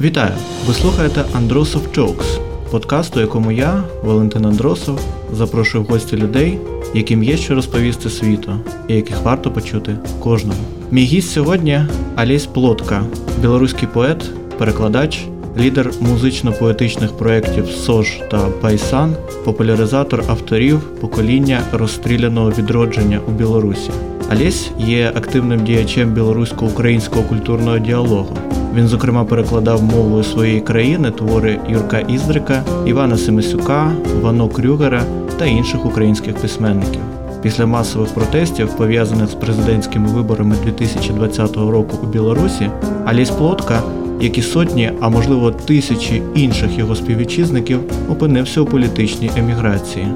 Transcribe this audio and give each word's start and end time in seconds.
Вітаю! 0.00 0.32
Ви 0.66 0.74
слухаєте 0.74 1.24
Андросов 1.32 1.82
Jokes, 1.94 2.40
подкаст, 2.70 3.16
у 3.16 3.20
якому 3.20 3.52
я, 3.52 3.84
Валентин 4.02 4.46
Андросов, 4.46 5.00
запрошую 5.32 5.84
в 5.84 5.86
гості 5.86 6.16
людей, 6.16 6.58
яким 6.94 7.22
є 7.22 7.36
що 7.36 7.54
розповісти 7.54 8.10
світу, 8.10 8.52
і 8.88 8.94
яких 8.94 9.22
варто 9.22 9.50
почути 9.50 9.96
кожному. 10.20 10.60
Мій 10.90 11.04
гість 11.04 11.30
сьогодні 11.30 11.80
Алісь 12.16 12.46
Плотка, 12.46 13.04
білоруський 13.40 13.88
поет, 13.92 14.30
перекладач, 14.58 15.24
лідер 15.58 15.90
музично-поетичних 16.00 17.12
проєктів 17.12 17.66
СОЖ 17.66 18.20
та 18.30 18.38
Пайсан, 18.38 19.16
популяризатор 19.44 20.24
авторів 20.28 20.80
покоління 20.80 21.62
розстріляного 21.72 22.50
відродження 22.50 23.20
у 23.28 23.30
Білорусі. 23.30 23.90
Алесь 24.30 24.70
є 24.78 25.12
активним 25.14 25.64
діячем 25.64 26.12
білорусько-українського 26.12 27.22
культурного 27.22 27.78
діалогу. 27.78 28.36
Він, 28.76 28.88
зокрема, 28.88 29.24
перекладав 29.24 29.82
мовою 29.82 30.24
своєї 30.24 30.60
країни 30.60 31.10
твори 31.10 31.60
Юрка 31.68 31.98
Іздрика, 31.98 32.64
Івана 32.86 33.16
Семисюка, 33.16 33.92
Вано 34.20 34.48
Крюгера 34.48 35.04
та 35.38 35.46
інших 35.46 35.86
українських 35.86 36.34
письменників. 36.34 37.00
Після 37.42 37.66
масових 37.66 38.14
протестів, 38.14 38.76
пов'язаних 38.76 39.28
з 39.28 39.34
президентськими 39.34 40.08
виборами 40.08 40.56
2020 40.64 41.56
року 41.56 41.98
у 42.02 42.06
Білорусі, 42.06 42.70
Аліс 43.04 43.30
Плотка, 43.30 43.82
як 44.20 44.38
і 44.38 44.42
сотні, 44.42 44.92
а 45.00 45.08
можливо 45.08 45.50
тисячі 45.50 46.22
інших 46.34 46.78
його 46.78 46.94
співвітчизників, 46.96 47.80
опинився 48.10 48.60
у 48.60 48.66
політичній 48.66 49.30
еміграції. 49.36 50.08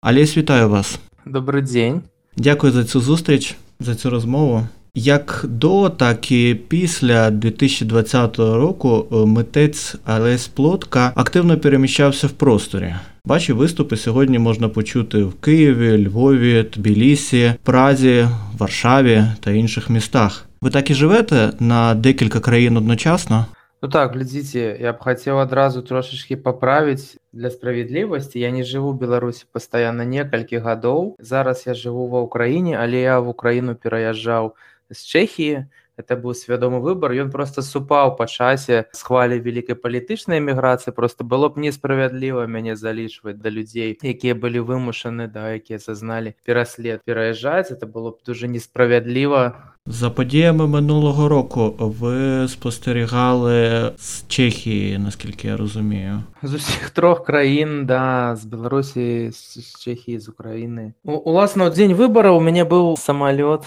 Аліс, 0.00 0.36
вітаю 0.36 0.68
вас! 0.68 0.98
Добрий 1.26 1.62
день. 1.62 2.00
Дякую 2.36 2.72
за 2.72 2.84
цю 2.84 3.00
зустріч, 3.00 3.56
за 3.80 3.94
цю 3.94 4.10
розмову. 4.10 4.62
Як 4.95 5.45
до, 5.47 5.89
так 5.89 6.31
і 6.31 6.55
після 6.67 7.31
2020 7.31 8.37
року 8.39 9.05
е, 9.11 9.15
митець 9.15 9.95
Алесь 10.05 10.47
Плотка 10.47 11.11
активно 11.15 11.57
переміщався 11.57 12.27
в 12.27 12.31
просторі. 12.31 12.95
Ваші 13.25 13.53
виступи 13.53 13.97
сьогодні 13.97 14.39
можна 14.39 14.69
почути 14.69 15.23
в 15.23 15.33
Києві, 15.33 16.07
Львові, 16.07 16.65
Тбілісі, 16.73 17.53
Празі, 17.63 18.27
Варшаві 18.57 19.23
та 19.39 19.51
інших 19.51 19.89
містах. 19.89 20.45
Ви 20.61 20.69
так 20.69 20.89
і 20.89 20.93
живете 20.93 21.51
на 21.59 21.95
декілька 21.95 22.39
країн 22.39 22.77
одночасно? 22.77 23.45
Ну 23.83 23.89
так, 23.89 24.13
глядзіце, 24.13 24.77
я 24.79 24.93
б 24.93 24.99
хацеў 25.03 25.39
адразу 25.39 25.81
трошачкі 25.81 26.35
паправіць 26.35 27.17
для 27.33 27.49
справядлівасці. 27.51 28.39
Я 28.39 28.51
не 28.51 28.63
жыву 28.63 28.93
ў 28.93 28.99
Беларусі 28.99 29.43
пастаянна 29.51 30.05
некалькі 30.05 30.63
гадоў. 30.63 31.19
Зараз 31.19 31.67
я 31.67 31.73
жыву 31.73 32.07
ва 32.07 32.23
ўкраіне, 32.23 32.79
але 32.79 33.03
я 33.03 33.19
в 33.19 33.27
Украіну 33.27 33.75
пераязджаў 33.75 34.55
З 34.90 35.00
Чэхіі. 35.04 35.66
Это 35.98 36.14
быў 36.14 36.30
свядомы 36.30 36.78
выбар. 36.78 37.10
Ён 37.18 37.34
проста 37.34 37.58
супаў 37.58 38.14
па 38.14 38.30
часе 38.30 38.86
з 38.94 39.00
хвалі 39.02 39.42
вялікай 39.42 39.74
палітычнай 39.74 40.38
эміграцыі. 40.38 40.94
Просто 40.94 41.26
было 41.26 41.50
б 41.50 41.58
несправядліва 41.58 42.46
мяне 42.46 42.78
залічваць 42.78 43.42
да 43.42 43.50
людзей, 43.50 43.98
якія 43.98 44.38
былі 44.38 44.62
вымушаны, 44.62 45.26
да, 45.26 45.58
якія 45.58 45.82
зазналі 45.82 46.38
пераслед 46.46 47.02
пераязджаць. 47.02 47.74
Это 47.74 47.90
было 47.90 48.14
б 48.14 48.22
дужа 48.22 48.46
несправядліва 48.46 49.74
За 49.90 50.10
подіями 50.10 50.66
минулого 50.66 51.28
року 51.28 51.74
ви 51.78 52.48
спостерігали 52.48 53.92
з 53.98 54.24
Чехії, 54.28 54.98
наскільки 54.98 55.48
я 55.48 55.56
розумію. 55.56 56.22
З 56.42 56.54
усіх 56.54 56.90
трох 56.90 57.24
краін, 57.24 57.86
да, 57.86 58.36
з 58.36 58.44
Білорусі, 58.44 59.30
з 59.32 59.80
Чехії, 59.80 60.18
з 60.18 60.28
України. 60.28 60.92
У, 61.04 61.12
уласна, 61.12 61.66
у 61.66 61.70
дзень 61.70 61.94
выбараў 61.94 62.36
у 62.36 62.40
мяне 62.40 62.64
быў 62.64 62.96
самалёт 63.00 63.64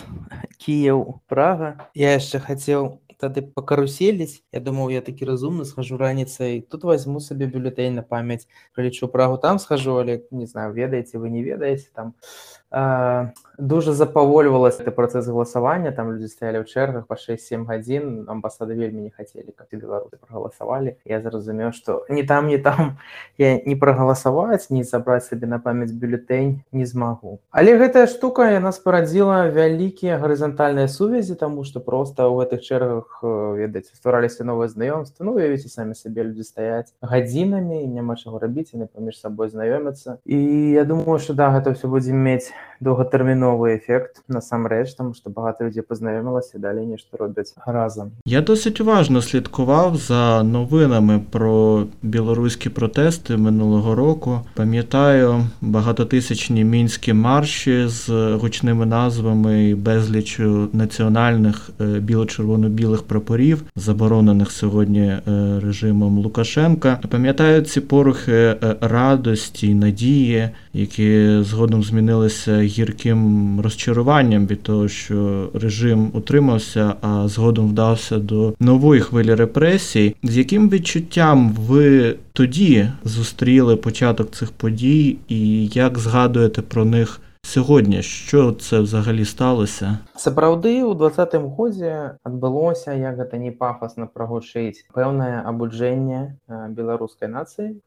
Кіеў, 0.61 1.21
Прага. 1.25 1.89
Я 1.97 2.13
яшчэ 2.13 2.37
хацеў 2.39 3.01
тады 3.21 3.41
пакаруселіць. 3.41 4.41
Я 4.53 4.59
думаў, 4.65 4.89
я 4.93 5.01
такі 5.01 5.25
разумны, 5.29 5.65
схожу 5.65 5.97
раніцай. 5.97 6.61
Тут 6.61 6.83
возьму 6.83 7.19
сабе 7.19 7.45
бюлетень 7.45 7.97
на 7.97 8.03
памяць. 8.03 8.47
Прылечу 8.73 9.07
Прагу, 9.07 9.37
там 9.37 9.59
схожу, 9.59 9.97
але 9.97 10.21
не 10.31 10.45
знаю, 10.45 10.73
ведаеце, 10.73 11.17
вы 11.17 11.29
не 11.29 11.43
ведаеце 11.43 11.89
там. 11.93 12.13
А, 12.13 12.60
дуже 12.71 13.93
запавольвалася 13.93 14.83
ты 14.83 14.91
працэс 14.91 15.27
галасавання 15.27 15.91
там 15.91 16.15
людзі 16.15 16.31
стаялі 16.31 16.63
ў 16.63 16.65
чэргах 16.71 17.03
па 17.03 17.19
6-7 17.19 17.67
гадзін 17.67 18.31
амбасады 18.31 18.79
вельмі 18.79 19.03
не 19.05 19.11
хацелі 19.11 19.51
каб 19.51 19.67
беларусы 19.75 20.15
прагаласавалі 20.15 20.95
я 21.03 21.19
зразумеў 21.19 21.75
што 21.75 22.07
не 22.07 22.23
там 22.23 22.47
не 22.47 22.57
там 22.57 22.95
я 23.37 23.59
не 23.59 23.75
прагаласаваць 23.75 24.71
не 24.71 24.87
забраць 24.87 25.27
сабе 25.27 25.51
на 25.51 25.59
памяць 25.59 25.91
бюлетень 25.91 26.63
не 26.71 26.87
змагу 26.87 27.43
але 27.51 27.75
гэтая 27.75 28.07
штука 28.07 28.47
яна 28.55 28.71
спарадзіла 28.71 29.51
вялікія 29.51 30.15
гарызантальныя 30.23 30.87
сувязі 30.87 31.35
таму 31.35 31.67
што 31.67 31.83
проста 31.83 32.31
ў 32.31 32.47
гэтых 32.47 32.63
чэргах 32.63 33.19
ведаеце 33.59 33.99
ствараліся 33.99 34.47
новыя 34.47 34.71
знаёмствы 34.71 35.27
ну 35.27 35.35
уявіце 35.35 35.67
самі 35.67 35.91
сабе 35.93 36.23
людзі 36.23 36.47
стаяць 36.47 36.95
гадзінамі 37.03 37.83
няма 37.83 38.15
чаго 38.15 38.39
рабіць 38.39 38.71
яны 38.71 38.87
паміж 38.87 39.19
сабой 39.19 39.51
знаёмяцца 39.51 40.23
і 40.23 40.39
я 40.71 40.87
думаю 40.87 41.19
што 41.19 41.35
да 41.35 41.51
гэта 41.51 41.75
ўсё 41.75 41.91
будзе 41.91 42.15
мець 42.15 42.55
доўгатэрміновы 42.80 43.76
эфект 43.76 44.22
насамрэч 44.28 44.94
таму 44.96 45.14
што 45.14 45.30
багата 45.30 45.64
людзей 45.64 45.82
пазнаёмілася 45.82 46.58
далей 46.58 46.86
нешта 46.86 47.16
робяць 47.16 47.54
разам 47.66 48.12
я 48.24 48.40
досить 48.42 48.80
уважно 48.80 49.22
слідкував 49.22 49.96
за 49.96 50.42
новинами 50.42 51.20
про 51.30 51.84
білоруські 52.02 52.68
протести 52.68 53.36
минулого 53.36 53.94
року 53.94 54.40
пам'ятаю 54.54 55.44
багатотисячні 55.60 56.64
мінські 56.64 57.12
марші 57.12 57.86
з 57.86 58.08
гучними 58.34 58.86
назвами 58.86 59.68
і 59.68 59.74
безлічю 59.74 60.68
національних 60.72 61.70
біло-червоно-білих 61.78 63.02
прапорів 63.02 63.62
заборонених 63.76 64.50
сьогодні 64.50 65.16
режимом 65.62 66.18
Лукашенка 66.18 67.00
пам'ятаю 67.10 67.62
ці 67.62 67.80
порухи 67.80 68.56
радості 68.80 69.74
надії 69.74 70.50
які 70.72 71.38
згодом 71.40 71.82
змінилися 71.82 72.49
гірким 72.59 73.61
розчаруванням 73.61 74.47
від 74.47 74.63
того, 74.63 74.87
що 74.87 75.49
режим 75.53 76.09
утримався, 76.13 76.93
а 77.01 77.27
згодом 77.27 77.67
вдався 77.67 78.17
до 78.17 78.53
нової 78.59 79.01
хвилі 79.01 79.35
репресій. 79.35 80.15
З 80.23 80.37
яким 80.37 80.69
відчуттям 80.69 81.51
ви 81.51 82.15
тоді 82.33 82.87
зустріли 83.03 83.75
початок 83.75 84.31
цих 84.31 84.51
подій, 84.51 85.17
і 85.27 85.65
як 85.65 85.99
згадуєте 85.99 86.61
про 86.61 86.85
них? 86.85 87.21
Сьогодні 87.43 88.01
що 88.01 88.51
це 88.51 88.79
взагалі 88.79 89.25
сталося? 89.25 89.97
Сапраўды 90.15 90.83
у 90.85 90.93
двадцатым 90.93 91.49
годзе 91.49 92.15
адбылося 92.23 92.93
як 92.93 93.17
гэта 93.17 93.41
не 93.41 93.51
пафасна 93.51 94.05
прагушыць 94.05 94.85
пэўнае 94.93 95.41
абуджэнне 95.43 96.37
беларускай 96.47 97.27
нацыі. 97.27 97.81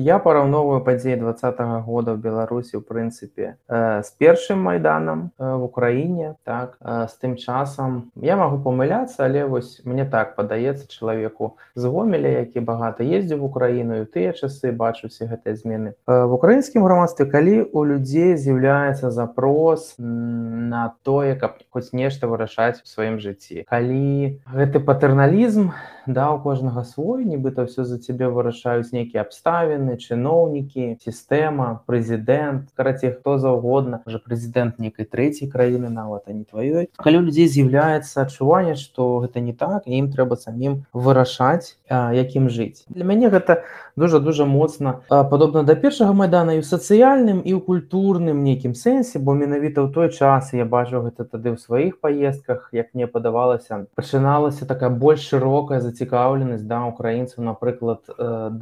Я 0.00 0.18
параўноўваю 0.18 0.80
падзеі 0.80 1.20
двадцатого 1.20 1.84
года 1.84 2.16
ў 2.16 2.18
Беларусі 2.18 2.80
ў 2.80 2.82
прынцыпе 2.82 3.60
з 3.68 4.08
першым 4.18 4.64
майданам 4.64 5.30
в 5.38 5.62
Украіне 5.62 6.34
так 6.42 6.80
з 6.82 7.14
тым 7.20 7.36
часам 7.36 8.10
я 8.16 8.34
магу 8.40 8.58
памыляцца, 8.64 9.28
але 9.28 9.44
вось 9.44 9.84
мне 9.84 10.08
так 10.08 10.34
падаецца 10.34 10.88
чалавеку 10.88 11.60
з 11.76 11.84
гомеля, 11.84 12.42
які 12.42 12.64
багата 12.64 13.04
ездзіў 13.04 13.44
в 13.44 13.44
Украіну 13.44 14.02
і 14.02 14.08
тыя 14.08 14.32
часы 14.32 14.72
бачу 14.72 15.12
усе 15.12 15.28
гэтыя 15.28 15.54
змены. 15.54 15.94
В 16.08 16.32
украінскім 16.32 16.82
грамадстве 16.82 17.28
калі 17.28 17.68
у 17.70 17.84
людзей 17.84 18.34
з'яўляецца 18.40 18.69
з'яўляецца 18.70 19.10
запрос 19.10 19.94
на 19.98 20.94
тое 21.02 21.34
каб 21.34 21.58
хоць 21.74 21.90
нешта 21.92 22.30
вырашаць 22.30 22.78
у 22.78 22.86
сваім 22.86 23.18
жыцці 23.18 23.66
калі 23.66 24.38
гэты 24.54 24.78
патэрналізм 24.78 25.74
да 26.06 26.30
у 26.32 26.38
кожнага 26.40 26.84
свой 26.84 27.24
нібыта 27.24 27.66
ўсё 27.68 27.84
за 27.84 27.98
цябе 27.98 28.28
вырашаюць 28.28 28.92
нейкія 28.92 29.24
абставіны 29.26 29.96
чыноўнікі 30.00 30.96
сістэма 31.04 31.84
прэзідэнт 31.86 32.72
карацей 32.76 33.12
хто 33.16 33.38
заўгодна 33.38 34.02
уже 34.06 34.18
прэзідэнт 34.18 34.78
нейкай 34.78 35.04
трэцяй 35.04 35.48
краіны 35.48 35.90
нават 35.90 36.26
а 36.26 36.32
не 36.32 36.44
тваёй. 36.44 36.88
Калі 36.96 37.16
у 37.20 37.24
людзей 37.28 37.48
з'яўляецца 37.48 38.24
адчуванне 38.24 38.76
што 38.80 39.24
гэта 39.26 39.40
не 39.40 39.52
так 39.52 39.86
ім 39.86 40.10
трэба 40.12 40.36
самім 40.36 40.84
вырашаць 40.92 41.76
якім 41.90 42.48
жыць. 42.48 42.86
Для 42.88 43.04
мяне 43.04 43.28
гэта 43.28 43.62
дужа 43.96 44.20
дужа 44.20 44.44
моцна 44.44 45.00
падобна 45.08 45.62
да 45.62 45.74
першага 45.74 46.12
майдана 46.12 46.56
і 46.56 46.62
ў 46.62 46.66
сацыяльным 46.66 47.42
і 47.44 47.52
ў 47.56 47.60
культурным 47.60 48.42
нейкім 48.46 48.74
сэнсе 48.74 49.18
бо 49.18 49.34
менавіта 49.34 49.84
ў 49.84 49.92
той 49.92 50.08
час 50.08 50.52
я 50.56 50.64
бачу 50.64 51.02
гэта 51.04 51.26
тады 51.26 51.52
ў 51.52 51.58
сваіх 51.58 52.00
паездках 52.00 52.70
як 52.72 52.94
мне 52.94 53.06
падавалася 53.06 53.86
пачыналася 53.98 54.66
такая 54.70 54.90
больш 54.90 55.26
шырокая 55.32 55.80
зацікаўленасць 55.90 56.62
да 56.62 56.86
украінцаў 56.86 57.42
напрыклад 57.44 58.06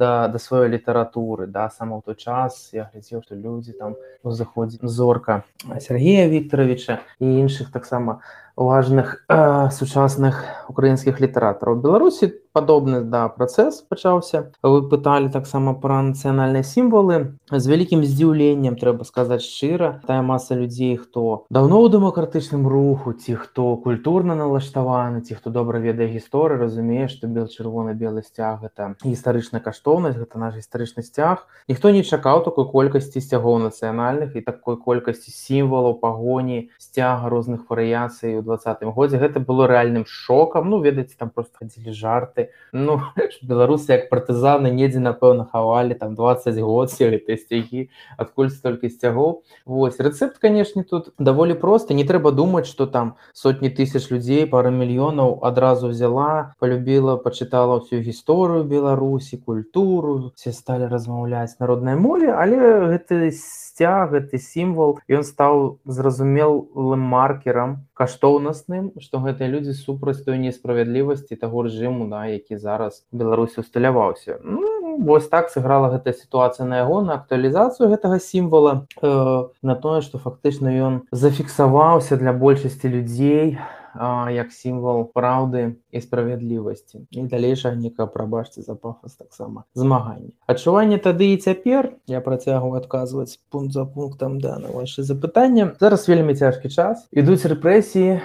да 0.01 0.27
да 0.27 0.39
сваёй 0.41 0.73
літаратуры 0.73 1.45
да 1.45 1.69
сама 1.69 2.01
ў 2.01 2.09
той 2.09 2.17
час 2.17 2.73
я 2.73 2.89
глядзеў 2.89 3.21
што 3.21 3.37
людзі 3.37 3.77
там 3.77 3.95
узыходзі 4.25 4.81
зорка 4.83 5.45
Сергея 5.79 6.25
Вікторовича 6.27 6.99
і 7.21 7.25
іншых 7.45 7.69
таксама 7.69 8.19
важных 8.59 9.23
э, 9.29 9.69
сучасных 9.71 10.43
украінскіх 10.67 11.19
літаратараў 11.23 11.79
беларусі 11.79 12.35
падобны 12.53 13.01
да 13.07 13.27
працэс 13.31 13.81
пачаўся 13.87 14.51
вы 14.61 14.81
пыталі 14.91 15.31
таксама 15.31 15.73
пра 15.79 16.01
нацыянальныя 16.11 16.65
сімвалы 16.67 17.39
з 17.49 17.63
вялікім 17.71 18.03
здзіўленнем 18.03 18.75
трэба 18.75 19.07
сказаць 19.07 19.45
шчыра 19.45 20.01
тая 20.05 20.21
маса 20.21 20.59
людзей 20.59 20.97
хто 20.97 21.45
даўно 21.49 21.79
ў 21.79 21.93
дэмакратычным 21.95 22.67
руху 22.67 23.13
ці 23.13 23.39
хто 23.39 23.77
культурна 23.85 24.35
налаштаваны 24.35 25.23
ці 25.23 25.39
хто 25.39 25.53
добра 25.55 25.79
ведае 25.79 26.09
гісторыю 26.11 26.59
разумее 26.65 27.07
што 27.07 27.31
бел 27.31 27.47
чырвона-белы 27.47 28.25
сцяг 28.27 28.65
гэта 28.65 28.93
гістарычная 29.05 29.63
каштоўнасць 29.63 30.19
гэта 30.19 30.41
наш 30.41 30.59
гістарычны 30.59 31.05
сцяг 31.07 31.47
ніхто 31.71 31.93
не 31.95 32.03
чакаў 32.03 32.43
такой 32.43 32.67
колькасці 32.67 33.23
сцягоў 33.23 33.61
нацыянальных 33.69 34.35
і 34.35 34.43
такой 34.43 34.75
колькасці 34.75 35.31
сімвалаў 35.31 36.01
пагоні 36.03 36.69
сцяга 36.81 37.29
розных 37.29 37.69
варыяцый 37.69 38.41
у 38.41 38.43
двадцатым 38.49 38.91
годзе 38.97 39.21
гэта 39.21 39.39
было 39.39 39.69
рэальным 39.69 40.09
шокам 40.09 40.69
ну 40.73 40.81
ведаеце 40.81 41.13
там 41.17 41.29
просто 41.29 41.61
хадзілі 41.61 41.93
жарты. 41.93 42.49
Ну 42.73 42.99
беларусы 43.45 43.93
як 43.93 44.09
партызаны 44.09 44.73
недзе 44.73 44.99
напэўна 44.99 45.45
хавалі 45.45 45.93
там 45.93 46.15
20 46.17 46.57
год 46.65 46.89
гэтай 46.89 47.37
сцягі 47.37 47.89
адкуль 48.17 48.49
столькі 48.49 48.89
сцягоў 48.89 49.43
Вось 49.65 49.99
рэцэпт 49.99 50.39
канешне 50.39 50.83
тут 50.83 51.13
даволі 51.19 51.53
проста 51.53 51.93
не 51.93 52.03
трэба 52.03 52.31
думаць 52.31 52.65
что 52.65 52.87
там 52.87 53.15
сотні 53.33 53.69
тысяч 53.69 54.09
людзей 54.09 54.47
пара 54.47 54.73
мільёнаў 54.73 55.45
адразу 55.45 55.93
взяла 55.93 56.55
полюбіла 56.59 57.17
пачытала 57.17 57.79
ўсю 57.79 58.01
гісторыю 58.01 58.63
беларусі 58.63 59.37
культуру. 59.37 60.31
Все 60.35 60.51
сталі 60.51 60.89
размаўляць 60.89 61.59
народнай 61.59 61.95
мове 61.95 62.33
але 62.33 62.57
гэты 62.95 63.31
сцяг 63.79 64.11
гэты 64.11 64.35
сімвал 64.43 64.99
ён 65.07 65.23
стаў 65.23 65.79
зразумелым 65.87 66.99
маркерам 66.99 67.87
каштоўнасным 67.95 68.91
што 68.99 69.23
гэтыя 69.23 69.47
людзі 69.47 69.71
супраць 69.71 70.19
той 70.27 70.35
несправядлівасці 70.43 71.39
таго 71.39 71.63
рэжыму 71.63 72.11
да 72.11 72.27
які 72.27 72.59
зараз 72.59 73.07
беларусі 73.15 73.63
усталяваўся. 73.63 74.43
Ну, 74.43 74.99
вось 74.99 75.31
так 75.31 75.47
сыграла 75.47 75.95
гэтая 75.95 76.11
сітуацыя 76.11 76.67
на 76.67 76.83
яго 76.83 76.99
на 77.07 77.15
актуалізацыю 77.15 77.87
гэтага 77.87 78.19
сімвала 78.19 78.83
э, 78.99 79.47
на 79.63 79.75
тое 79.79 80.03
што 80.03 80.19
фактычна 80.19 80.75
ён 80.75 81.01
зафіксаваўся 81.15 82.19
для 82.19 82.35
большасці 82.35 82.91
людзей 82.91 83.55
як 83.95 84.51
сімвал 84.51 85.11
праўды 85.13 85.75
і 85.91 86.01
справядлівасці. 86.01 87.07
І 87.11 87.23
далейшага 87.23 87.75
нека 87.75 88.05
прабачце 88.05 88.61
за 88.61 88.75
пафас 88.75 89.15
таксама. 89.15 89.63
Змаганне. 89.73 90.31
Адчуванне 90.47 90.97
тады 90.97 91.33
і 91.33 91.37
цяпер 91.37 91.93
я 92.07 92.21
працягваю 92.21 92.81
адказваць 92.81 93.39
пункт 93.49 93.73
за 93.73 93.85
пунктам 93.85 94.39
да 94.39 94.59
на 94.59 94.69
ваше 94.69 95.03
запытанне 95.03 95.75
зараз 95.79 96.09
вельмі 96.09 96.35
цяжкі 96.35 96.69
час. 96.69 97.07
Ідуць 97.11 97.45
рэпрэсіі 97.45 98.21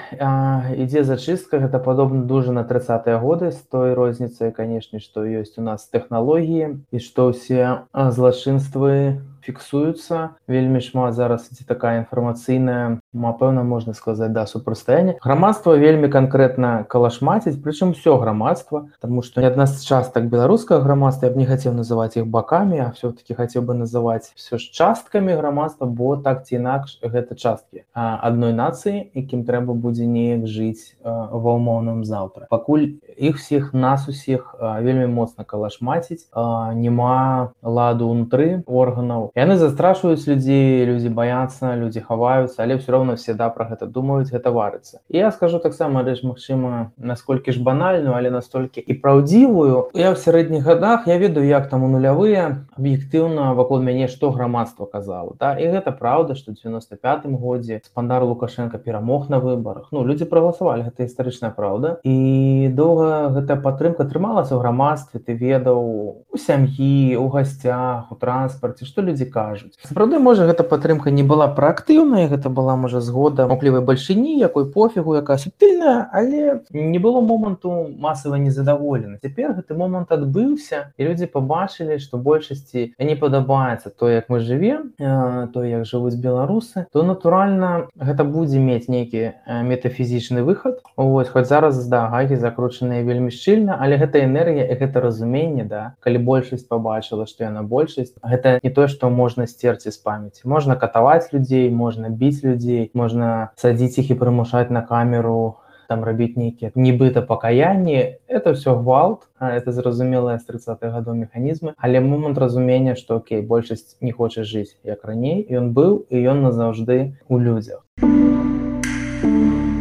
ідзе 0.76 1.04
зачыстка. 1.04 1.58
Гэта 1.58 1.78
падобна 1.78 2.24
дужа 2.24 2.52
на 2.52 2.64
тридцатые 2.64 3.18
годы 3.18 3.50
з 3.52 3.60
той 3.70 3.94
розніцай 3.94 4.52
канешне 4.52 5.00
што 5.00 5.24
ёсць 5.24 5.58
у 5.58 5.62
нас 5.62 5.88
тэхналогіі 5.88 6.84
і 6.90 6.98
што 6.98 7.30
ўсе 7.32 7.88
злачынствы 7.94 9.20
фіксуюцца. 9.44 10.40
Вельмі 10.48 10.80
шмат 10.80 11.14
зараз 11.14 11.48
ці 11.52 11.64
такая 11.68 12.00
інфармацыйная 12.00 13.00
напэўна 13.14 13.62
можна 13.62 13.94
сказаць 13.94 14.32
да 14.32 14.46
супрацьстаяння 14.46 15.14
грамадства 15.22 15.76
вельмі 15.78 16.08
канкрэтна 16.08 16.84
калашмаціць 16.88 17.60
прычым 17.62 17.94
все 17.94 18.18
грамадства 18.18 18.88
тому 19.00 19.22
что 19.22 19.40
не 19.40 19.46
адна 19.46 19.66
з 19.66 19.84
частак 19.84 20.28
беларускага 20.28 20.82
грамадства 20.82 21.26
я 21.26 21.32
б 21.32 21.38
не 21.38 21.46
хацеў 21.46 21.72
называць 21.74 22.16
іх 22.16 22.26
бакамі 22.26 22.78
а 22.80 22.90
все-таки 22.96 23.34
хацеў 23.34 23.62
бы 23.62 23.74
называць 23.74 24.32
все 24.34 24.58
ж 24.58 24.70
часткамі 24.72 25.34
грамадства 25.34 25.86
бо 25.86 26.16
так 26.16 26.44
ці 26.46 26.56
інакш 26.56 26.98
гэта 27.02 27.34
часткі 27.34 27.84
адной 27.94 28.52
нацыі 28.52 29.10
якім 29.14 29.44
трэба 29.44 29.74
будзе 29.74 30.06
неяк 30.06 30.46
жыць 30.50 30.96
ва 31.04 31.54
ўмоўным 31.54 32.04
заўтра. 32.04 32.46
Пакуль 32.50 32.98
іх 33.16 33.38
всіх 33.38 33.72
нас 33.74 34.08
усіх 34.08 34.54
вельмі 34.58 35.06
моцна 35.06 35.44
калашмаціць 35.44 36.26
няма 36.34 37.52
ладу 37.62 38.08
унутры 38.08 38.62
органаў. 38.66 39.30
Яны 39.38 39.56
застрашваюць 39.60 40.26
людзей 40.26 40.84
людзі 40.88 41.08
баяцца 41.14 41.74
людзі 41.76 42.00
хаваюцца 42.00 42.62
але 42.64 42.76
все 42.80 42.92
роўно 43.04 43.16
всегда 43.16 43.50
про 43.50 43.66
гэта 43.66 43.86
думаюць 43.86 44.32
гэта 44.32 44.50
варыцца. 44.50 45.00
Я 45.08 45.30
скажу 45.30 45.58
таксама 45.58 46.02
рэч 46.02 46.24
Мачыма 46.24 46.92
насколькі 46.96 47.52
ж 47.52 47.60
банальную 47.60 48.16
але 48.16 48.30
настолькі 48.30 48.80
і 48.80 48.94
праўдзівую. 48.94 49.92
Я 49.94 50.12
ў 50.12 50.16
сярэдніх 50.16 50.64
годах 50.64 51.06
я 51.06 51.18
ведаю 51.18 51.46
як 51.46 51.68
там 51.68 51.84
у 51.84 51.88
нулявыя 51.88 52.64
аб'ектыўна 52.78 53.52
вакол 53.54 53.84
мяне 53.84 54.08
што 54.08 54.30
грамадства 54.32 54.86
казала 54.86 55.36
да. 55.38 55.52
І 55.60 55.68
гэта 55.68 55.92
праўда 55.92 56.34
што 56.34 56.52
95 56.56 57.28
годзе 57.36 57.80
спандар 57.84 58.24
лукашенко 58.24 58.78
перамог 58.78 59.28
на 59.28 59.38
выбарах. 59.38 59.92
Ну 59.92 60.04
людзі 60.04 60.24
прагаласавалі 60.24 60.88
гэта 60.88 61.04
гістарычная 61.04 61.52
праўда. 61.52 62.00
І 62.04 62.72
доўга 62.72 63.28
гэтая 63.36 63.60
падтрымка 63.60 64.08
атрымалася 64.08 64.56
ў 64.56 64.60
грамадстве 64.64 65.20
ты 65.20 65.36
ведаў 65.36 66.24
у 66.32 66.36
сям'і 66.40 67.16
у 67.20 67.28
гасцях 67.28 68.08
у 68.08 68.16
транспарце 68.16 68.88
што 68.88 69.04
людзі 69.04 69.28
кажуць. 69.28 69.76
Сапраўды 69.84 70.18
можа 70.18 70.48
гэта 70.48 70.64
падтрымка 70.64 71.12
не 71.12 71.22
была 71.22 71.48
праактыўная 71.52 72.32
гэта 72.32 72.48
была 72.54 72.76
можа 72.76 72.93
згода 73.00 73.46
моклівай 73.46 73.82
бальшыні 73.82 74.38
якой 74.38 74.70
пофігу 74.70 75.16
якая 75.16 75.38
субтыльная 75.38 76.08
але 76.12 76.60
не 76.70 76.98
было 76.98 77.20
моманту 77.20 77.90
масава 77.98 78.36
незадаволена 78.36 79.18
цяпер 79.22 79.54
гэты 79.58 79.74
момант 79.74 80.12
адбыўся 80.12 80.92
і 80.98 81.08
людзі 81.08 81.26
побачылі 81.26 81.98
што 81.98 82.18
большасці 82.18 82.94
не 82.98 83.16
падабаецца 83.16 83.90
то 83.90 84.10
як 84.10 84.28
мы 84.28 84.40
жывем 84.40 84.92
то 84.98 85.64
як 85.64 85.86
жывуць 85.86 86.18
беларусы 86.18 86.86
то 86.92 87.02
натуральна 87.02 87.86
гэта 87.94 88.24
будзе 88.24 88.58
мець 88.58 88.88
нейкі 88.88 89.32
метафізічны 89.46 90.42
выхад. 90.42 90.80
Ось 90.96 91.28
хоць 91.28 91.46
зараз 91.48 91.78
да 91.86 92.06
гагі 92.08 92.36
закручаныя 92.36 93.04
вельмі 93.06 93.30
шчыльна 93.30 93.78
але 93.80 93.96
гэта 94.00 94.24
энергія 94.24 94.66
і 94.66 94.78
гэта 94.80 95.00
разуменне 95.04 95.64
да. 95.64 95.94
Калі 96.00 96.18
большасць 96.18 96.66
побачыла 96.66 97.26
што 97.30 97.46
яна 97.46 97.62
большасць 97.62 98.14
гэта 98.22 98.58
не 98.62 98.70
тое 98.70 98.88
што 98.88 99.10
можна 99.10 99.46
сцерці 99.46 99.90
з 99.90 99.96
памяці. 99.96 100.42
Можна 100.44 100.76
катаваць 100.76 101.30
людзей 101.32 101.70
можна 101.70 102.10
біць 102.10 102.42
людзей 102.42 102.73
можна 102.94 103.50
садзіць 103.56 103.98
іх 104.04 104.10
і 104.14 104.18
прымушаць 104.22 104.70
на 104.70 104.82
камеру 104.82 105.60
там 105.88 106.04
рабіць 106.04 106.36
нейкія 106.36 106.72
нібыта 106.74 107.22
пакаянні 107.22 108.18
это 108.28 108.52
все 108.54 108.74
гвалт 108.74 109.28
это 109.40 109.72
зразумелая 109.72 110.38
з 110.38 110.44
30 110.44 110.80
гадоў 110.82 111.14
механізмы 111.14 111.74
але 111.76 112.00
момант 112.00 112.38
разумення 112.38 112.96
што 112.96 113.20
Окей 113.22 113.42
большасць 113.42 113.96
не 114.00 114.12
хоча 114.12 114.42
жыць 114.42 114.76
як 114.84 115.04
раней 115.04 115.46
ён 115.50 115.72
быў 115.76 116.04
і 116.10 116.16
ён 116.34 116.42
назаўжды 116.42 117.14
у 117.28 117.38
людзях. 117.38 117.84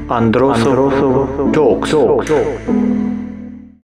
Андросов 0.10 0.76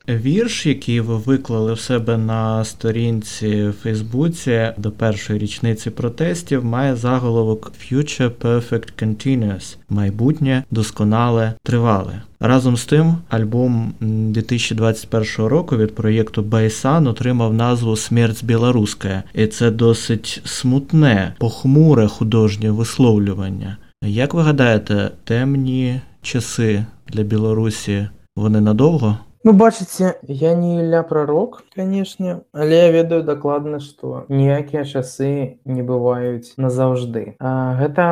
Вірш, 0.08 0.66
який 0.66 1.00
ви 1.00 1.16
виклали 1.16 1.72
в 1.72 1.80
себе 1.80 2.16
на 2.16 2.64
сторінці 2.64 3.68
в 3.68 3.72
Фейсбуці 3.72 4.68
до 4.76 4.90
першої 4.90 5.38
річниці 5.38 5.90
протестів, 5.90 6.64
має 6.64 6.96
заголовок 6.96 7.72
Future 7.80 8.30
Perfect 8.30 8.88
Continuous 9.02 9.76
майбутнє 9.88 10.64
досконале 10.70 11.52
тривале. 11.62 12.22
Разом 12.40 12.76
з 12.76 12.84
тим, 12.84 13.14
альбом 13.28 13.94
2021 14.00 15.46
року 15.46 15.76
від 15.76 15.94
проєкту 15.94 16.42
Байсан 16.42 17.08
отримав 17.08 17.54
назву 17.54 17.96
Смерть 17.96 18.44
білоруська, 18.44 19.22
і 19.34 19.46
це 19.46 19.70
досить 19.70 20.40
смутне, 20.44 21.34
похмуре 21.38 22.08
художнє 22.08 22.70
висловлювання. 22.70 23.76
Як 24.04 24.34
ви 24.34 24.42
гадаєте, 24.42 25.10
темні 25.24 26.00
часи 26.22 26.84
для 27.08 27.22
Білорусі 27.22 28.08
вони 28.36 28.60
надовго? 28.60 29.18
Ну 29.44 29.52
бачыце 29.52 30.08
я 30.28 30.54
не 30.54 30.84
ля 30.90 31.02
прарок 31.02 31.56
канешне 31.74 32.34
але 32.54 32.76
я 32.78 32.90
ведаю 32.94 33.24
дакладна 33.26 33.80
што 33.82 34.22
ніякія 34.30 34.84
часы 34.86 35.58
не 35.64 35.82
бываюць 35.82 36.54
назаўжды 36.62 37.34
а, 37.40 37.74
гэта 37.80 38.04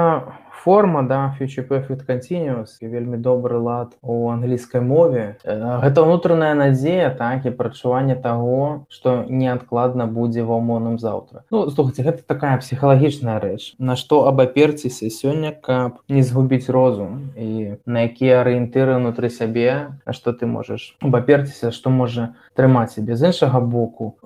форма 0.64 1.02
да 1.02 1.34
future 1.40 1.66
perfect 1.68 2.06
continuous 2.06 2.76
вельмі 2.80 3.16
добры 3.16 3.58
лад 3.58 3.96
у 4.02 4.28
англійскай 4.28 4.80
мове. 4.80 5.36
Гэта 5.44 6.04
ўнутраная 6.04 6.54
надзея 6.54 7.10
так 7.10 7.46
і 7.46 7.50
прачуванне 7.50 8.16
таго 8.16 8.84
што 8.88 9.24
неадкладна 9.28 10.06
будзе 10.06 10.44
ва 10.44 10.60
ўмоўным 10.60 10.98
заўтра. 11.00 11.44
Ну 11.50 11.70
слухайте 11.70 12.02
гэта 12.02 12.20
такая 12.26 12.58
псіхалагічная 12.60 13.40
рэч. 13.40 13.74
На 13.78 13.96
што 13.96 14.28
абаперціся 14.28 15.08
сёння 15.08 15.56
каб 15.56 16.04
не 16.08 16.22
згубіць 16.22 16.68
розум 16.68 17.32
і 17.36 17.80
на 17.86 18.04
якія 18.04 18.44
арыентыры 18.44 19.00
унутры 19.00 19.30
сябе 19.32 19.96
а 20.04 20.12
што 20.12 20.36
ты 20.36 20.44
можаш 20.44 20.96
абаперціся 21.00 21.72
што 21.72 21.88
можа 21.88 22.36
трымаць 22.52 22.92
сябе 23.00 23.16
з 23.16 23.32
іншага 23.32 23.60
боку. 23.60 24.20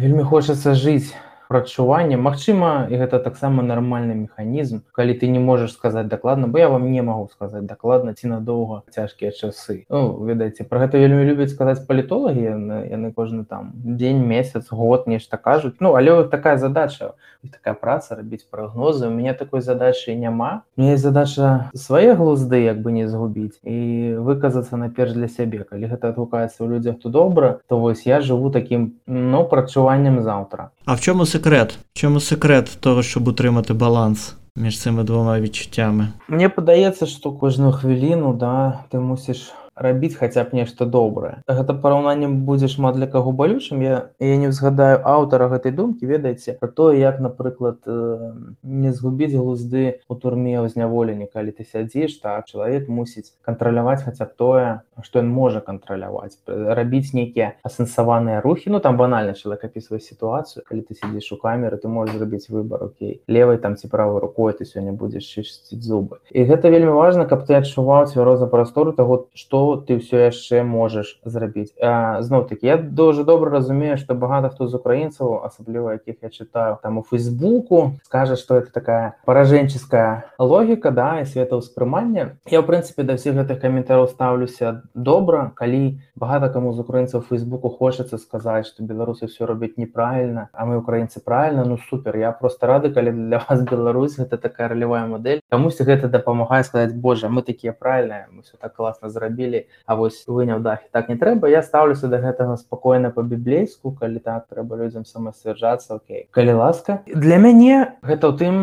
Вельмі 0.00 0.24
хочацца 0.24 0.72
жыць 0.72 1.12
прачування 1.48 2.16
Мачыма 2.16 2.86
і 2.90 2.96
гэта 2.96 3.18
таксама 3.18 3.62
нармальны 3.62 4.14
механізм 4.14 4.82
калі 4.92 5.14
ты 5.14 5.28
не 5.28 5.38
можаш 5.38 5.72
сказаць 5.72 6.06
дакладна 6.06 6.46
бо 6.46 6.58
я 6.58 6.68
вам 6.68 6.90
не 6.90 7.02
магу 7.02 7.28
сказаць 7.32 7.64
дакладна 7.64 8.14
ці 8.14 8.28
надоўга 8.28 8.82
цяжкія 8.90 9.30
часы. 9.30 9.84
Ну, 9.88 10.18
ведаеце 10.24 10.64
про 10.64 10.80
гэта 10.84 10.98
вельмі 10.98 11.24
любяць 11.24 11.52
сказаць 11.52 11.84
палітолагі 11.86 12.42
яны 12.90 13.12
кожны 13.12 13.44
там 13.44 13.72
дзень 13.74 14.24
месяц 14.26 14.68
год 14.70 15.06
нешта 15.06 15.36
кажуць. 15.36 15.76
Ну 15.80 15.94
але 15.94 16.24
такая 16.24 16.56
задача 16.58 17.14
такая 17.46 17.74
праца 17.74 18.16
рабіць 18.16 18.46
прагнозы. 18.50 19.06
У 19.06 19.10
мяне 19.10 19.34
такой 19.34 19.60
задачы 19.60 20.14
няма. 20.14 20.62
Мне 20.76 20.96
задача 20.96 21.70
свае 21.74 22.14
глузды 22.14 22.62
як 22.62 22.82
бы 22.82 22.92
не 22.92 23.08
згубіць 23.08 23.58
і 23.62 24.18
выказацца 24.18 24.76
наперш 24.76 25.12
для 25.12 25.28
сябе. 25.28 25.64
Калі 25.64 25.86
гэта 25.86 26.10
адгукаецца 26.10 26.58
ў 26.62 26.68
людзях 26.76 26.98
то 26.98 27.08
добра. 27.08 27.60
То 27.68 27.78
вось 27.78 28.06
я 28.06 28.20
жыву 28.20 28.50
таким 28.50 28.98
ну 29.06 29.44
прачуваннем 29.44 30.22
заўтра 30.22 30.70
А 30.84 30.94
в 30.94 31.00
чому 31.00 31.24
секрет? 31.36 31.78
В 31.94 31.98
чому 31.98 32.20
секрет 32.20 32.76
того, 32.80 33.02
щоб 33.02 33.28
утримати 33.28 33.74
баланс 33.74 34.34
між 34.56 34.80
цими 34.80 35.04
двома 35.04 35.40
відчуттями? 35.40 36.08
Мне 36.28 36.48
падаецца, 36.48 37.06
што 37.06 37.32
кожную 37.32 37.72
хвіліну 37.72 38.32
да 38.32 38.88
ты 38.90 38.96
мусіш 38.96 39.52
рабіць 39.76 40.16
хаця 40.16 40.44
б 40.44 40.56
нешта 40.56 40.86
добрае. 40.88 41.42
Гэта 41.46 41.76
параўнаннем 41.76 42.44
будзе 42.48 42.68
шмат 42.72 42.96
для 42.96 43.06
каго 43.06 43.32
балючым. 43.32 43.84
Я 43.84 44.10
я 44.18 44.36
не 44.40 44.48
ўзгадаю 44.48 45.04
аўтара 45.04 45.48
гэтай 45.52 45.72
думкі 45.76 46.08
ведаеце 46.08 46.56
про 46.60 46.68
тое 46.68 46.96
як 46.96 47.20
напрыклад 47.20 47.84
э, 47.86 48.32
не 48.62 48.92
згубіць 48.92 49.36
глузды 49.36 50.00
у 50.08 50.14
турме 50.16 50.56
ў 50.56 50.72
зняволенні 50.72 51.28
калі 51.28 51.52
ты 51.52 51.68
сядзіш 51.68 52.16
так 52.24 52.48
чалавек 52.48 52.88
мусіць 52.88 53.36
кантраляваць 53.44 54.02
хаця 54.08 54.24
б 54.24 54.32
тое 54.36 54.66
што 55.04 55.20
ён 55.20 55.28
можа 55.28 55.60
кантраляваць 55.60 56.40
рабіць 56.48 57.12
нейкія 57.12 57.60
асэнсаваныя 57.62 58.40
рухі. 58.40 58.72
Ну 58.72 58.80
там 58.80 58.96
банальна 58.96 59.36
чалавек 59.36 59.68
апісвае 59.68 60.00
сітуацыю 60.00 60.64
калі 60.64 60.80
ты 60.88 60.96
сидзіш 60.96 61.32
у 61.32 61.36
камеры 61.36 61.76
ты 61.76 61.92
можаш 61.92 62.16
зрабіць 62.16 62.48
выбор 62.48 62.88
Окей 62.88 63.20
левой 63.28 63.58
там 63.58 63.76
ці 63.76 63.88
правой 63.92 64.20
рукой 64.24 64.56
ты 64.56 64.64
сёння 64.64 64.96
будзеш 64.96 65.28
чысціць 65.28 65.84
зубы. 65.84 66.24
І 66.32 66.48
гэта 66.48 66.72
вельмі 66.72 66.96
важна 66.96 67.28
каб 67.28 67.44
ты 67.44 67.60
адчуваў 67.60 68.08
цвяроза 68.08 68.48
прастору 68.48 68.96
таго 68.96 69.28
што 69.34 69.65
ты 69.82 69.98
ўсё 69.98 70.30
яшчэ 70.30 70.62
можаш 70.62 71.18
зрабіць. 71.26 71.74
Зноў 71.76 72.46
таки 72.46 72.66
я 72.66 72.76
дуже 72.76 73.24
добра 73.24 73.50
разумею 73.50 73.96
что 73.98 74.14
багата 74.14 74.48
хто 74.48 74.66
з 74.68 74.74
украінцаў 74.74 75.44
асабліва 75.44 75.92
якіх 75.98 76.22
я 76.22 76.28
чытаю 76.28 76.78
там 76.82 76.98
у 76.98 77.02
фейсбуку 77.02 77.98
скажа 78.04 78.36
что 78.36 78.56
это 78.56 78.72
такая 78.72 79.16
паражэнческая 79.24 80.30
логіка 80.38 80.90
да 80.90 81.20
і 81.20 81.26
светаўспрымання 81.26 82.36
я 82.50 82.60
в 82.60 82.66
прынцыпе 82.66 83.02
да 83.02 83.16
всіх 83.16 83.34
гэтых 83.34 83.60
каментараў 83.60 84.08
ставлюся 84.08 84.82
добра 84.94 85.52
калі 85.54 85.98
багата 86.16 86.48
каму 86.52 86.72
з 86.72 86.80
украінцаў 86.84 87.24
фейсбуку 87.24 87.68
хочацца 87.68 88.18
сказаць 88.18 88.66
что 88.68 88.84
беларусы 88.84 89.26
все 89.26 89.46
робяць 89.46 89.76
неправільна 89.76 90.48
а 90.52 90.66
мы 90.66 90.78
украінцы 90.78 91.20
правильно 91.24 91.64
ну 91.64 91.78
супер 91.90 92.16
я 92.16 92.32
просто 92.32 92.66
рады 92.66 92.92
калі 92.92 93.12
для 93.12 93.40
вас 93.48 93.62
Беларусь 93.62 94.18
гэта 94.18 94.36
такая 94.38 94.68
ролевая 94.68 95.06
модель 95.06 95.40
камусь 95.48 95.80
гэта 95.80 96.08
дапамагае 96.08 96.62
сказаць 96.64 96.92
Боже 96.92 97.28
мы 97.28 97.42
такія 97.42 97.72
правильныя 97.72 98.28
мы 98.30 98.42
все 98.42 98.56
так 98.60 98.74
класна 98.74 99.08
зрабілі 99.08 99.55
зрабілі 99.56 99.66
А 99.86 99.94
вось 99.94 100.24
выняў 100.26 100.60
дахі 100.60 100.88
так 100.92 101.08
не 101.08 101.16
трэба 101.16 101.48
я 101.48 101.62
стаўлюся 101.62 102.08
да 102.08 102.18
гэтага 102.18 102.56
спакойна 102.56 103.10
па-біблейску 103.10 103.94
калі 103.94 104.18
так 104.18 104.46
трэба 104.50 104.76
людзям 104.76 105.04
самасцвярджацца 105.04 105.94
Окей. 105.94 106.28
Калі 106.30 106.52
ласка. 106.52 107.02
Для 107.06 107.38
мяне 107.38 107.94
гэта 108.02 108.28
ў 108.28 108.38
тым 108.38 108.54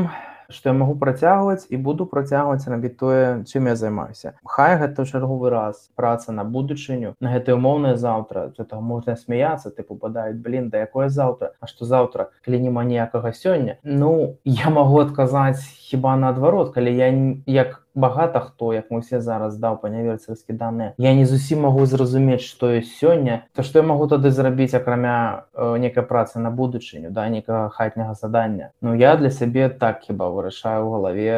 што 0.53 0.69
я 0.69 0.73
магу 0.75 0.93
працягваць 0.99 1.65
і 1.71 1.77
буду 1.77 2.05
працягваць 2.05 2.67
рабіць 2.67 2.99
тое 2.99 3.41
чым 3.47 3.71
я 3.71 3.75
займаюся. 3.75 4.35
Хай 4.43 4.77
гэта 4.77 5.05
чарговы 5.07 5.49
раз 5.49 5.89
праца 5.95 6.35
на 6.35 6.43
будучыню 6.43 7.15
на 7.23 7.31
гэтай 7.31 7.55
умоўнае 7.55 7.95
заўтра 7.95 8.51
этого 8.59 8.81
можна 8.81 9.15
смяяться 9.15 9.71
тыпу 9.71 9.95
падаюць 9.95 10.37
блин 10.43 10.69
да 10.69 10.83
якое 10.83 11.07
заўтра? 11.09 11.55
А 11.59 11.67
што 11.67 11.85
заўтра? 11.85 12.29
Калі 12.45 12.59
няма 12.59 12.83
ніякага 12.83 13.31
сёння? 13.31 13.79
Ну 13.83 14.37
я 14.43 14.69
магу 14.69 14.99
адказаць 14.99 15.63
хіба 15.63 16.19
наадварот 16.19 16.75
калі 16.75 16.91
я 16.91 17.09
як 17.47 17.82
багата 17.95 18.39
хто 18.39 18.73
як 18.73 18.91
мы 18.91 19.01
все 19.01 19.21
зараз 19.21 19.57
даў 19.57 19.77
па 19.81 19.89
няверцарскі 19.89 20.53
даныя 20.53 20.93
я 20.97 21.13
не 21.13 21.25
зусім 21.25 21.65
магу 21.65 21.85
зразумець 21.85 22.41
што 22.41 22.73
ёсць 22.73 22.97
сёння 22.97 23.45
то 23.53 23.63
што 23.63 23.79
я 23.79 23.85
магу 23.85 24.07
тады 24.07 24.31
зрабіць 24.31 24.73
акрамя 24.73 25.45
э, 25.53 25.77
некай 25.77 26.03
працы 26.03 26.39
на 26.39 26.49
будучыню 26.49 27.11
да 27.11 27.29
некага 27.29 27.69
хатняга 27.69 28.13
задання. 28.13 28.71
Ну 28.81 28.95
я 28.95 29.15
для 29.15 29.29
сябе 29.29 29.69
так 29.69 30.01
хіба 30.01 30.29
вырашаю 30.29 30.85
ў 30.85 30.89
галаве 30.89 31.37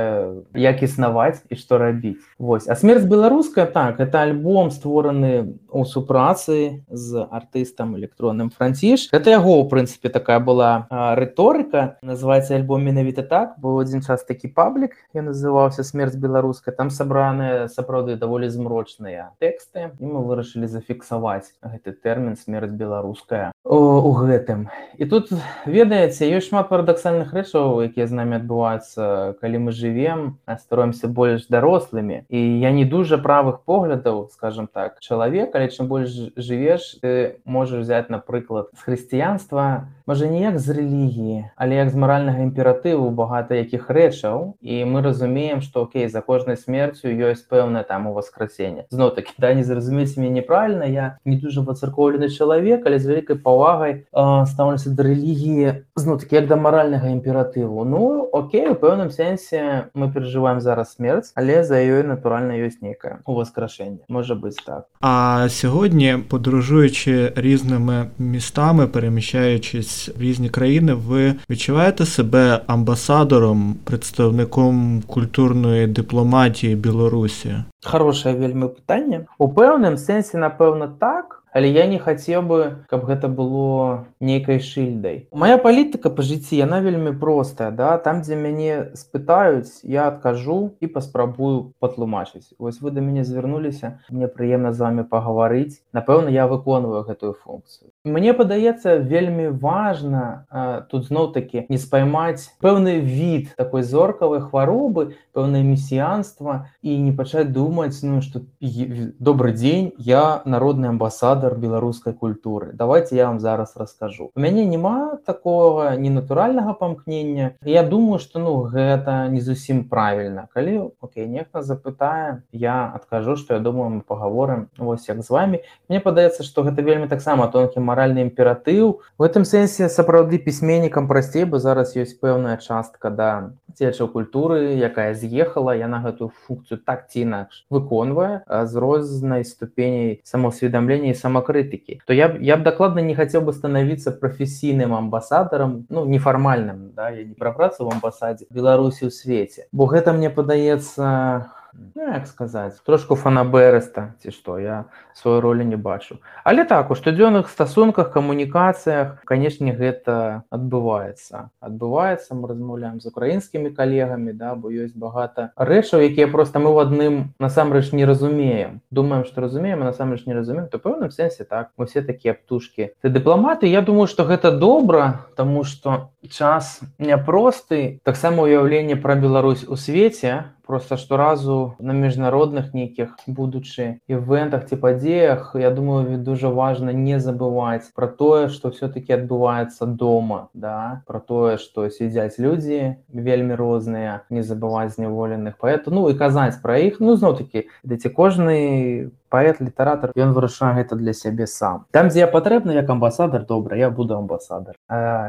як 0.53 0.83
існаваць 0.83 1.43
і 1.49 1.55
што 1.55 1.77
рабіць 1.77 2.23
Вось 2.39 2.67
а 2.67 2.75
смерць 2.75 3.03
беларуская 3.03 3.65
так 3.65 3.99
это 3.99 4.21
альбом 4.21 4.71
створаны 4.71 5.59
у 5.69 5.85
супрацы 5.85 6.83
з 6.89 7.27
артыстам 7.31 7.95
электронным 7.99 8.49
франціш 8.49 9.09
это 9.11 9.29
яго 9.29 9.59
ў 9.59 9.67
прынцыпе 9.67 10.09
такая 10.09 10.39
была 10.39 10.87
рыторыка 10.89 11.97
называется 12.01 12.55
альбом 12.55 12.83
менавіта 12.83 13.23
так 13.23 13.55
бо 13.59 13.75
адзін 13.83 14.01
час 14.01 14.23
такі 14.23 14.47
паблік 14.47 14.95
я 15.13 15.21
называўся 15.21 15.83
смерць 15.83 16.15
беларус 16.15 16.44
беларускай 16.45 16.73
там 16.73 16.89
сабраныя 16.89 17.67
сапраўды 17.67 18.15
даволі 18.15 18.49
змрочныя 18.49 19.33
тэксты 19.41 19.97
і 19.97 20.05
мы 20.05 20.21
вырашылі 20.21 20.69
зафіксаваць 20.69 21.57
гэты 21.65 21.97
тэрмін 21.97 22.37
смерць 22.37 22.69
беларуская 22.69 23.51
у 23.65 24.11
гэтым. 24.13 24.69
І 24.97 25.05
тут 25.09 25.33
ведаеце 25.65 26.29
ёсць 26.29 26.53
шмат 26.53 26.69
парадаксальных 26.69 27.33
рэчаў 27.33 27.81
якія 27.89 28.05
з 28.05 28.13
намі 28.13 28.37
адбываюцца 28.37 29.41
калі 29.41 29.57
мы 29.65 29.71
жывем 29.73 30.37
староемся 30.45 31.07
больш 31.07 31.49
дарослымі. 31.49 32.29
І 32.29 32.39
я 32.61 32.71
не 32.71 32.85
дужа 32.85 33.17
правых 33.17 33.65
поглядаў 33.65 34.29
скажем 34.29 34.69
так 34.69 35.01
чалавек 35.01 35.55
але 35.55 35.73
чым 35.73 35.89
больш 35.89 36.13
жывеш 36.37 37.01
ты 37.01 37.41
можаш 37.45 37.81
взять 37.81 38.09
напрыклад 38.09 38.69
з 38.77 38.81
хрысціянства 38.85 39.89
можа 40.07 40.27
ніяк 40.29 40.59
з 40.59 40.69
рэлігіі 40.69 41.49
але 41.55 41.75
як 41.75 41.89
з 41.89 41.95
маральнага 41.95 42.45
імператыву 42.45 43.09
багата 43.09 43.57
якіх 43.57 43.89
рэчаў 43.89 44.53
і 44.61 44.75
мы 44.85 45.01
разумеем 45.01 45.61
што 45.65 45.85
Окей 45.85 46.09
за 46.09 46.21
кожнай 46.21 46.57
смерцю 46.57 47.09
ёсць 47.09 47.45
пэўнае 47.49 47.83
там 47.83 48.07
у 48.07 48.13
васкрасенне. 48.13 48.85
Зноў 48.89 49.15
таки 49.15 49.33
да 49.37 49.53
не 49.53 49.63
зразумець 49.63 50.17
мяне 50.17 50.41
неправільна 50.41 50.85
я 50.85 51.17
не 51.25 51.37
дужа 51.37 51.65
пацыркоўлены 51.65 52.29
чалавек 52.29 52.85
але 52.85 52.99
з 52.99 53.09
вялікай 53.09 53.37
павагай 53.41 54.05
стаўлюся 54.13 54.93
да 54.93 55.03
рэлігіі 55.09 55.73
зноў 55.95 56.21
таки 56.21 56.35
як 56.37 56.47
да 56.47 56.55
маральнага 56.55 57.09
імператыву. 57.09 57.85
Ну 57.85 58.29
Окей 58.31 58.69
у 58.69 58.75
пэўным 58.75 59.09
сэнсе 59.09 59.89
мы 59.93 60.11
перажываем 60.13 60.61
зараз 60.61 60.93
смерць 60.93 61.33
але 61.33 61.63
за 61.63 61.81
ёй 61.81 62.05
натуральна 62.05 62.53
ёсць 62.53 62.81
нейкае 62.81 63.25
у 63.25 63.33
васкрашэнне 63.33 64.05
можа 64.07 64.37
быць 64.37 64.61
так. 64.65 64.85
А 65.01 65.47
сьогодні 65.49 66.17
подорожуючи 66.29 67.33
різними 67.35 68.05
містами 68.17 68.87
переміщаючись 68.87 69.94
в 70.17 70.21
різні 70.21 70.49
країни. 70.49 70.93
Ви 70.93 71.35
відчуваєте 71.49 72.05
себе 72.05 72.61
амбасадором 72.67 73.75
представником 73.83 75.03
культурної 75.07 75.87
дипломатії 75.87 76.15
дыпламатіі 76.15 76.75
беларусі 76.75 77.55
хорошее 77.85 78.35
вельмі 78.35 78.67
пытанне 78.67 79.25
у 79.37 79.47
пэўным 79.47 79.97
сэнсе 79.97 80.37
напэўна 80.37 80.87
так 80.99 81.34
але 81.55 81.71
я 81.71 81.87
не 81.87 81.97
хацеў 82.03 82.43
бы 82.43 82.59
каб 82.91 83.07
гэта 83.07 83.31
было 83.31 84.05
нейкай 84.19 84.59
шыльдай. 84.59 85.31
Моя 85.31 85.55
палітыка 85.57 86.11
па 86.11 86.19
жыцці 86.19 86.59
яна 86.59 86.81
вельмі 86.83 87.15
простая 87.15 87.71
да? 87.71 87.95
Там 87.97 88.19
дзе 88.27 88.35
мяне 88.35 88.91
спытаюць 88.99 89.79
я 89.87 90.11
адкажу 90.11 90.75
і 90.83 90.91
паспрабую 90.91 91.71
патлумачыць. 91.79 92.51
Вось 92.59 92.81
вы 92.83 92.91
да 92.91 92.99
мяне 92.99 93.23
звярнуліся 93.23 94.03
мне 94.11 94.27
прыемна 94.27 94.75
з 94.75 94.83
вами 94.83 95.07
пагаварыць. 95.07 95.79
Напэўна 95.95 96.27
я 96.27 96.51
выконваю 96.51 97.07
гэтую 97.07 97.39
функцыю. 97.39 97.95
Мне 98.03 98.35
падаецца 98.35 98.99
вельмі 98.99 99.47
важна 99.55 100.83
тут 100.91 101.07
зноў 101.07 101.31
таки 101.31 101.65
не 101.69 101.79
спаймаць 101.79 102.51
пэўны 102.59 102.99
від 102.99 103.55
такой 103.55 103.87
зоркавай 103.87 104.43
хваробы 104.43 105.15
пэўнае 105.31 105.63
месіянства 105.63 106.67
і 106.83 106.99
не 106.99 107.15
пачаць 107.15 107.47
думаць 107.47 108.03
ну 108.03 108.19
что 108.21 108.43
добрый 108.59 109.55
дзень 109.55 109.93
я 109.97 110.43
народны 110.43 110.91
амбасада 110.91 111.44
амбасадар 111.45 111.55
беларускай 111.55 112.13
культуры. 112.13 112.71
Давайте 112.73 113.15
я 113.15 113.27
вам 113.27 113.39
зараз 113.39 113.73
расскажу 113.75 114.31
у 114.35 114.39
мяне 114.39 114.65
няма 114.65 115.17
такого 115.25 115.95
ненатуральнага 115.95 116.73
памкнення. 116.73 117.55
Я 117.63 117.83
думаю 117.83 118.19
что 118.19 118.39
ну 118.39 118.61
гэта 118.63 119.27
не 119.29 119.41
зусім 119.41 119.89
правильно 119.89 120.47
калі 120.53 120.91
Окей 121.01 121.27
нехта 121.27 121.61
запытае 121.61 122.43
я 122.51 122.91
адкажу 122.95 123.35
что 123.35 123.53
я 123.53 123.59
думаю 123.59 123.89
мы 123.89 124.01
поговорым 124.01 124.69
Вось 124.77 125.07
як 125.09 125.23
з 125.23 125.29
вами 125.29 125.61
мне 125.89 125.99
падаецца 125.99 126.43
что 126.43 126.63
гэта 126.63 126.81
вельмі 126.81 127.07
таксама 127.07 127.47
тонкі 127.47 127.79
маральны 127.79 128.21
імператыў. 128.23 129.01
В 129.17 129.23
этом 129.23 129.45
сэнсе 129.45 129.89
сапраўды 129.89 130.37
пісьменнікам 130.37 131.07
прасцей 131.07 131.45
бы 131.45 131.59
зараз 131.59 131.95
ёсць 131.95 132.17
пэўная 132.19 132.57
частка 132.57 133.09
да 133.09 133.51
цечаў 133.75 134.07
культуры 134.07 134.75
якая 134.79 135.13
з'ехала 135.13 135.75
я 135.75 135.87
на 135.87 136.01
гэтую 136.01 136.31
функцыю 136.47 136.79
так 136.79 137.07
ці 137.09 137.21
інакш 137.27 137.65
выконвае 137.69 138.43
з 138.47 138.75
рознай 138.75 139.45
ступеней 139.45 140.21
самаўсведамлення 140.23 141.11
і 141.11 141.19
самакрытыкі 141.35 142.01
то 142.05 142.13
я 142.13 142.35
я 142.39 142.57
б 142.57 142.63
дакладна 142.63 143.01
не 143.01 143.15
хацеў 143.15 143.41
бы 143.41 143.53
станавіцца 143.53 144.11
прафесійным 144.11 144.93
амбасадарам 144.93 145.85
ну 145.89 146.05
нефармальным 146.05 146.91
да 146.95 147.09
я 147.09 147.23
не 147.23 147.35
пра 147.35 147.51
працу 147.51 147.85
в 147.85 147.91
амбасадзе 147.91 148.47
беларусі 148.49 149.07
ў 149.07 149.11
свеце 149.11 149.67
бо 149.71 149.85
гэта 149.85 150.13
мне 150.13 150.29
падаецца 150.29 151.51
ну, 151.95 152.03
як 152.03 152.27
сказаць 152.27 152.79
трошку 152.85 153.15
фанаберыста 153.15 154.15
ці 154.21 154.31
што 154.31 154.59
я 154.59 154.85
сваю 155.13 155.41
ролю 155.41 155.63
не 155.63 155.77
бачу. 155.77 156.19
Але 156.43 156.65
так 156.65 156.91
у 156.91 156.95
штодзённых 156.95 157.49
стасунках 157.49 158.11
камунікацыях 158.11 159.23
канешне 159.25 159.73
гэта 159.73 160.43
адбываецца. 160.49 161.49
Адбываецца 161.59 162.35
мы 162.35 162.49
размаўляем 162.49 162.99
з 162.99 163.07
украінскімі 163.07 163.71
калегамі 163.71 164.33
да 164.33 164.55
бо 164.55 164.71
ёсць 164.71 164.95
багата 164.95 165.51
рэчаў 165.55 166.03
якія 166.03 166.27
просто 166.27 166.59
мы 166.59 166.71
ў 166.71 166.87
адным 166.87 167.13
насамрэч 167.39 167.91
не 167.93 168.05
разумеем. 168.05 168.81
Думаем 168.91 169.25
што 169.25 169.41
разумеем 169.41 169.79
насамрэч 169.79 170.25
не 170.25 170.33
разумеем 170.33 170.67
то 170.67 170.79
пэўным 170.79 171.11
сэнсе 171.11 171.43
так 171.43 171.71
мы 171.77 171.85
все 171.85 172.01
такія 172.01 172.33
птушки 172.33 172.93
ты 173.01 173.09
дыпламаты 173.09 173.67
Я 173.67 173.81
думаю 173.81 174.07
что 174.07 174.25
гэта 174.25 174.51
добра 174.51 175.25
тому 175.35 175.63
что 175.63 176.11
час 176.27 176.81
няпросты. 176.99 177.99
Таксама 178.03 178.43
уяўленне 178.43 178.95
пра 178.95 179.15
Беларусь 179.15 179.65
у 179.67 179.75
свеце 179.75 180.55
просто 180.65 180.97
шторазу 180.97 181.75
на 181.79 181.93
міжнародных 181.93 182.73
нейкіх 182.73 183.15
будучы 183.27 184.01
івентах 184.09 184.65
ці 184.65 184.75
падзеях 184.81 185.53
я 185.53 185.69
думаю 185.71 186.17
дуже 186.17 186.49
важно 186.49 186.89
не 186.89 187.19
забываць 187.19 187.93
про 187.93 188.07
тое 188.07 188.49
что 188.49 188.71
все-таки 188.71 189.13
адбываецца 189.13 189.85
дома 189.85 190.49
да? 190.53 191.03
Про 191.05 191.19
тое 191.19 191.57
что 191.57 191.89
сядзяць 191.89 192.39
людзі 192.39 192.97
вельмі 193.13 193.55
розныя 193.55 194.25
не 194.29 194.41
забываць 194.41 194.97
зняволеных 194.97 195.57
поэту 195.61 195.91
ну 195.91 196.09
і 196.09 196.17
казаць 196.17 196.57
про 196.61 196.77
іх. 196.77 196.99
Ну 196.99 197.15
зноў 197.15 197.37
таки 197.37 197.69
ці 197.85 198.09
кожны 198.09 199.11
паэт 199.30 199.60
літаратор 199.60 200.12
ён 200.16 200.34
вырашае 200.36 200.74
гэта 200.80 200.96
для 200.96 201.14
сябе 201.14 201.46
сам 201.46 201.86
там 201.90 202.08
дзе 202.08 202.26
я 202.26 202.28
патрэбна 202.28 202.74
як 202.76 202.90
амбасадар 202.90 203.46
добра 203.46 203.76
я 203.76 203.90
буду 203.90 204.16
амбасадар 204.16 204.76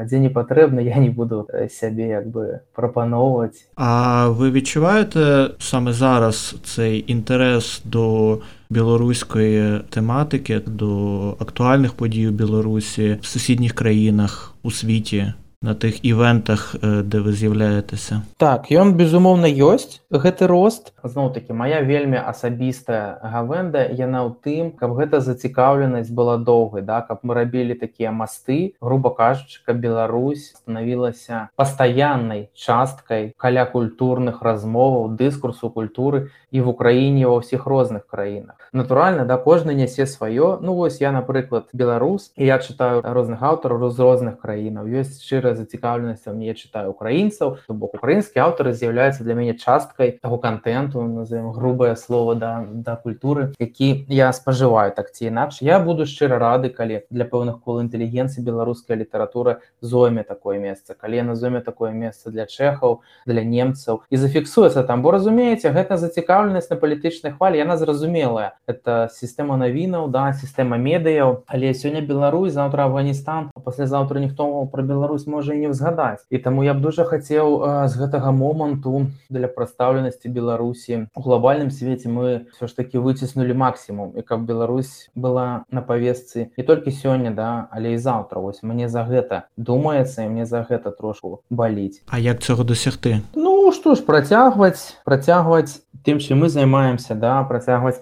дзе 0.05 0.20
не 0.20 0.29
патрэбна 0.29 0.81
я 0.81 0.98
не 0.98 1.10
буду 1.10 1.48
сябе 1.70 2.10
як 2.10 2.27
бы 2.27 2.62
прапаноўваць 2.74 3.67
А 3.75 4.27
вы 4.29 4.51
відчуваєте 4.51 5.50
саме 5.60 5.93
зараз 5.93 6.55
цей 6.63 7.12
інтерес 7.12 7.81
до 7.86 8.38
білоруської 8.70 9.79
тематики, 9.89 10.62
до 10.65 11.29
актуальних 11.39 11.93
подій 11.93 12.27
у 12.27 12.31
Білорусі 12.31 13.17
в 13.22 13.25
сусідніх 13.25 13.74
країнах 13.74 14.55
у 14.63 14.72
світі? 14.72 15.34
На 15.66 15.75
тых 15.75 15.99
івентах 16.06 16.78
дзе 16.78 17.18
вы 17.20 17.35
з'яўляетеся? 17.35 18.23
Так 18.38 18.70
ён 18.70 18.94
безумоўна 18.94 19.50
ёсць 19.50 19.99
гэты 20.14 20.46
рост. 20.46 20.94
Зноў 21.02 21.35
таки 21.35 21.50
моя 21.50 21.82
вельмі 21.82 22.23
асабістая 22.23 23.18
гавенда 23.18 23.82
яна 23.90 24.23
ў 24.23 24.38
тым 24.46 24.70
каб 24.78 24.94
гэта 24.94 25.18
зацікаўленасць 25.18 26.14
была 26.14 26.38
доўгай 26.38 26.87
да 26.87 27.02
каб 27.02 27.26
мы 27.26 27.35
рабілі 27.35 27.75
такія 27.75 28.14
масты 28.14 28.78
грубо 28.80 29.11
кажучы 29.11 29.58
каб 29.66 29.82
Беларусь 29.82 30.54
станавілася 30.54 31.50
пастаяннай 31.58 32.49
часткай 32.54 33.35
каля 33.37 33.66
культурных 33.66 34.46
размоваў 34.46 35.18
дыскурсу 35.18 35.70
культуры 35.75 36.30
і 36.54 36.62
в 36.62 36.70
Украіне 36.70 37.26
ва 37.26 37.42
ўсіх 37.42 37.66
розных 37.66 38.06
краінах 38.06 38.65
натуральна 38.76 39.25
да 39.25 39.37
кожны 39.37 39.75
нясе 39.75 40.06
сваё. 40.06 40.59
Ну 40.61 40.75
вось 40.75 41.00
я 41.00 41.12
напрыклад 41.12 41.68
беларус 41.73 42.30
і 42.37 42.45
я 42.47 42.59
чытаю 42.59 43.00
розных 43.02 43.42
аўтараў 43.42 43.90
з 43.90 43.99
розных 43.99 44.38
краінаў. 44.38 44.85
Ёсць 44.87 45.25
шчыра 45.25 45.56
зацікаўленасць 45.56 46.28
мне 46.28 46.54
чытаю 46.54 46.92
украінцаў 46.92 47.56
то 47.66 47.75
бок 47.75 47.97
украінскі 47.97 48.38
аўтары 48.45 48.73
з'яўляецца 48.76 49.25
для 49.25 49.35
мяне 49.35 49.54
часткай 49.54 50.18
таго 50.23 50.38
контенту 50.38 51.02
назовем 51.02 51.52
грубае 51.52 51.97
слово 51.97 52.35
да 52.35 52.64
да 52.68 52.97
культуры 52.97 53.52
які 53.59 54.06
я 54.09 54.33
спажываю 54.33 54.92
так 54.92 55.12
ці 55.12 55.26
інакш. 55.33 55.62
Я 55.62 55.80
буду 55.80 56.06
шчыра 56.06 56.38
рады 56.38 56.68
калі 56.68 57.02
для 57.11 57.25
пэўных 57.25 57.64
кол 57.64 57.80
інтэлігенцыі 57.80 58.45
беларуская 58.45 58.97
літаратура 58.97 59.61
зойме 59.80 60.23
такое 60.23 60.59
месца 60.59 60.95
калі 60.95 61.23
назоме 61.23 61.61
такое 61.61 61.92
месца 61.92 62.30
для 62.30 62.47
чэхаў 62.47 63.00
для 63.26 63.42
немцаў 63.42 64.02
і 64.11 64.16
зафіксуецца 64.16 64.83
там. 64.83 65.02
Бо 65.02 65.11
разумееце 65.11 65.73
гэта 65.73 65.97
зацікаўленасць 65.97 66.71
на 66.71 66.76
палітычнай 66.76 67.33
хвалі 67.33 67.59
яна 67.59 67.76
зразумелая 67.76 68.52
это 68.66 69.08
сістэма 69.12 69.56
навінаў 69.56 70.11
да 70.11 70.32
сістэма 70.35 70.76
медыяў 70.76 71.46
але 71.46 71.73
сёння 71.75 72.02
Беларусь 72.02 72.52
заўтра 72.52 72.85
Афганістан 72.90 73.50
паслязаўтра 73.64 74.20
ніхто 74.20 74.66
пра 74.73 74.82
Беларусь 74.82 75.26
можа 75.26 75.54
і 75.54 75.62
не 75.62 75.68
ўзгадаць 75.70 76.26
і 76.30 76.38
таму 76.38 76.66
я 76.66 76.75
б 76.75 76.82
дужа 76.82 77.06
хацеў 77.06 77.62
з 77.87 77.94
гэтага 77.94 78.35
моманту 78.35 79.06
для 79.30 79.49
прадстаўленасці 79.49 80.28
беларусі 80.28 81.06
у 81.14 81.20
глобальным 81.23 81.70
свеце 81.70 82.11
мы 82.11 82.46
все 82.52 82.66
ж 82.66 82.76
таки 82.76 82.99
выціснули 82.99 83.54
максімум 83.54 84.12
і 84.18 84.23
каб 84.23 84.42
Беларусь 84.42 85.08
была 85.14 85.64
на 85.70 85.82
павесцы 85.82 86.50
не 86.56 86.64
толькі 86.64 86.90
сёння 86.90 87.30
да 87.30 87.68
але 87.70 87.94
і 87.94 87.99
заўтра 87.99 88.40
вось 88.40 88.62
мне 88.62 88.88
за 88.88 89.06
гэта 89.06 89.46
думаецца 89.56 90.26
і 90.26 90.28
мне 90.28 90.46
за 90.46 90.66
гэта 90.66 90.90
трошку 90.90 91.40
баліць. 91.50 92.02
А 92.11 92.18
як 92.18 92.42
цього 92.42 92.64
досягты 92.64 93.23
Ну 93.35 93.73
што 93.73 93.94
ж 93.94 94.02
працягваць 94.02 94.99
працягваць 95.04 95.82
тым 96.06 96.18
чым 96.23 96.42
мы 96.44 96.49
займаемся 96.49 97.14
да 97.14 97.42
працягваць 97.42 97.99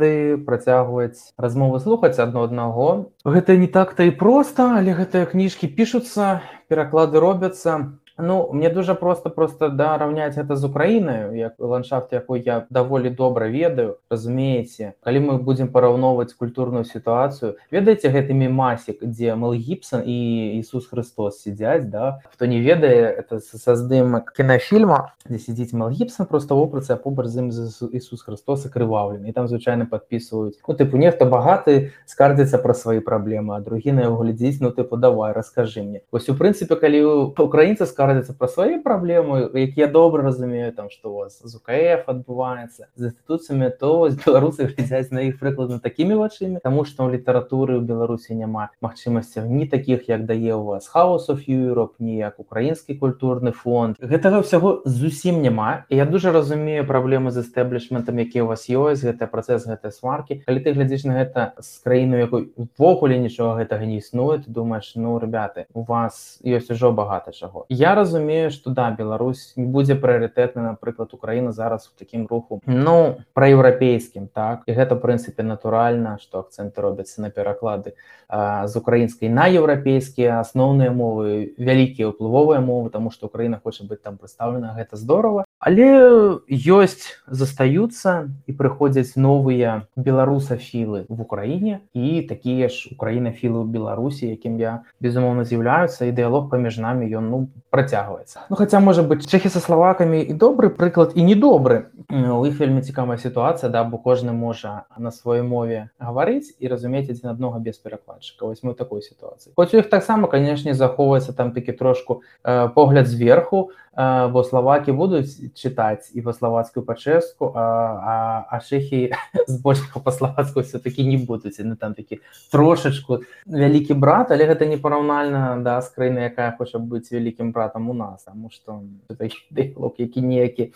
пераклады 0.00 0.42
працягваць 0.44 1.32
размовы 1.36 1.80
слухаць 1.80 2.18
адно 2.18 2.44
аднаго. 2.44 3.12
Гэта 3.24 3.56
не 3.56 3.68
так-то 3.68 4.02
і 4.04 4.16
проста 4.16 4.78
але 4.78 4.96
гэтыя 4.96 5.26
кніжкі 5.26 5.68
пішуцца 5.68 6.40
пераклады 6.68 7.20
робяцца 7.20 7.92
Ну 8.22 8.50
мне 8.52 8.68
дуже 8.68 8.94
просто 8.94 9.30
просто 9.30 9.68
да 9.68 9.98
раўняць 9.98 10.36
гэта 10.36 10.56
з 10.56 10.64
Украінаю 10.64 11.34
як 11.36 11.54
ландшафт 11.58 12.12
якой 12.12 12.42
я 12.44 12.66
даволі 12.70 13.10
добра 13.10 13.48
ведаю 13.48 13.96
разумееце 14.10 14.92
калі 15.00 15.18
мы 15.20 15.38
будзем 15.38 15.68
параўноўваць 15.68 16.34
культурную 16.34 16.84
сітуацыю 16.84 17.56
ведаеце 17.70 18.12
гэтымі 18.12 18.52
масік 18.52 19.00
дзе 19.00 19.34
мэл 19.34 19.54
гіпсон 19.54 20.04
і 20.04 20.58
Ісус 20.60 20.86
Христос 20.86 21.42
сядзяць 21.42 21.88
да? 21.88 22.20
Хто 22.32 22.46
не 22.46 22.60
ведае 22.60 23.24
это 23.24 23.40
са 23.40 23.76
здымак 23.76 24.36
кінафільма 24.36 25.16
дзе 25.24 25.38
сядзіць 25.38 25.72
мэл 25.72 25.88
гіпсон 25.88 26.26
просто 26.26 26.56
вопрацы 26.56 26.96
побач 26.96 27.26
з 27.26 27.40
ім 27.40 27.48
Ісус 27.48 28.22
Христос 28.22 28.68
крываўлены 28.68 29.28
і 29.28 29.32
там 29.32 29.48
звычайна 29.48 29.88
подписываюць 29.88 30.60
ну 30.68 30.74
тыпу 30.74 31.00
нехта 31.00 31.24
багаты 31.24 31.96
скардзіцца 32.04 32.58
пра 32.58 32.74
свае 32.74 33.00
праблемы 33.00 33.56
а 33.56 33.60
другі 33.60 33.96
на 33.96 34.04
яго 34.04 34.20
глядзіць 34.22 34.60
ну 34.60 34.70
тыпу 34.70 35.00
давай 35.00 35.32
раскажы 35.32 35.82
мне 35.82 36.04
вось 36.12 36.28
у 36.28 36.36
прынцыпе 36.36 36.76
калі 36.76 37.32
украінцы 37.40 37.86
скажу 37.86 38.09
скардзяцца 38.10 38.34
пра 38.38 38.48
свае 38.48 38.78
праблемы 38.82 39.50
якія 39.54 39.86
добра 39.86 40.22
разумею 40.26 40.72
там 40.74 40.90
што 40.90 41.10
у 41.10 41.16
вас 41.22 41.38
з 41.38 41.54
УКФ 41.56 42.10
адбываецца 42.10 42.90
з 42.96 43.10
інстытуцыямі 43.10 43.70
то 43.78 44.10
беларусы 44.10 44.66
глядзяць 44.66 45.10
на 45.16 45.22
іх 45.30 45.38
прыкладна 45.38 45.78
такімі 45.78 46.18
вачымі 46.18 46.58
Таму 46.64 46.84
што 46.84 47.06
ў 47.06 47.18
літаратуры 47.18 47.78
ў 47.78 47.86
беларусі 47.86 48.34
няма 48.34 48.70
магчымасцяў 48.82 49.46
ні 49.46 49.70
такіх 49.70 50.10
як 50.10 50.26
дае 50.26 50.58
у 50.58 50.64
вас 50.66 50.88
хаос 50.90 51.30
of 51.30 51.46
Europe 51.46 51.94
ніяк 51.98 52.40
украінскі 52.40 52.98
культурны 52.98 53.52
фонд. 53.52 53.96
Гэтага 54.00 54.42
ўсяго 54.42 54.82
зусім 54.84 55.40
няма. 55.42 55.86
І 55.88 56.02
я 56.02 56.06
дуже 56.06 56.32
разумею 56.32 56.86
праблемы 56.86 57.30
з 57.30 57.46
эстэблішментам 57.46 58.18
які 58.18 58.42
у 58.42 58.50
вас 58.50 58.66
ёсць 58.66 59.06
гэта 59.06 59.30
працэс 59.30 59.66
гэтай 59.70 59.94
сваркі. 59.94 60.42
Калі 60.46 60.58
ты 60.60 60.74
глядзіш 60.74 61.06
на 61.06 61.14
гэта 61.22 61.54
з 61.60 61.78
краіну 61.86 62.18
якой 62.18 62.50
увогуле 62.56 63.18
нічога 63.22 63.62
гэтага 63.62 63.86
не 63.86 64.02
існуе 64.02 64.42
ты 64.42 64.50
думаешь 64.50 64.92
ну 64.96 65.18
ребята 65.18 65.66
у 65.74 65.82
вас 65.86 66.40
ёсць 66.44 66.70
ужо 66.74 66.92
багата 66.92 67.32
чаго 67.32 67.66
я 67.68 67.89
разумею 67.94 68.50
что 68.50 68.70
да 68.70 68.90
Беларусь 68.90 69.52
не 69.56 69.66
будзе 69.66 69.94
прыярытэтна 69.94 70.74
напрыклад 70.74 71.14
Украіна 71.14 71.52
зараз 71.52 71.88
у 71.88 71.98
такім 71.98 72.26
руху 72.26 72.60
ну 72.66 73.18
праеўрапейскім 73.34 74.28
так? 74.28 74.62
І 74.66 74.72
гэта 74.72 74.96
прынцыпе 74.96 75.42
натуральна 75.42 76.18
что 76.20 76.40
акцэнты 76.40 76.80
робяцца 76.80 77.20
на 77.20 77.30
пераклады 77.30 77.94
з 78.30 78.72
украінскай 78.76 79.28
на 79.28 79.46
еўрапейскія 79.50 80.40
асноўныя 80.40 80.90
мовы 80.90 81.54
вялікія 81.58 82.14
ўплывовыя 82.14 82.60
мовы 82.60 82.90
тому 82.90 83.10
что 83.10 83.26
Украіна 83.26 83.60
хоча 83.62 83.84
быць 83.84 84.02
там 84.02 84.18
прадстаўлена 84.18 84.74
гэта 84.78 84.96
здорово 84.96 85.44
але 85.60 86.40
ёсць 86.48 87.20
застаюцца 87.28 88.32
і 88.48 88.52
прыходзяць 88.56 89.20
новыя 89.20 89.84
беларусафілы 89.92 91.04
в 91.08 91.20
Украіне 91.20 91.84
і 91.92 92.24
такія 92.24 92.72
ж 92.72 92.96
украінафілы 92.96 93.60
ў 93.60 93.66
Беларусі 93.68 94.32
якім 94.32 94.56
я 94.56 94.88
безумоўна 95.04 95.44
з'яўляюцца 95.44 96.08
і 96.08 96.16
дыялог 96.16 96.48
паміж 96.48 96.80
намі 96.80 97.04
ён 97.12 97.28
ну 97.28 97.38
працягваецца. 97.68 98.48
Ну 98.48 98.56
хаця 98.56 98.80
можа 98.80 99.04
быть 99.04 99.28
чэхі 99.28 99.52
са 99.52 99.60
славакамі 99.60 100.24
і 100.24 100.32
добры 100.32 100.72
прыклад 100.72 101.12
і 101.12 101.22
недобры. 101.28 101.92
У 102.08 102.42
іх 102.48 102.56
вельмі 102.56 102.80
цікавая 102.80 103.20
сітуацыя 103.20 103.68
да 103.68 103.84
бо 103.84 104.00
кожны 104.00 104.32
можа 104.32 104.88
на 104.96 105.12
сваёй 105.12 105.44
мове 105.44 105.92
гаварыць 106.00 106.56
і 106.56 106.72
разумець 106.72 107.12
адзін 107.12 107.36
аднога 107.36 107.60
без 107.60 107.76
перакладчыка. 107.76 108.48
Вось 108.48 108.64
мы 108.64 108.72
такой 108.72 109.04
сітуацыі. 109.04 109.52
Хоць 109.60 109.76
у 109.76 109.84
іх 109.84 109.92
таксама 109.92 110.24
канешне 110.24 110.72
захоўваецца 110.72 111.36
там 111.36 111.52
такі 111.52 111.76
трошку 111.76 112.24
э, 112.42 112.68
погляд 112.72 113.06
зверху 113.06 113.70
бо 113.96 114.44
славакі 114.46 114.92
будуць 114.94 115.34
чытаць 115.58 116.14
і 116.14 116.22
па-славацкую 116.22 116.86
па-чэшску 116.86 117.50
а, 117.58 117.64
а, 117.98 118.14
а 118.46 118.60
шэхі 118.62 119.10
збольшага 119.50 119.98
па-славацку 119.98 120.62
все-таки 120.62 121.02
не 121.02 121.18
будуць. 121.18 121.58
На 121.58 121.74
там 121.74 121.94
такі 121.94 122.20
трошачку 122.52 123.26
вялікі 123.46 123.98
брат 123.98 124.30
але 124.30 124.46
гэта 124.46 124.70
не 124.70 124.78
параўнальна 124.78 125.58
да 125.58 125.82
з 125.82 125.90
краіны 125.90 126.30
якая 126.30 126.54
хоча 126.54 126.78
быць 126.78 127.10
вялікім 127.10 127.50
братам 127.50 127.90
у 127.90 127.94
нас 127.94 128.30
таму 128.30 128.50
што 128.54 128.86
дыялог 129.50 129.98
які 129.98 130.22
неякі 130.22 130.70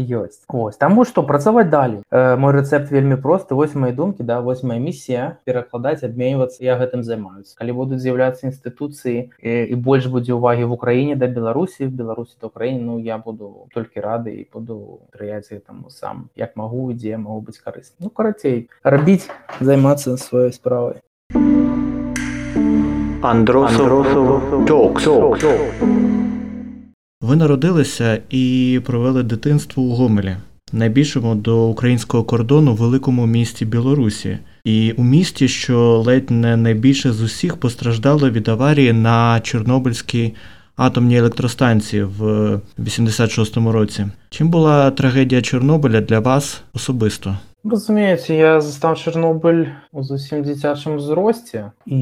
ёсць 0.00 0.44
ось 0.48 0.76
таму 0.76 1.04
што 1.04 1.22
працаваць 1.22 1.68
далей 1.68 2.00
э, 2.10 2.36
мой 2.36 2.52
рэцэпт 2.56 2.90
вельмі 2.90 3.16
просты 3.20 3.54
вось 3.54 3.74
мои 3.74 3.92
думкі 3.92 4.22
да 4.22 4.40
вось 4.40 4.62
моя 4.62 4.80
місія 4.80 5.38
перакладаць 5.44 6.02
абменьвацца 6.02 6.64
я 6.64 6.78
гэтым 6.80 7.02
займаюся 7.02 7.56
калі 7.60 7.72
будуць 7.72 8.00
з'яўляцца 8.00 8.48
інстытуцыі 8.48 9.30
і, 9.42 9.52
і 9.68 9.74
больш 9.74 10.06
будзе 10.06 10.32
увагі 10.32 10.64
в 10.64 10.72
Україніне 10.72 11.16
да 11.16 11.26
беларусі 11.26 11.86
в 11.86 11.92
беларусі 11.92 12.36
да 12.40 12.46
Украіне 12.46 12.86
Ну 12.86 12.98
я 13.00 13.18
буду 13.18 13.66
толькі 13.74 14.00
рады 14.00 14.30
і 14.30 14.46
буду 14.52 15.00
трыяць 15.10 15.50
гэтаму 15.50 15.90
сам. 15.90 16.30
Як 16.36 16.56
магу 16.56 16.90
ідзе 16.94 17.18
могу 17.18 17.40
быць 17.50 17.58
карысны 17.58 18.06
ну 18.06 18.10
карацей 18.10 18.70
рабіць 18.84 19.26
займацца 19.60 20.16
сваёй 20.16 20.52
справай 20.52 21.02
Андросов. 23.22 24.66
Токс. 24.66 25.08
Ви 27.26 27.36
народилися 27.36 28.18
і 28.30 28.80
провели 28.84 29.22
дитинство 29.22 29.82
у 29.82 29.94
Гомелі, 29.94 30.36
найбільшому 30.72 31.34
до 31.34 31.68
українського 31.68 32.24
кордону 32.24 32.74
великому 32.74 33.26
місті 33.26 33.64
Білорусі, 33.64 34.38
і 34.64 34.92
у 34.92 35.04
місті, 35.04 35.48
що 35.48 36.02
ледь 36.06 36.30
не 36.30 36.56
найбільше 36.56 37.12
з 37.12 37.22
усіх 37.22 37.56
постраждало 37.56 38.30
від 38.30 38.48
аварії 38.48 38.92
на 38.92 39.40
Чорнобильській 39.40 40.34
атомній 40.76 41.16
електростанції 41.16 42.02
в 42.02 42.22
86-му 42.78 43.72
році. 43.72 44.06
Чим 44.30 44.48
була 44.48 44.90
трагедія 44.90 45.42
Чорнобиля 45.42 46.00
для 46.00 46.20
вас 46.20 46.62
особисто? 46.74 47.36
Разумееце, 47.66 48.30
я 48.34 48.60
застаў 48.62 48.94
Чарнобыль 48.94 49.74
у 49.90 50.02
зусім 50.06 50.44
дзіцячым 50.46 51.02
узросце 51.02 51.74
і 51.82 51.98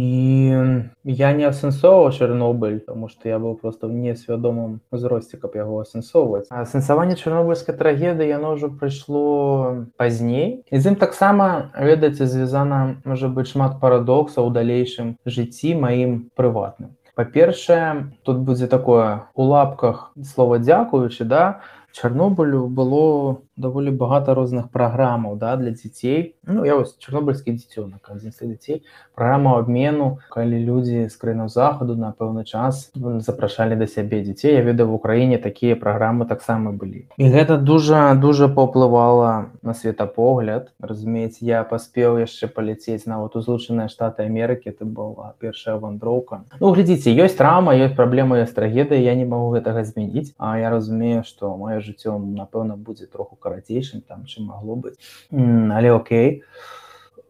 я 1.08 1.30
не 1.32 1.46
асэнсоўваў 1.48 2.12
Чарнобыль, 2.12 2.84
таму 2.84 3.08
што 3.08 3.32
я 3.32 3.38
быў 3.40 3.56
проста 3.56 3.88
ў 3.88 3.96
несвядомым 3.96 4.84
узросце, 4.92 5.40
каб 5.40 5.56
яго 5.56 5.80
асэнсоўваць. 5.80 6.52
Асэнсаванне 6.52 7.16
чарнобыльскай 7.16 7.72
трагедыі 7.72 8.28
яно 8.28 8.60
ўжо 8.60 8.68
прыйшло 8.76 9.88
пазней. 9.96 10.60
І 10.68 10.76
з 10.76 10.92
ім 10.92 11.00
таксама 11.00 11.72
ведаеце 11.72 12.28
звязана 12.28 13.00
можа 13.08 13.32
быць 13.32 13.56
шмат 13.56 13.80
парадоксаў 13.80 14.52
у 14.52 14.52
далейшым 14.52 15.16
жыцці 15.24 15.80
маім 15.80 16.28
прыватным. 16.36 16.92
Па-першае, 17.16 18.12
тут 18.20 18.44
будзе 18.44 18.66
такое 18.66 19.32
у 19.32 19.48
лапках 19.48 20.12
слова 20.20 20.58
дзякуючы 20.58 21.24
да, 21.24 21.64
Чарнобылю 21.94 22.66
было 22.66 23.38
даволі 23.56 23.90
багата 23.90 24.34
розных 24.34 24.70
праграмаў 24.70 25.36
да 25.36 25.56
для 25.56 25.70
дзяцей 25.70 26.34
ну 26.42 26.64
я 26.64 26.74
вось 26.74 26.98
чарнобыльскі 26.98 27.54
дзіцёнак 27.54 28.10
адзін 28.10 28.32
з 28.32 28.42
дзяцей 28.42 28.82
праграма 29.14 29.58
абмену 29.58 30.18
калі 30.34 30.58
людзі 30.58 31.06
з 31.08 31.14
краінаў 31.16 31.48
захаду 31.48 31.94
на 31.94 32.10
пэўны 32.10 32.44
час 32.44 32.90
запрашалі 32.94 33.78
да 33.78 33.86
сябе 33.86 34.22
дзяцей 34.26 34.54
я 34.54 34.62
ведаю 34.62 34.88
в 34.90 34.94
Украіне 34.94 35.38
такія 35.38 35.76
праграмы 35.76 36.26
таксама 36.26 36.72
былі 36.72 37.06
і 37.16 37.30
гэта 37.30 37.56
дужа 37.56 38.14
дужа 38.14 38.48
паўплывала 38.48 39.54
на 39.62 39.74
светапогляд 39.74 40.74
разумееце 40.80 41.46
я 41.46 41.62
паспеў 41.62 42.18
яшчэ 42.18 42.50
паляцець 42.50 43.06
нават 43.06 43.36
у 43.36 43.40
злучаныя 43.40 43.86
штаты 43.86 44.26
Амерыкі 44.26 44.74
это 44.74 44.84
была 44.84 45.34
першая 45.38 45.78
вандроўка 45.78 46.42
ну 46.58 46.74
глядзіце 46.74 47.14
ёсць 47.14 47.38
трама 47.38 47.78
ёсць 47.78 47.94
праблема 47.94 48.42
ёсць 48.42 48.58
трагедыя 48.58 48.98
я 48.98 49.14
не 49.14 49.24
магу 49.24 49.54
гэтага 49.54 49.86
змяніць 49.86 50.34
А 50.38 50.58
я 50.58 50.70
разумею 50.70 51.22
што 51.22 51.54
маё 51.56 51.78
жыццё 51.80 52.18
напэўна 52.18 52.74
будзе 52.74 53.06
троху 53.06 53.36
карацейшым 53.44 54.00
там 54.08 54.24
чым 54.24 54.48
магло 54.48 54.80
быць. 54.80 54.96
Але 55.30 55.92
Окей. 55.92 56.42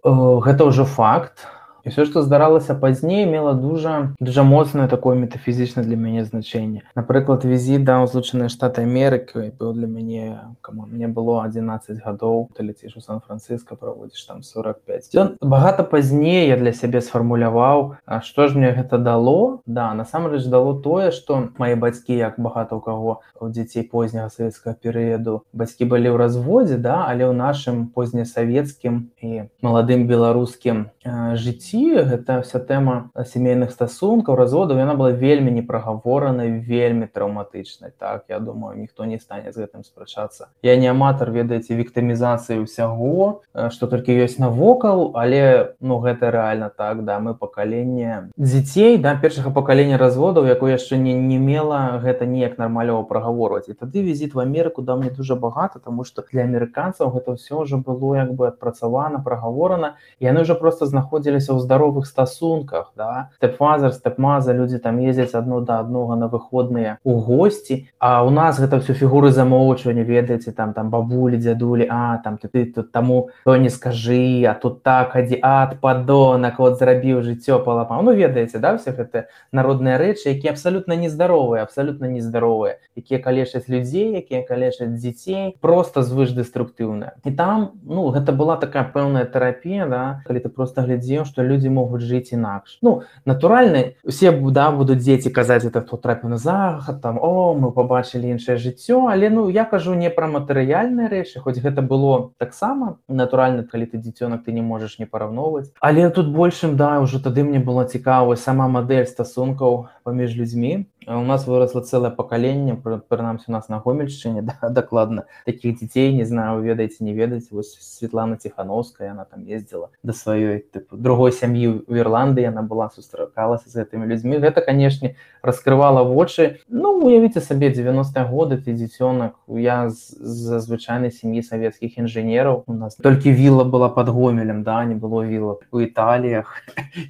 Гэта 0.05 0.68
ўжо 0.68 0.85
факт 0.85 1.48
і 1.85 1.90
все 1.90 2.05
что 2.05 2.23
здаралася 2.23 2.75
пазней 2.75 3.27
мела 3.27 3.53
дужа 3.55 4.14
дужа 4.20 4.42
моцнае 4.42 4.88
такое 4.88 5.16
метафізічна 5.16 5.83
для 5.85 5.97
мяне 5.97 6.25
значэнне 6.25 6.83
напрыклад 6.97 7.44
візіт 7.44 7.85
да 7.85 8.01
злучаныя 8.07 8.49
штаты 8.49 8.85
Амерыкі 8.88 9.53
быў 9.61 9.75
для 9.77 9.87
мяне 9.87 10.40
кому 10.61 10.87
мне 10.87 11.09
было 11.09 11.44
11 11.44 12.01
гадоў 12.01 12.49
ты 12.57 12.64
ляціш 12.64 12.97
у 12.97 13.01
сан-франциско 13.01 13.77
праводзіш 13.77 14.25
там 14.25 14.42
45 14.42 15.14
ён 15.14 15.29
багата 15.40 15.85
пазней 15.85 16.49
я 16.49 16.57
для 16.57 16.73
сябе 16.73 17.05
сфармуляваў 17.05 18.01
што 18.25 18.49
ж 18.49 18.57
мне 18.57 18.73
гэта 18.73 18.99
дало? 18.99 19.61
Да 19.66 19.92
насамрэч 19.94 20.49
дало 20.49 20.81
тое 20.81 21.11
что 21.11 21.53
мои 21.59 21.75
бацькі 21.75 22.16
як 22.16 22.40
багата 22.40 22.77
у 22.77 22.81
каго 22.81 23.20
у 23.40 23.49
дзяцей 23.49 23.85
позняга 23.85 24.33
савецкага 24.33 24.77
перыяду 24.81 25.44
бацькі 25.53 25.85
былі 25.85 26.09
ў 26.09 26.16
разводзе 26.16 26.81
да 26.81 27.05
але 27.05 27.29
ў 27.29 27.37
нашым 27.37 27.92
познесавецкім 27.92 29.12
і 29.20 29.53
маладым 29.61 30.09
беларускім 30.09 30.88
жыцці 31.05 31.73
жыцці 31.74 32.04
гэта 32.06 32.42
вся 32.42 32.58
тэма 32.58 33.10
сямейных 33.14 33.70
стасункаў 33.70 34.37
разводаў 34.37 34.78
яна 34.78 34.94
была 34.94 35.10
вельмі 35.10 35.50
непрагаворанай 35.50 36.62
вельмі 36.62 37.06
траўматычнай 37.06 37.90
так 37.98 38.24
я 38.28 38.38
думаю 38.38 38.78
ніхто 38.78 39.04
не 39.04 39.18
стане 39.18 39.52
з 39.52 39.66
гэтым 39.66 39.84
спрачацца 39.84 40.48
я 40.62 40.76
не 40.76 40.87
аматар 40.87 41.30
ведаеце 41.30 41.74
віктымізацыі 41.74 42.62
ўсяго 42.62 43.42
што 43.70 43.87
толькі 43.87 44.14
ёсць 44.14 44.38
навокал 44.38 45.12
але 45.14 45.74
ну 45.80 45.98
гэта 45.98 46.30
рэальна 46.30 46.70
так 46.70 47.04
да. 47.04 47.18
Мы 47.24 47.34
пакаленне 47.34 48.30
дзяцей 48.37 48.98
да 48.98 49.14
першага 49.16 49.50
пакалення 49.50 49.98
разводаў 49.98 50.46
якое 50.46 50.76
яшчэ 50.78 50.96
не 50.96 51.14
не 51.14 51.38
мела 51.38 51.98
гэта 52.02 52.26
неяк 52.26 52.58
нармалёва 52.58 53.02
прагаворваць 53.08 53.68
і 53.68 53.74
тады 53.74 54.02
візіт 54.02 54.34
в 54.34 54.40
Амерыку 54.40 54.82
да 54.82 54.96
мне 54.96 55.10
дужа 55.10 55.34
багата 55.34 55.78
тому 55.78 56.04
что 56.04 56.22
для 56.30 56.44
амерыканцаў 56.44 57.10
гэта 57.10 57.34
ўсё 57.38 57.64
ўжо 57.64 57.78
было 57.78 58.14
як 58.14 58.34
бы 58.34 58.46
адпрацавана 58.48 59.18
прагаворана 59.18 59.96
яны 60.20 60.42
ўжо 60.42 60.54
просто 60.54 60.87
знаходзіліся 60.87 61.54
ў 61.54 61.63
здаровых 61.64 62.07
стасунках 62.07 62.92
да. 62.96 63.31
Степфазер 63.37 63.92
степмаза 63.92 64.53
люди 64.53 64.79
там 64.79 64.98
ездзяць 65.00 65.35
адно 65.35 65.61
да 65.61 65.81
аднога 65.81 66.16
на 66.16 66.29
выходныя 66.29 66.98
у 67.05 67.18
госці 67.20 67.88
а 67.98 68.24
у 68.24 68.31
нас 68.31 68.61
гэта 68.61 68.81
все 68.81 68.94
фігуры 68.94 69.31
замоўчвання 69.33 70.05
ведаеце 70.05 70.53
там 70.53 70.74
там 70.74 70.90
бабулі 70.90 71.40
дзядулі 71.40 71.87
а 71.90 72.18
там 72.24 72.38
ты 72.38 72.48
ты 72.48 72.64
тут 72.66 72.92
таму 72.92 73.31
то 73.44 73.57
не 73.57 73.70
скажы 73.70 74.44
а 74.46 74.55
тут 74.55 74.83
так 74.83 75.16
адзі 75.16 75.40
ад 75.42 75.81
падонак 75.81 76.59
вот 76.59 76.79
зрабіў 76.79 77.22
жыццё 77.22 77.59
палапа 77.64 78.00
ну 78.03 78.12
ведаеце 78.12 78.59
да 78.59 78.77
все 78.77 78.92
гэта 78.92 79.27
народныя 79.53 79.98
рэчы 79.98 80.37
якія 80.37 80.53
абсалютна 80.53 80.96
нездаровыя 80.96 81.62
абсалютна 81.62 82.07
нездаровыя 82.07 82.79
якія 82.96 83.18
калечаць 83.18 83.68
людзей 83.68 84.12
якія 84.20 84.44
калечаць 84.44 84.92
дзяцей 84.94 85.57
просто 85.61 86.03
звышдэструктыўная 86.03 87.16
і 87.24 87.31
там 87.33 87.70
ну 87.85 88.09
гэта 88.12 88.33
была 88.33 88.57
такая 88.57 88.85
пэўная 88.85 89.24
тэрапія 89.24 89.87
да. 89.87 90.22
Калі 90.27 90.40
ты 90.40 90.48
просто 90.48 90.83
глядзеў 90.83 91.24
что 91.24 91.42
люди 91.55 91.71
могуць 91.71 92.03
жыць 92.03 92.35
інакш 92.35 92.79
ну 92.83 92.95
натуральна 93.25 93.85
усе 94.03 94.33
да 94.59 94.71
будуць 94.75 94.99
дзеці 94.99 95.31
казаць 95.31 95.64
это 95.64 95.85
хто 95.87 95.97
трапіў 95.97 96.35
на 96.35 96.38
захад 96.38 97.01
там 97.01 97.19
о 97.23 97.55
мы 97.55 97.71
побачылі 97.71 98.35
іншае 98.35 98.59
жыццё 98.59 99.07
але 99.14 99.31
ну 99.31 99.49
я 99.49 99.64
кажу 99.64 99.95
не 99.95 100.11
пра 100.11 100.27
матэрыяльныя 100.27 101.09
рэчы 101.14 101.40
хоць 101.47 101.62
гэта 101.62 101.87
было 101.95 102.33
таксама 102.43 102.99
натуральна 103.09 103.62
калі 103.62 103.87
ты 103.87 104.03
дзіцёнак 104.03 104.45
ты 104.45 104.53
не 104.53 104.62
можаш 104.62 104.99
не 104.99 105.07
параўноўваць 105.07 105.71
але 105.81 106.11
тут 106.11 106.35
большым 106.35 106.77
да 106.77 106.99
ўжо 107.07 107.23
тады 107.23 107.47
мне 107.47 107.62
было 107.62 107.87
цікава 107.87 108.37
сама 108.37 108.69
мадэль 108.69 109.07
стасункаў 109.07 109.87
паміж 110.03 110.35
людзьмі 110.37 110.87
у 111.07 111.25
нас 111.25 111.47
выросла 111.47 111.81
цэлае 111.81 112.11
пакаленне 112.11 112.77
прынамсі 112.77 113.47
у 113.49 113.53
нас 113.53 113.69
на 113.69 113.81
гомельшчыне 113.81 114.43
да, 114.49 114.69
дакладна 114.69 115.27
такіх 115.47 115.79
дзяцей 115.79 116.12
не 116.14 116.25
знаю 116.25 116.62
ведаеце 116.62 117.05
не 117.05 117.14
ведаць 117.14 117.51
вось 117.51 117.77
Светлана 117.81 118.37
ціхановская 118.37 119.11
она 119.11 119.25
там 119.25 119.45
ездзіла 119.45 119.90
да 120.03 120.12
сваёй 120.12 120.64
тыпу 120.73 120.97
другой 120.97 121.33
сям'і 121.33 121.85
в 121.87 121.95
Ірландыі 121.95 122.49
яна 122.49 122.62
была 122.62 122.90
сустракалася 122.95 123.69
з 123.69 123.85
гэтымі 123.85 124.07
людзьмі 124.07 124.38
гэта 124.38 124.61
канешне 124.61 125.17
раскрывала 125.43 126.05
вочы 126.05 126.61
ну 126.69 126.97
уявіце 127.05 127.40
сабе 127.40 127.71
90 127.71 128.25
годы 128.31 128.57
ты 128.57 128.73
дзіцёнак 128.73 129.35
я 129.49 129.90
з 129.90 130.61
звычайнай 130.61 131.11
сям'і 131.11 131.43
савецкіх 131.43 131.99
інжынераў 131.99 132.64
у 132.67 132.75
нас 132.75 132.97
толькі 132.97 133.33
вілла 133.33 133.64
была 133.64 133.88
под 133.88 134.09
гомелем 134.09 134.62
да 134.62 134.85
не 134.85 134.95
было 134.95 135.25
вілла 135.27 135.59
у 135.71 135.81
італіях 135.81 136.62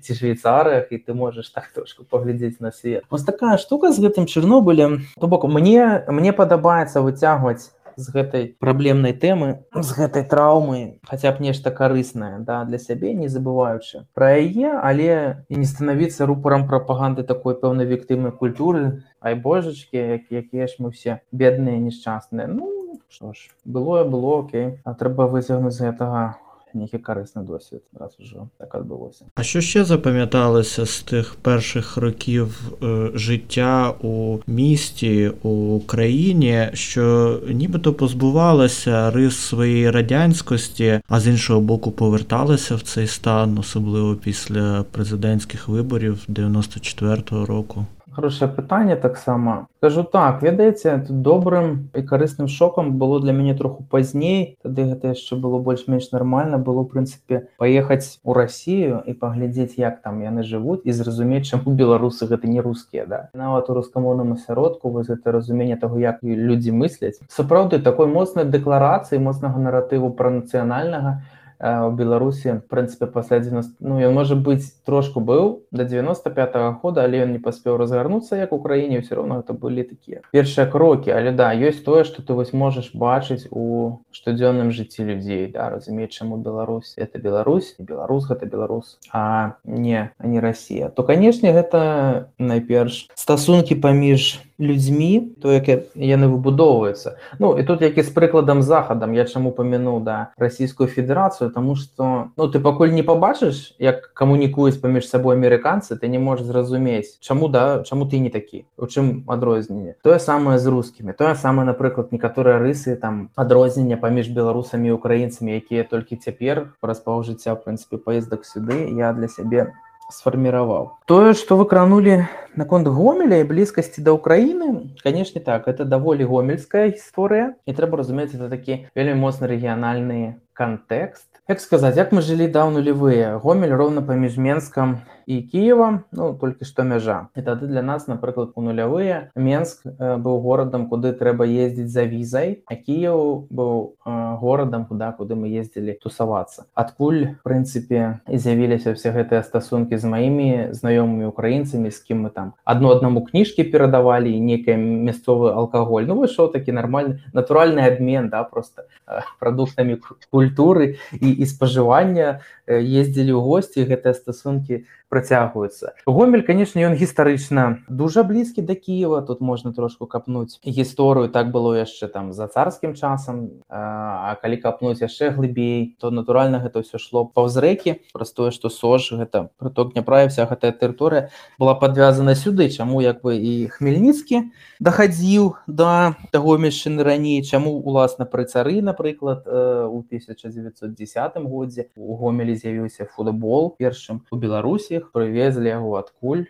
ці 0.03 0.15
швейцарыях 0.19 0.91
і 0.91 0.99
ты 0.99 1.15
можаш 1.15 1.51
так 1.51 1.69
трошку 1.75 2.05
паглядзець 2.05 2.61
на 2.61 2.73
свет. 2.73 3.05
Вось 3.11 3.25
такая 3.25 3.59
штука 3.59 3.84
штука 3.85 3.93
з 3.93 4.01
гэтым 4.01 4.27
чырнобылем 4.27 5.05
то 5.21 5.29
бок 5.29 5.45
мне 5.45 6.05
мне 6.09 6.33
падабаецца 6.33 7.05
выцягваць 7.05 7.69
з 7.97 8.11
гэтай 8.11 8.57
праблемнай 8.59 9.13
тэмы 9.13 9.61
з 9.77 9.91
гэтай 9.93 10.25
траўмы 10.25 11.01
хаця 11.05 11.33
б 11.37 11.45
нешта 11.45 11.71
карыснае 11.71 12.41
да 12.41 12.65
для 12.65 12.79
сябе 12.79 13.13
не 13.13 13.29
забываючы 13.29 14.09
пра 14.17 14.41
яе 14.41 14.73
але 14.81 15.45
і 15.53 15.61
не 15.61 15.69
станавіцца 15.69 16.25
рупарам 16.25 16.65
прапаганды 16.67 17.29
такой 17.29 17.61
пэўнай 17.61 17.85
віктымнай 17.85 18.33
культуры. 18.33 19.05
Ай 19.21 19.35
божачкі 19.35 19.97
як, 19.97 20.33
якія 20.33 20.67
ж 20.67 20.81
мы 20.81 20.91
все 20.91 21.21
бедныя 21.33 21.77
несчасныя 21.77 22.49
ну 22.49 22.73
што 23.09 23.33
ж 23.37 23.53
было 23.65 24.05
было 24.05 24.41
Окей. 24.41 24.81
А 24.85 24.95
трэба 24.95 25.29
выцягнуць 25.29 25.77
з 25.77 25.93
гэтага 25.93 26.41
нейкі 26.74 26.98
карысны 26.98 27.44
досвід 27.44 27.82
раз 27.94 28.16
ужо 28.20 28.50
так 28.58 28.76
адбылося 28.76 29.26
А 29.36 29.44
що 29.44 29.62
ще 29.62 29.84
запам'яталося 29.84 30.86
з 30.86 31.02
тих 31.02 31.36
перших 31.36 31.98
років 31.98 32.74
е, 32.84 33.12
життя 33.14 33.94
у 34.02 34.40
місті 34.48 35.32
у 35.44 35.80
країні, 35.80 36.70
що 36.74 37.40
нібито 37.48 37.94
позбувалося 37.94 39.12
рис 39.12 39.38
своєї 39.38 39.92
радянськості, 39.92 41.02
а 41.08 41.20
з 41.20 41.28
іншого 41.28 41.62
боку 41.62 41.92
поверталися 41.92 42.76
в 42.76 42.82
цей 42.82 43.08
стан, 43.08 43.58
особливо 43.58 44.16
після 44.16 44.84
президентських 44.92 45.68
виборів 45.68 46.26
94-го 46.30 47.46
року? 47.46 47.86
Хорошае 48.15 48.49
пытанне 48.51 48.97
таксама 48.97 49.67
кажу 49.81 50.05
так 50.05 50.43
ведаеце 50.43 51.05
добрым 51.09 51.91
і 51.95 52.03
карысным 52.03 52.49
шокам 52.49 52.99
было 52.99 53.21
для 53.21 53.33
мяне 53.33 53.55
троху 53.55 53.85
пазней 53.91 54.57
тады 54.63 54.87
гэта 54.89 55.13
яшчэ 55.13 55.37
было 55.37 55.59
больш-менш 55.59 56.11
нармальна 56.13 56.59
было 56.59 56.85
прынцыпе 56.85 57.49
паехаць 57.59 58.21
у 58.25 58.33
Расію 58.33 59.03
і 59.07 59.13
паглядзець 59.13 59.77
як 59.77 60.01
там 60.03 60.23
яны 60.23 60.43
жывуць 60.43 60.81
і 60.85 60.93
зразумець 60.93 61.45
чаму 61.47 61.75
беларусы 61.75 62.27
гэта 62.27 62.49
не 62.49 62.61
рускія 62.61 63.07
да 63.07 63.29
нават 63.35 63.71
у 63.71 63.75
рускамоўным 63.75 64.35
асяродку 64.35 64.91
вось 64.91 65.09
гэта 65.09 65.33
разуменне 65.33 65.77
таго 65.77 65.99
як 65.99 66.23
людзі 66.23 66.73
мысляць 66.73 67.19
сапраўды 67.29 67.79
такой 67.79 68.07
моцнай 68.07 68.45
дэкларацыі 68.45 69.19
моцнага 69.19 69.59
наратыву 69.59 70.11
пра 70.11 70.31
нацыянальнага 70.31 71.21
у 71.61 71.91
беларусі 71.91 72.61
прынцыпе 72.69 73.07
пасля 73.07 73.41
90 73.41 73.77
ну 73.81 73.99
ён 74.01 74.15
можа 74.15 74.35
быць 74.35 74.71
трошку 74.87 75.21
быў 75.21 75.67
до 75.71 75.85
95 75.85 76.55
-го 76.55 76.77
года 76.83 77.05
але 77.05 77.25
ён 77.25 77.33
не 77.33 77.39
паспеў 77.39 77.77
разгарнуцца 77.77 78.37
як 78.37 78.53
у 78.53 78.61
краіне 78.61 79.01
все 79.01 79.15
равно 79.15 79.41
это 79.41 79.53
былі 79.53 79.83
такія 79.83 80.21
першыя 80.33 80.67
крокі 80.71 81.11
але 81.11 81.33
да 81.33 81.53
ёсць 81.53 81.85
тое 81.85 82.05
что 82.05 82.23
ты 82.23 82.35
вось 82.35 82.53
можаш 82.53 82.95
бачыць 82.95 83.49
у 83.51 83.99
штодзённым 84.13 84.71
жыцці 84.71 85.05
людзей 85.05 85.53
да 85.53 85.71
разумець 85.71 86.13
чаму 86.13 86.37
Беларусь 86.37 86.95
это 86.97 87.19
Беларусь 87.19 87.77
беларус 87.79 88.27
гэта 88.29 88.47
беларус 88.47 88.99
а 89.13 89.55
не 89.65 90.11
не 90.19 90.41
Россия. 90.41 90.89
То 90.89 91.03
канешне 91.03 91.53
гэта 91.53 92.29
найперш 92.39 93.09
стасункі 93.15 93.75
паміж 93.75 94.41
людзьмі 94.59 95.35
то 95.43 95.53
як 95.53 95.69
яны 95.95 96.27
выбудоўваюцца 96.31 97.19
Ну 97.39 97.59
і 97.59 97.63
тут 97.63 97.83
які 97.83 98.03
з 98.03 98.11
прыкладам 98.11 98.63
захадам 98.63 99.15
я 99.15 99.25
чаму 99.25 99.51
памянуў 99.51 100.01
да 100.01 100.31
расійскую 100.39 100.89
федэрацыю 100.89 101.51
тому 101.51 101.75
что 101.75 102.31
ну 102.37 102.49
ты 102.49 102.61
пакуль 102.61 102.95
не 102.95 103.03
побачыш 103.03 103.75
як 103.79 104.15
камунікуюць 104.15 104.81
паміж 104.81 105.09
сабой 105.09 105.37
амерыканцы 105.37 105.97
ты 105.97 106.09
не 106.09 106.19
можешь 106.19 106.47
зразумець 106.47 107.19
чаму 107.21 107.49
да 107.49 107.83
чаму 107.83 108.07
ты 108.07 108.19
не 108.19 108.31
такі 108.31 108.65
у 108.79 108.87
чым 108.87 109.25
адрозненне. 109.27 109.95
Тое 110.03 110.19
самае 110.19 110.59
з 110.59 110.67
рускімі 110.67 111.13
тое 111.13 111.35
самае 111.35 111.67
напрыклад 111.67 112.13
некаторыя 112.13 112.59
рысы 112.59 112.97
там 112.97 113.31
адрознення 113.35 113.97
паміж 113.97 114.29
беларусамі 114.29 114.93
украінцамі 114.93 115.55
якія 115.55 115.85
толькі 115.85 116.17
цяпер 116.17 116.75
праз 116.81 117.01
паў 117.01 117.25
жыцця 117.27 117.55
в 117.55 117.65
прынцыпе 117.65 117.99
паездак 117.99 118.45
сюды 118.45 118.91
я 118.95 119.13
для 119.13 119.29
сябе 119.29 119.75
сфарміраваў 120.15 120.95
тое 121.11 121.35
что 121.35 121.59
вы 121.59 121.67
кранули 121.67 122.25
наконт 122.55 122.89
гомеля 122.89 123.43
і 123.43 123.49
блізкасці 123.51 124.07
да 124.07 124.15
ўкраіны 124.15 124.95
канешне 125.03 125.43
так 125.43 125.67
это 125.67 125.85
даволі 125.85 126.25
гомельская 126.31 126.89
гісторыя 126.95 127.55
і 127.67 127.75
трэба 127.75 127.99
разумець 128.01 128.33
это 128.33 128.49
такі 128.49 128.87
вельмі 128.95 129.19
моцны 129.27 129.51
рэгіянальны 129.51 130.39
кантэкст 130.55 131.27
як 131.51 131.61
сказаць 131.61 131.97
як 131.99 132.15
мы 132.15 132.23
жылі 132.23 132.47
да 132.49 132.71
нулевыя 132.71 133.37
гомель 133.43 133.75
роўна 133.75 134.07
паміж 134.07 134.39
менскам 134.39 135.03
і 135.27 135.43
Киевом 135.43 136.05
ну 136.13 136.35
толькі 136.41 136.65
што 136.65 136.85
мяжа 136.85 137.29
і 137.37 137.43
тады 137.43 137.67
для 137.67 137.83
нас 137.83 138.07
напрыклад 138.07 138.53
у 138.55 138.63
нулявыя 138.63 139.31
Менск 139.35 139.87
э, 139.87 140.17
быў 140.17 140.41
горадам 140.41 140.89
куды 140.89 141.13
трэба 141.13 141.45
ездзіць 141.45 141.89
за 141.89 142.05
візай 142.05 142.63
а 142.67 142.75
Кіев 142.75 143.49
быў 143.51 143.97
э, 144.05 144.37
горадам 144.41 144.87
куда 144.87 145.13
куды 145.13 145.35
мы 145.35 145.49
ездзілі 145.49 145.97
тусавацца 146.03 146.67
адкуль 146.75 147.37
прынцыпе 147.45 148.21
з'явіліся 148.29 148.95
все 148.95 149.13
гэтыя 149.13 149.43
стасункі 149.43 149.97
з 149.97 150.05
маімі 150.05 150.51
знаёмымі 150.73 151.31
украінцамі 151.33 151.91
з 151.91 151.99
кім 152.05 152.29
мы 152.29 152.31
там 152.31 152.55
адно 152.65 152.93
аднаму 152.97 153.25
кніжкі 153.25 153.65
перадавалі 153.65 154.33
некая 154.41 154.77
мясцовы 154.77 155.53
алкаголь 155.53 156.09
ну 156.09 156.19
выйшоў 156.21 156.53
такі 156.53 156.73
нармальны 156.73 157.21
натуральны 157.33 157.81
абмен 157.81 158.29
да 158.29 158.45
просто 158.45 158.87
э, 159.07 159.21
прадуктамі 159.41 160.01
культуры 160.31 160.97
і, 161.13 161.29
і 161.33 161.45
спажывання 161.47 162.41
ездзілі 162.67 163.33
ў 163.37 163.41
госці 163.41 163.85
гэтыя 163.89 164.15
стасункі 164.17 164.85
працягваюцца. 165.09 165.95
Гомель 166.07 166.43
конечно 166.43 166.79
ён 166.81 166.95
гістарычна 166.95 167.85
дужа 167.89 168.23
блізкі 168.23 168.63
да 168.63 168.75
Киева 168.75 169.23
тут 169.23 169.41
можна 169.41 169.73
трошку 169.73 170.07
капнуць 170.07 170.59
гісторыю 170.65 171.29
так 171.29 171.51
было 171.51 171.75
яшчэ 171.75 172.09
там 172.09 172.33
за 172.33 172.49
царскім 172.49 172.95
часам 172.95 173.63
А 173.69 174.35
калі 174.43 174.57
капнуць 174.57 175.01
яшчэ 175.01 175.31
глыбей 175.31 175.97
то 176.01 176.11
натуральна 176.11 176.59
гэта 176.59 176.81
ўсё 176.83 176.99
шло 176.99 177.25
паўз 177.25 177.57
рэкі. 177.57 178.01
Праз 178.15 178.33
тое 178.33 178.51
што 178.51 178.69
сош 178.69 179.13
гэта 179.13 179.51
прыток 179.59 179.95
няправе 179.95 180.29
вся 180.29 180.47
гэтая 180.47 180.73
тэрыторыя 180.73 181.31
была 181.59 181.75
подвязана 181.75 182.35
сюды 182.35 182.69
чаму 182.71 183.01
як 183.01 183.23
бы 183.23 183.37
і 183.37 183.69
хмельніцкі 183.75 184.51
дахадзіў 184.81 185.57
да 185.67 186.15
таго 186.31 186.59
мяшчыны 186.59 187.03
раней 187.03 187.43
чаму 187.43 187.75
уласна 187.83 188.25
пры 188.25 188.45
цары 188.45 188.83
напрыклад 188.83 189.47
у 189.47 189.99
1910 190.07 191.39
годзе 191.43 191.89
у 191.97 192.17
гомелі 192.17 192.55
з'явіўся 192.55 193.07
футбол 193.11 193.75
першым 193.79 194.23
у 194.31 194.37
беларусі 194.37 194.94
іх 195.01 195.11
прывезлі 195.13 195.71
яго 195.71 195.97
адкуль 196.01 196.47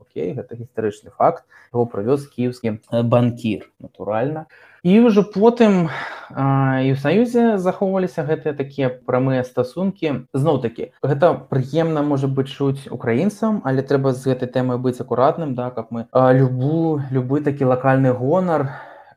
Окей 0.00 0.32
гэта 0.38 0.58
гістарычны 0.58 1.10
факт. 1.14 1.44
Его 1.72 1.84
прывёз 1.84 2.26
кіеўскі 2.30 2.78
банкір 2.90 3.68
натуральна 3.78 4.46
і 4.82 4.94
ўжо 5.04 5.26
потым 5.26 5.90
а, 6.30 6.78
і 6.86 6.94
ў 6.94 6.96
саюзе 7.02 7.44
захоўваліся 7.58 8.22
гэтыя 8.22 8.54
такія 8.54 8.88
прамыя 8.88 9.42
стасункі 9.42 10.30
зноў 10.30 10.62
такі 10.62 10.94
гэта 11.02 11.34
прыемна 11.50 12.04
можа 12.06 12.30
быць 12.30 12.50
чуць 12.52 12.86
украінцам 12.86 13.62
але 13.66 13.82
трэба 13.82 14.14
з 14.14 14.32
гэтай 14.32 14.48
тэмай 14.54 14.78
быць 14.78 15.00
акуратным 15.02 15.54
да 15.58 15.70
каб 15.74 15.90
мы 15.90 16.06
а, 16.12 16.30
любу 16.32 17.02
любы 17.10 17.42
такі 17.42 17.66
лакальны 17.74 18.14
гонар 18.14 18.70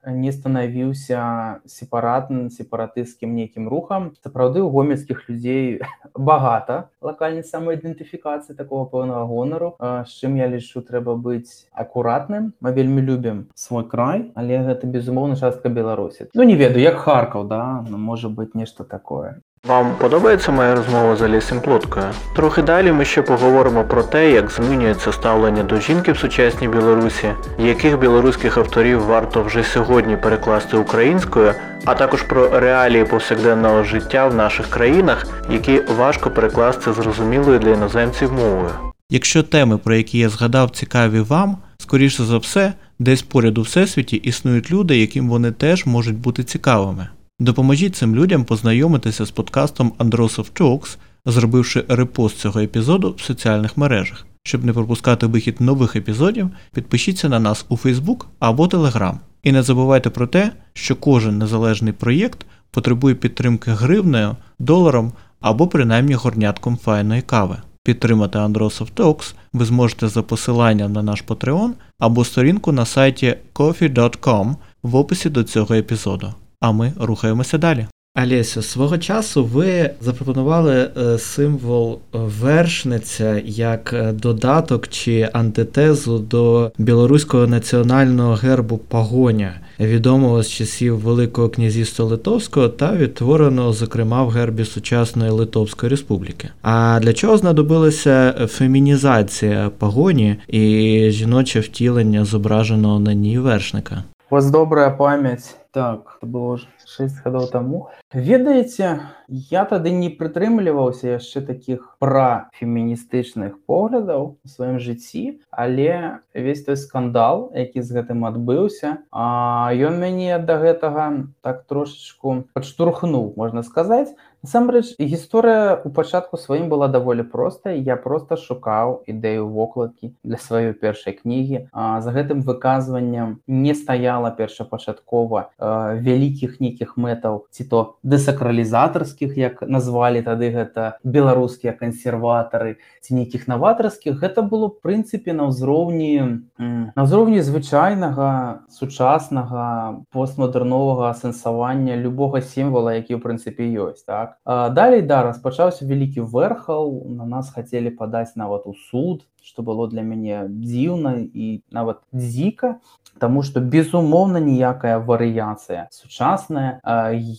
не 0.06 0.32
станавіўся 0.32 1.62
сепаратным 1.66 2.50
сепаратысцкім 2.50 3.36
нейкім 3.36 3.70
рухам 3.70 4.12
сапраўды 4.24 4.62
у 4.62 4.70
гомельскіх 4.74 5.30
людзей 5.30 5.82
багата 6.16 6.90
лакальнай 7.02 7.46
самаідэнтыфікацыі 7.46 8.58
такого 8.58 8.86
пэўнага 8.90 9.26
гонару 9.30 9.76
з 9.80 10.12
чым 10.18 10.42
я 10.42 10.50
лічу 10.50 10.82
трэба 10.82 11.16
быць 11.16 11.70
акуратным. 11.72 12.54
Мы 12.62 12.74
вельмі 12.74 13.02
любім 13.02 13.46
свой 13.56 13.86
край 13.86 14.32
але 14.36 14.64
гэта 14.66 14.88
безумоўна 14.88 15.36
частка 15.36 15.70
беларусі. 15.70 16.30
Ну 16.34 16.44
не 16.44 16.56
ведаю 16.56 16.82
як 16.82 16.98
харкаў 16.98 17.48
да 17.48 17.86
ну, 17.88 17.98
можа 17.98 18.30
быть 18.30 18.56
нешта 18.56 18.84
такое 18.84 19.42
Вам 19.68 19.96
подобається 19.96 20.52
моя 20.52 20.76
розмова 20.76 21.16
з 21.16 21.22
Алісім 21.22 21.62
Плоткою? 21.62 22.06
Трохи 22.36 22.62
далі 22.62 22.92
ми 22.92 23.06
ще 23.06 23.22
поговоримо 23.22 23.84
про 23.84 24.04
те, 24.04 24.32
як 24.32 24.52
змінюється 24.52 25.12
ставлення 25.12 25.64
до 25.64 25.80
жінки 25.80 26.12
в 26.12 26.18
сучасній 26.18 26.68
Білорусі, 26.68 27.28
яких 27.60 28.00
білоруських 28.00 28.58
авторів 28.58 29.06
варто 29.06 29.44
вже 29.44 29.64
сьогодні 29.64 30.18
перекласти 30.18 30.78
українською, 30.78 31.54
а 31.86 31.96
також 31.96 32.24
про 32.24 32.60
реалії 32.60 33.06
повсякденного 33.06 33.84
життя 33.84 34.28
в 34.28 34.36
наших 34.36 34.68
країнах, 34.68 35.28
які 35.52 35.82
важко 35.98 36.32
перекласти 36.32 36.94
зрозумілою 36.94 37.60
для 37.60 37.70
іноземців 37.70 38.34
мовою. 38.34 38.72
Якщо 39.10 39.44
теми, 39.44 39.78
про 39.78 39.96
які 39.96 40.20
я 40.20 40.30
згадав, 40.30 40.70
цікаві 40.70 41.20
вам, 41.20 41.58
скоріше 41.78 42.24
за 42.24 42.38
все, 42.38 42.74
десь 43.00 43.22
поряд 43.22 43.58
у 43.58 43.62
всесвіті 43.62 44.16
існують 44.16 44.72
люди, 44.72 44.98
яким 44.98 45.30
вони 45.30 45.52
теж 45.52 45.86
можуть 45.86 46.18
бути 46.18 46.44
цікавими. 46.44 47.08
Допоможіть 47.42 47.96
цим 47.96 48.16
людям 48.16 48.44
познайомитися 48.44 49.26
з 49.26 49.32
подкастом 49.32 49.94
Androsov 50.00 50.52
Talks, 50.52 50.98
зробивши 51.26 51.86
репост 51.88 52.38
цього 52.38 52.60
епізоду 52.60 53.16
в 53.18 53.22
соціальних 53.22 53.78
мережах. 53.78 54.26
Щоб 54.44 54.66
не 54.66 54.74
пропускати 54.74 55.26
вихід 55.26 55.62
нових 55.62 55.96
епізодів, 55.96 56.50
підпишіться 56.74 57.30
на 57.30 57.40
нас 57.40 57.66
у 57.70 57.76
Facebook 57.76 58.26
або 58.40 58.66
Telegram. 58.66 59.14
І 59.44 59.52
не 59.52 59.64
забувайте 59.64 60.10
про 60.10 60.28
те, 60.28 60.52
що 60.74 60.96
кожен 60.96 61.38
незалежний 61.38 61.94
проєкт 61.94 62.46
потребує 62.72 63.16
підтримки 63.16 63.72
гривнею, 63.72 64.36
доларом 64.60 65.12
або 65.40 65.68
принаймні 65.68 66.14
горнятком 66.14 66.78
файної 66.78 67.22
кави. 67.22 67.58
Підтримати 67.84 68.40
Androsov 68.40 68.88
Talks 68.96 69.34
ви 69.54 69.66
зможете 69.66 70.08
за 70.08 70.22
посиланням 70.22 70.94
на 70.94 71.04
наш 71.04 71.24
Patreon 71.24 71.72
або 72.00 72.26
сторінку 72.26 72.72
на 72.72 72.86
сайті 72.86 73.38
coffee.com 73.54 74.56
в 74.84 74.96
описі 74.96 75.30
до 75.30 75.44
цього 75.44 75.76
епізоду 75.76 76.34
а 76.62 76.72
ми 76.72 76.94
рухаємося 77.00 77.58
далі. 77.58 77.88
Алєсю, 78.16 78.62
свого 78.62 78.98
часу 78.98 79.46
ви 79.46 79.90
запропонували 80.02 80.90
е, 80.98 81.18
символ 81.18 82.00
вершниця 82.14 83.42
як 83.46 83.94
е, 83.94 84.12
додаток 84.12 84.88
чи 84.88 85.30
антитезу 85.34 86.20
до 86.20 86.72
білоруського 86.78 87.48
національного 87.48 88.34
гербу 88.34 88.78
пагоня, 88.78 89.60
відомого 89.80 90.44
з 90.44 90.50
часів 90.50 91.00
Великого 91.00 91.50
князівства 91.50 92.06
Литовського 92.06 92.68
та 92.70 92.96
відтвореного, 92.96 93.74
зокрема, 93.74 94.24
в 94.24 94.30
гербі 94.30 94.66
сучасної 94.66 95.32
Литовської 95.32 95.90
Республіки. 95.90 96.50
А 96.62 97.00
для 97.04 97.14
чого 97.14 97.38
знадобилася 97.38 98.48
фемінізація 98.50 99.72
пагоні 99.78 100.36
і 100.48 101.08
жіноче 101.12 101.60
втілення 101.60 102.26
зображеного 102.26 103.00
на 103.00 103.14
ній 103.14 103.40
вершника? 103.40 104.04
У 104.32 104.34
вас 104.34 104.50
добрая 104.50 104.90
пам'ять. 104.92 105.58
Так 105.72 106.18
было 106.22 106.58
6 106.84 107.24
гадоў 107.24 107.48
таму 107.48 107.78
ведаеце 108.12 109.08
я 109.28 109.64
тады 109.64 109.92
не 109.96 110.10
прытрымліваўся 110.12 111.16
яшчэ 111.16 111.40
таких 111.48 111.96
пра 112.04 112.52
феміністычных 112.60 113.56
поглядаў 113.64 114.36
у 114.36 114.52
сваім 114.52 114.84
жыцці 114.84 115.40
але 115.48 116.20
весь 116.36 116.68
той 116.68 116.76
скандал 116.76 117.48
які 117.56 117.80
з 117.80 117.96
гэтым 117.96 118.28
адбыўся 118.28 119.00
ён 119.16 119.96
мяне 120.04 120.36
да 120.44 120.60
гэтага 120.60 121.08
так 121.40 121.64
трошечку 121.72 122.44
падштурхнуў 122.52 123.32
можна 123.40 123.64
сказаць 123.64 124.12
насамрэч 124.44 124.98
гісторыя 124.98 125.78
у 125.86 125.90
пачатку 125.94 126.38
сваім 126.38 126.70
была 126.70 126.88
даволі 126.88 127.24
простая. 127.24 127.78
Я 127.78 127.96
просто 127.96 128.38
шукаў 128.38 129.04
ідэю 129.06 129.46
вокладкі 129.48 130.14
для 130.24 130.38
сваёй 130.42 130.74
першай 130.74 131.14
кнігі 131.14 131.70
за 131.74 132.10
гэтым 132.10 132.42
выказваннем 132.42 133.38
не 133.48 133.74
стаяла 133.78 134.32
першапачаткова 134.34 135.54
вялікіх 136.02 136.58
нейкіх 136.58 136.98
мэтаў 136.98 137.46
ці 137.52 137.64
то 137.70 137.80
дэсакралізатарскіх 138.02 139.38
як 139.38 139.62
назвалі 139.62 140.26
тады 140.26 140.50
гэта 140.50 140.98
беларускія 141.06 141.78
кансерватары 141.78 142.82
ці 143.02 143.16
нейкіх 143.16 143.48
наватарскіх. 143.48 144.18
Гэта 144.18 144.42
было 144.42 144.74
прынцыпе 144.74 145.38
на 145.38 145.54
ўзроўні 145.54 146.50
на 146.58 147.02
ўзроўні 147.06 147.46
звычайнага 147.46 148.66
сучаснага 148.74 150.02
постмадэрновага 150.10 151.14
асэнсавання 151.14 151.96
любога 152.02 152.42
сімвала 152.42 152.98
які 152.98 153.16
ў 153.16 153.22
прынцыпе 153.22 153.70
ёсць 153.78 154.02
так 154.02 154.31
далей 154.46 155.02
да 155.02 155.24
распачаўся 155.24 155.86
вялікі 155.86 156.22
вэрхал 156.22 156.92
на 157.18 157.26
нас 157.26 157.52
хацелі 157.56 157.92
падаць 158.02 158.36
нават 158.36 158.66
у 158.66 158.74
суд 158.90 159.26
што 159.44 159.64
было 159.64 159.88
для 159.90 160.02
мяне 160.02 160.46
дзіўна 160.48 161.28
і 161.34 161.62
нават 161.72 162.02
дзіка 162.14 162.80
Таму 163.20 163.44
што 163.44 163.60
безумоўна 163.60 164.40
ніякая 164.40 164.98
варыяцыя 165.04 165.88
сучасная 165.92 166.80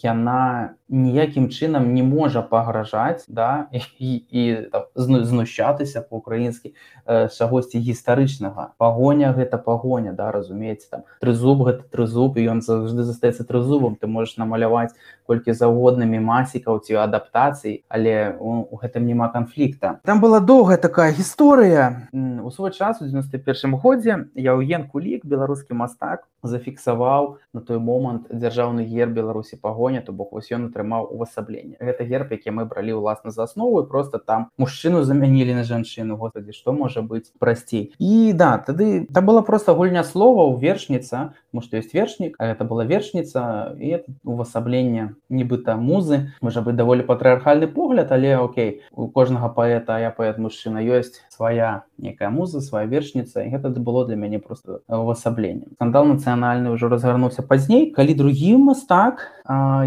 яна 0.05 0.77
ніякім 0.93 1.49
чынам 1.49 1.95
не 1.97 2.03
можа 2.05 2.43
пагражаць 2.43 3.25
да 3.27 3.67
і, 3.99 4.11
і 4.31 4.43
знущатыся 4.95 6.03
по-украінскі 6.05 6.75
чагосьці 7.07 7.81
гістарычнага. 7.81 8.77
Пагоня 8.79 9.33
гэта 9.33 9.59
пагоня 9.59 10.12
да 10.12 10.31
разумееце 10.31 10.87
там 10.91 11.03
трызуб 11.21 11.65
гэта 11.65 11.88
трызуб 11.88 12.37
і 12.37 12.47
ён 12.53 12.61
заўжды 12.61 13.03
застаецца 13.03 13.49
трызубам. 13.49 13.97
Ты 13.97 14.07
можаш 14.07 14.37
намаляваць 14.37 14.93
колькі 15.27 15.57
заўгоднымі 15.57 16.21
масікаў 16.21 16.85
ці 16.85 17.01
адаптацый 17.01 17.83
але 17.88 18.37
у 18.38 18.77
гэтым 18.77 19.09
няма 19.09 19.33
канфлікта. 19.33 19.99
Там 20.05 20.21
была 20.21 20.38
доўгая 20.41 20.77
такая 20.77 21.11
гісторыя 21.11 21.92
у 22.13 22.51
свой 22.51 22.71
час 22.73 23.03
у 23.03 23.07
91 23.07 23.77
годзе 23.77 24.27
яўген 24.35 24.89
кулік 24.89 25.27
беларускі 25.27 25.75
мастак 25.75 26.29
зафіксаваў 26.43 27.39
на 27.55 27.61
той 27.61 27.79
момант 27.79 28.27
дзяржаўны 28.31 28.85
гер 28.87 29.11
беларусі 29.11 29.57
пагоня 29.57 30.03
то 30.03 30.13
бок 30.13 30.33
вось 30.33 30.51
ён 30.51 30.71
атрымаў 30.71 31.07
увасабленне 31.15 31.77
гэта 31.79 32.05
герб 32.05 32.33
які 32.33 32.51
мы 32.51 32.65
бралі 32.67 32.99
ўласна 32.99 33.31
за 33.31 33.45
аснову 33.45 33.85
просто 33.87 34.19
там 34.19 34.49
мужчыну 34.59 35.03
замянілі 35.03 35.55
на 35.55 35.65
жанчыну. 35.65 36.17
Господи 36.17 36.53
што 36.53 36.73
можа 36.73 37.03
быць 37.03 37.31
прасцей 37.39 37.93
і 37.99 38.33
да 38.33 38.59
тады 38.59 39.07
там 39.13 39.27
была 39.27 39.43
просто 39.43 39.75
гульня 39.75 40.05
слова 40.05 40.49
ў 40.49 40.59
вершніца 40.61 41.35
мо 41.53 41.61
што 41.61 41.79
ёсць 41.79 41.95
вершнік 41.95 42.37
а 42.39 42.51
это 42.51 42.65
была 42.65 42.85
вершніца 42.85 43.77
і 43.79 44.03
увасабленне 44.25 45.15
нібыта 45.29 45.77
музы. 45.77 46.33
Можа 46.41 46.63
быць 46.63 46.77
даволі 46.77 47.07
патрыархальны 47.07 47.67
погляд 47.67 48.13
але 48.13 48.37
Окей 48.39 48.83
у 48.93 49.09
кожнага 49.09 49.49
паэта 49.49 49.99
я 50.01 50.11
паэт 50.11 50.39
мужчына 50.39 50.83
ёсць 50.83 51.23
свая 51.29 51.82
некая 51.99 52.31
муза 52.31 52.61
свая 52.61 52.87
вершніца 52.87 53.45
гэта 53.45 53.71
было 53.71 54.07
для 54.07 54.16
мяне 54.16 54.38
просто 54.38 54.81
увасабленне 54.88 55.73
скандал 55.75 56.07
нацыянальны 56.07 56.73
ўжо 56.75 56.88
разгарнуўся 56.88 57.42
пазней 57.42 57.90
калі 57.90 58.14
другі 58.14 58.57
мастак 58.57 59.29